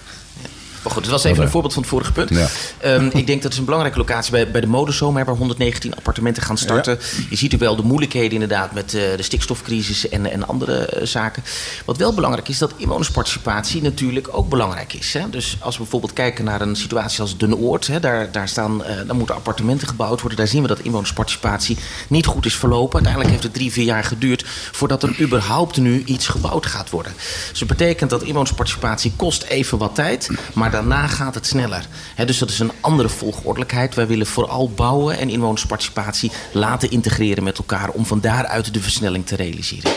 Maar 0.82 0.92
goed, 0.92 1.02
het 1.02 1.10
was 1.10 1.24
even 1.24 1.42
een 1.42 1.50
voorbeeld 1.50 1.72
van 1.72 1.82
het 1.82 1.90
vorige 1.90 2.12
punt. 2.12 2.30
Ja. 2.30 2.46
Ehm, 2.78 3.10
ik 3.12 3.26
denk 3.26 3.42
dat 3.42 3.52
is 3.52 3.58
een 3.58 3.64
belangrijke 3.64 3.98
locatie 3.98 4.32
bij, 4.32 4.50
bij 4.50 4.60
de 4.60 4.66
Modezoom, 4.66 5.16
hè, 5.16 5.24
waar 5.24 5.34
119 5.34 5.96
appartementen 5.96 6.42
gaan 6.42 6.58
starten. 6.58 6.98
Je 7.30 7.36
ziet 7.36 7.52
er 7.52 7.58
wel 7.58 7.76
de 7.76 7.82
moeilijkheden 7.82 8.32
inderdaad 8.32 8.72
met 8.72 8.94
eh, 8.94 9.02
de 9.16 9.22
stikstofcrisis 9.22 10.08
en, 10.08 10.30
en 10.30 10.46
andere 10.46 10.86
eh, 10.86 11.06
zaken. 11.06 11.42
Wat 11.84 11.96
wel 11.96 12.14
belangrijk 12.14 12.48
is, 12.48 12.58
dat 12.58 12.72
inwonersparticipatie 12.76 13.82
natuurlijk 13.82 14.28
ook 14.30 14.48
belangrijk 14.48 14.92
is. 14.92 15.12
Hè. 15.12 15.30
Dus 15.30 15.56
als 15.60 15.76
we 15.76 15.82
bijvoorbeeld 15.82 16.12
kijken 16.12 16.44
naar 16.44 16.60
een 16.60 16.76
situatie 16.76 17.20
als 17.20 17.36
Den 17.36 17.56
Oord, 17.56 17.86
hè, 17.86 18.00
daar, 18.00 18.32
daar, 18.32 18.48
staan, 18.48 18.84
eh, 18.84 18.96
daar 19.06 19.16
moeten 19.16 19.34
appartementen 19.34 19.88
gebouwd 19.88 20.20
worden. 20.20 20.38
Daar 20.38 20.48
zien 20.48 20.62
we 20.62 20.68
dat 20.68 20.80
inwonersparticipatie 20.80 21.76
niet 22.08 22.26
goed 22.26 22.46
is 22.46 22.56
verlopen. 22.56 22.94
Uiteindelijk 22.94 23.30
heeft 23.30 23.42
het 23.42 23.54
drie, 23.54 23.72
vier 23.72 23.84
jaar 23.84 24.04
geduurd 24.04 24.44
voordat 24.72 25.02
er 25.02 25.20
überhaupt 25.20 25.76
nu 25.76 26.02
iets 26.04 26.28
gebouwd 26.28 26.66
gaat 26.66 26.90
worden. 26.90 27.12
Dus 27.50 27.58
dat 27.58 27.68
betekent 27.68 28.10
dat 28.10 28.22
inwonersparticipatie 28.22 29.12
kost 29.16 29.42
even 29.42 29.78
wat 29.78 29.94
tijd, 29.94 30.28
maar 30.54 30.69
daarna 30.70 31.06
gaat 31.06 31.34
het 31.34 31.46
sneller. 31.46 31.86
Dus 32.26 32.38
dat 32.38 32.50
is 32.50 32.58
een 32.58 32.72
andere 32.80 33.08
volgordelijkheid. 33.08 33.94
Wij 33.94 34.06
willen 34.06 34.26
vooral 34.26 34.70
bouwen 34.70 35.18
en 35.18 35.30
inwonersparticipatie 35.30 36.30
laten 36.52 36.90
integreren 36.90 37.44
met 37.44 37.58
elkaar 37.58 37.88
om 37.88 38.06
van 38.06 38.20
daaruit 38.20 38.74
de 38.74 38.80
versnelling 38.80 39.26
te 39.26 39.36
realiseren. 39.36 39.92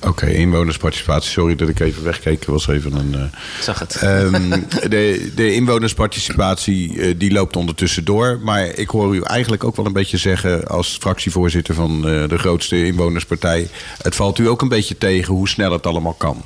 Oké, 0.00 0.26
inwonersparticipatie. 0.26 1.30
Sorry 1.30 1.54
dat 1.54 1.68
ik 1.68 1.80
even 1.80 2.04
wegkeek. 2.04 2.44
Was 2.44 2.68
even 2.68 2.92
een. 2.92 3.14
eh, 3.14 3.40
zag 3.60 3.78
het. 3.78 3.96
Ehm, 3.96 4.50
de, 4.88 5.32
de 5.34 5.54
inwonersparticipatie 5.54 7.00
eh, 7.00 7.14
die 7.18 7.32
loopt 7.32 7.56
ondertussen 7.56 8.04
door. 8.04 8.38
Maar 8.42 8.66
ik 8.66 8.88
hoor 8.88 9.14
u 9.14 9.20
eigenlijk 9.22 9.64
ook 9.64 9.76
wel 9.76 9.86
een 9.86 9.92
beetje 9.92 10.16
zeggen... 10.16 10.66
als 10.66 10.96
fractievoorzitter 11.00 11.74
van 11.74 12.08
eh, 12.08 12.28
de 12.28 12.38
grootste 12.38 12.86
inwonerspartij... 12.86 13.68
het 14.02 14.14
valt 14.14 14.38
u 14.38 14.48
ook 14.48 14.62
een 14.62 14.68
beetje 14.68 14.98
tegen 14.98 15.34
hoe 15.34 15.48
snel 15.48 15.72
het 15.72 15.86
allemaal 15.86 16.14
kan. 16.14 16.42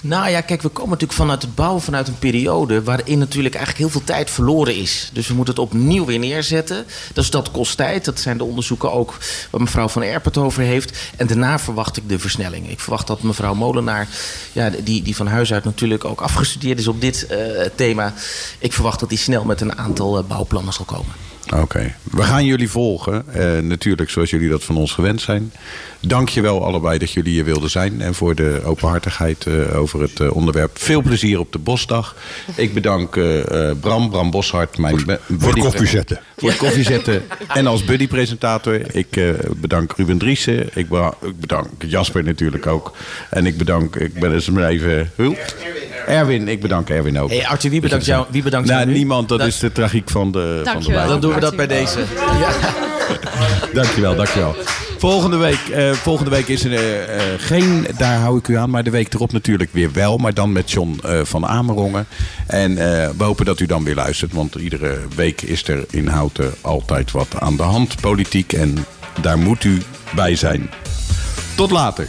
Nou 0.00 0.28
ja, 0.28 0.40
kijk, 0.40 0.62
we 0.62 0.68
komen 0.68 0.90
natuurlijk 0.90 1.18
vanuit 1.18 1.42
het 1.42 1.54
bouwen 1.54 1.82
vanuit 1.82 2.08
een 2.08 2.18
periode 2.18 2.82
waarin 2.82 3.18
natuurlijk 3.18 3.54
eigenlijk 3.54 3.84
heel 3.84 4.00
veel 4.00 4.14
tijd 4.14 4.30
verloren 4.30 4.76
is. 4.76 5.10
Dus 5.12 5.28
we 5.28 5.34
moeten 5.34 5.54
het 5.54 5.62
opnieuw 5.62 6.04
weer 6.04 6.18
neerzetten. 6.18 6.86
Dus 7.12 7.30
dat 7.30 7.50
kost 7.50 7.76
tijd. 7.76 8.04
Dat 8.04 8.20
zijn 8.20 8.38
de 8.38 8.44
onderzoeken 8.44 8.92
ook 8.92 9.18
waar 9.50 9.60
mevrouw 9.60 9.88
Van 9.88 10.02
Erp 10.02 10.24
het 10.24 10.38
over 10.38 10.62
heeft. 10.62 10.98
En 11.16 11.26
daarna 11.26 11.58
verwacht 11.58 11.96
ik 11.96 12.08
de 12.08 12.18
versnelling. 12.18 12.70
Ik 12.70 12.80
verwacht 12.80 13.06
dat 13.06 13.22
mevrouw 13.22 13.54
Molenaar, 13.54 14.08
ja, 14.52 14.70
die, 14.70 15.02
die 15.02 15.16
van 15.16 15.26
huis 15.26 15.52
uit 15.52 15.64
natuurlijk 15.64 16.04
ook 16.04 16.20
afgestudeerd 16.20 16.78
is 16.78 16.88
op 16.88 17.00
dit 17.00 17.26
eh, 17.26 17.38
thema. 17.74 18.14
Ik 18.58 18.72
verwacht 18.72 19.00
dat 19.00 19.08
die 19.08 19.18
snel 19.18 19.44
met 19.44 19.60
een 19.60 19.78
aantal 19.78 20.18
eh, 20.18 20.24
bouwplannen 20.24 20.72
zal 20.72 20.84
komen. 20.84 21.31
Oké, 21.56 21.94
we 22.10 22.22
gaan 22.22 22.44
jullie 22.44 22.70
volgen. 22.70 23.24
eh, 23.32 23.58
natuurlijk 23.62 24.10
zoals 24.10 24.30
jullie 24.30 24.48
dat 24.48 24.64
van 24.64 24.76
ons 24.76 24.92
gewend 24.92 25.20
zijn. 25.20 25.52
Dank 26.00 26.28
je 26.28 26.40
wel 26.40 26.64
allebei 26.64 26.98
dat 26.98 27.10
jullie 27.12 27.32
hier 27.32 27.44
wilden 27.44 27.70
zijn. 27.70 28.00
En 28.00 28.14
voor 28.14 28.34
de 28.34 28.60
openhartigheid 28.64 29.46
eh, 29.46 29.78
over 29.80 30.00
het 30.00 30.20
eh, 30.20 30.34
onderwerp. 30.34 30.70
Veel 30.78 31.02
plezier 31.02 31.38
op 31.38 31.52
de 31.52 31.58
Bosdag. 31.58 32.16
Ik 32.56 32.74
bedank 32.74 33.10
Bram, 33.80 34.10
Bram 34.10 34.30
Boshart. 34.30 34.78
Mijn 34.78 34.98
Voor 34.98 35.18
buddy- 35.38 35.60
koffie 35.60 35.86
zetten. 35.86 36.20
Voor 36.36 36.48
het 36.48 36.58
koffie 36.58 36.84
zetten. 36.84 37.22
En 37.48 37.66
als 37.66 37.84
buddy-presentator. 37.84 38.94
Ik 38.96 39.16
eh, 39.16 39.28
bedank 39.56 39.92
Ruben 39.96 40.18
Driessen. 40.18 40.68
Ik, 40.74 40.88
be- 40.88 41.12
ik 41.22 41.40
bedank 41.40 41.66
Jasper 41.86 42.24
natuurlijk 42.24 42.66
ook. 42.66 42.92
En 43.30 43.46
ik 43.46 43.56
bedank, 43.56 43.96
ik 43.96 44.14
ben 44.20 44.32
eens 44.32 44.50
maar 44.50 44.68
even... 44.68 45.10
Hoe? 45.16 45.36
Erwin, 46.06 46.48
ik 46.48 46.60
bedank 46.60 46.88
Erwin 46.90 47.18
ook. 47.18 47.28
Hey 47.30 47.46
Arthur, 47.46 47.70
wie 47.70 47.80
bedankt 47.80 48.04
jou, 48.04 48.26
wie 48.30 48.42
bedankt 48.42 48.66
Nou, 48.68 48.78
jou 48.80 48.90
nu? 48.92 48.96
niemand, 48.98 49.28
dat 49.28 49.40
is 49.40 49.58
de 49.58 49.72
tragiek 49.72 50.10
van 50.10 50.32
de, 50.32 50.60
van 50.64 51.20
de 51.20 51.31
doen 51.32 51.50
we 51.50 51.56
dat 51.56 51.56
bij 51.56 51.66
deze. 51.66 51.98
Dankjewel, 53.74 54.14
dankjewel. 54.16 54.54
Volgende 54.98 55.36
week, 55.36 55.68
eh, 55.68 55.92
volgende 55.92 56.30
week 56.30 56.48
is 56.48 56.64
er 56.64 56.72
eh, 56.72 57.32
eh, 57.32 57.40
geen, 57.40 57.86
daar 57.96 58.18
hou 58.18 58.38
ik 58.38 58.48
u 58.48 58.56
aan, 58.56 58.70
maar 58.70 58.84
de 58.84 58.90
week 58.90 59.14
erop 59.14 59.32
natuurlijk 59.32 59.72
weer 59.72 59.92
wel. 59.92 60.16
Maar 60.16 60.34
dan 60.34 60.52
met 60.52 60.70
John 60.70 60.98
eh, 61.04 61.20
van 61.22 61.46
Amerongen. 61.46 62.06
En 62.46 62.70
eh, 62.78 63.08
we 63.16 63.24
hopen 63.24 63.44
dat 63.44 63.60
u 63.60 63.66
dan 63.66 63.84
weer 63.84 63.94
luistert, 63.94 64.32
want 64.32 64.54
iedere 64.54 64.98
week 65.16 65.42
is 65.42 65.68
er 65.68 65.84
in 65.90 66.06
Houten 66.06 66.54
altijd 66.60 67.10
wat 67.10 67.28
aan 67.38 67.56
de 67.56 67.62
hand, 67.62 68.00
politiek. 68.00 68.52
En 68.52 68.86
daar 69.20 69.38
moet 69.38 69.64
u 69.64 69.82
bij 70.14 70.36
zijn. 70.36 70.70
Tot 71.54 71.70
later. 71.70 72.08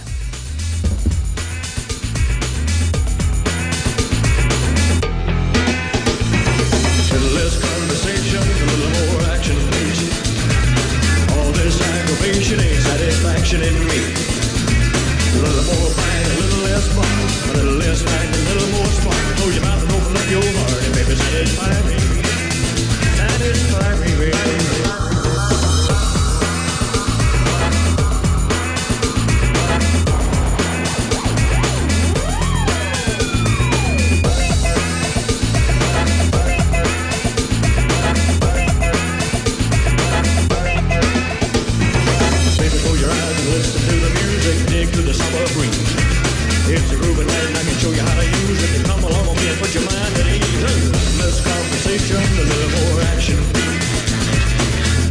little 52.54 52.72
more 52.78 53.02
action. 53.14 53.40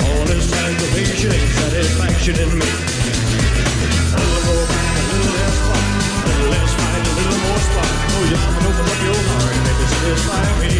All 0.06 0.22
this 0.30 0.46
anticipation 0.52 1.30
satisfaction 1.58 2.34
in 2.38 2.50
me. 2.58 2.70
A 4.12 4.20
little 4.22 4.42
more 4.46 4.66
back, 4.70 4.94
a 4.98 5.04
little 5.10 5.34
less 5.34 5.58
fun, 5.66 5.84
a 6.22 6.28
little 6.28 6.50
less 6.54 6.72
fight, 6.78 7.02
a 7.02 7.12
little 7.18 7.40
more 7.42 7.60
spark. 7.66 7.96
Oh 8.14 8.24
yeah, 8.32 8.56
and 8.56 8.66
open 8.68 8.86
up 8.92 9.00
your 9.02 9.20
heart 9.30 9.54
and 9.56 9.64
baby, 9.66 9.86
satisfy 9.90 10.44
me. 10.62 10.72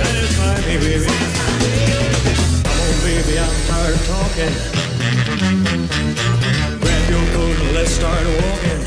Satisfy 0.00 0.54
me, 0.66 0.74
baby. 0.82 1.12
Come 2.66 2.78
on, 2.82 2.94
baby, 3.06 3.34
I'm 3.38 3.56
tired 3.68 4.00
talking. 4.10 4.54
Grab 6.82 7.04
your 7.10 7.24
coat 7.34 7.56
and 7.62 7.72
let's 7.76 7.92
start 7.92 8.24
walking. 8.26 8.80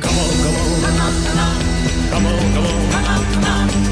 Come 0.00 0.16
on, 0.18 0.32
come 0.42 0.56
on, 0.60 0.70
come 0.82 0.98
on, 1.00 1.14
come 2.10 2.26
on, 2.26 2.38
come 2.50 2.66
on. 2.66 2.80
Come 2.90 3.06
on, 3.06 3.24
come 3.32 3.44
on. 3.44 3.89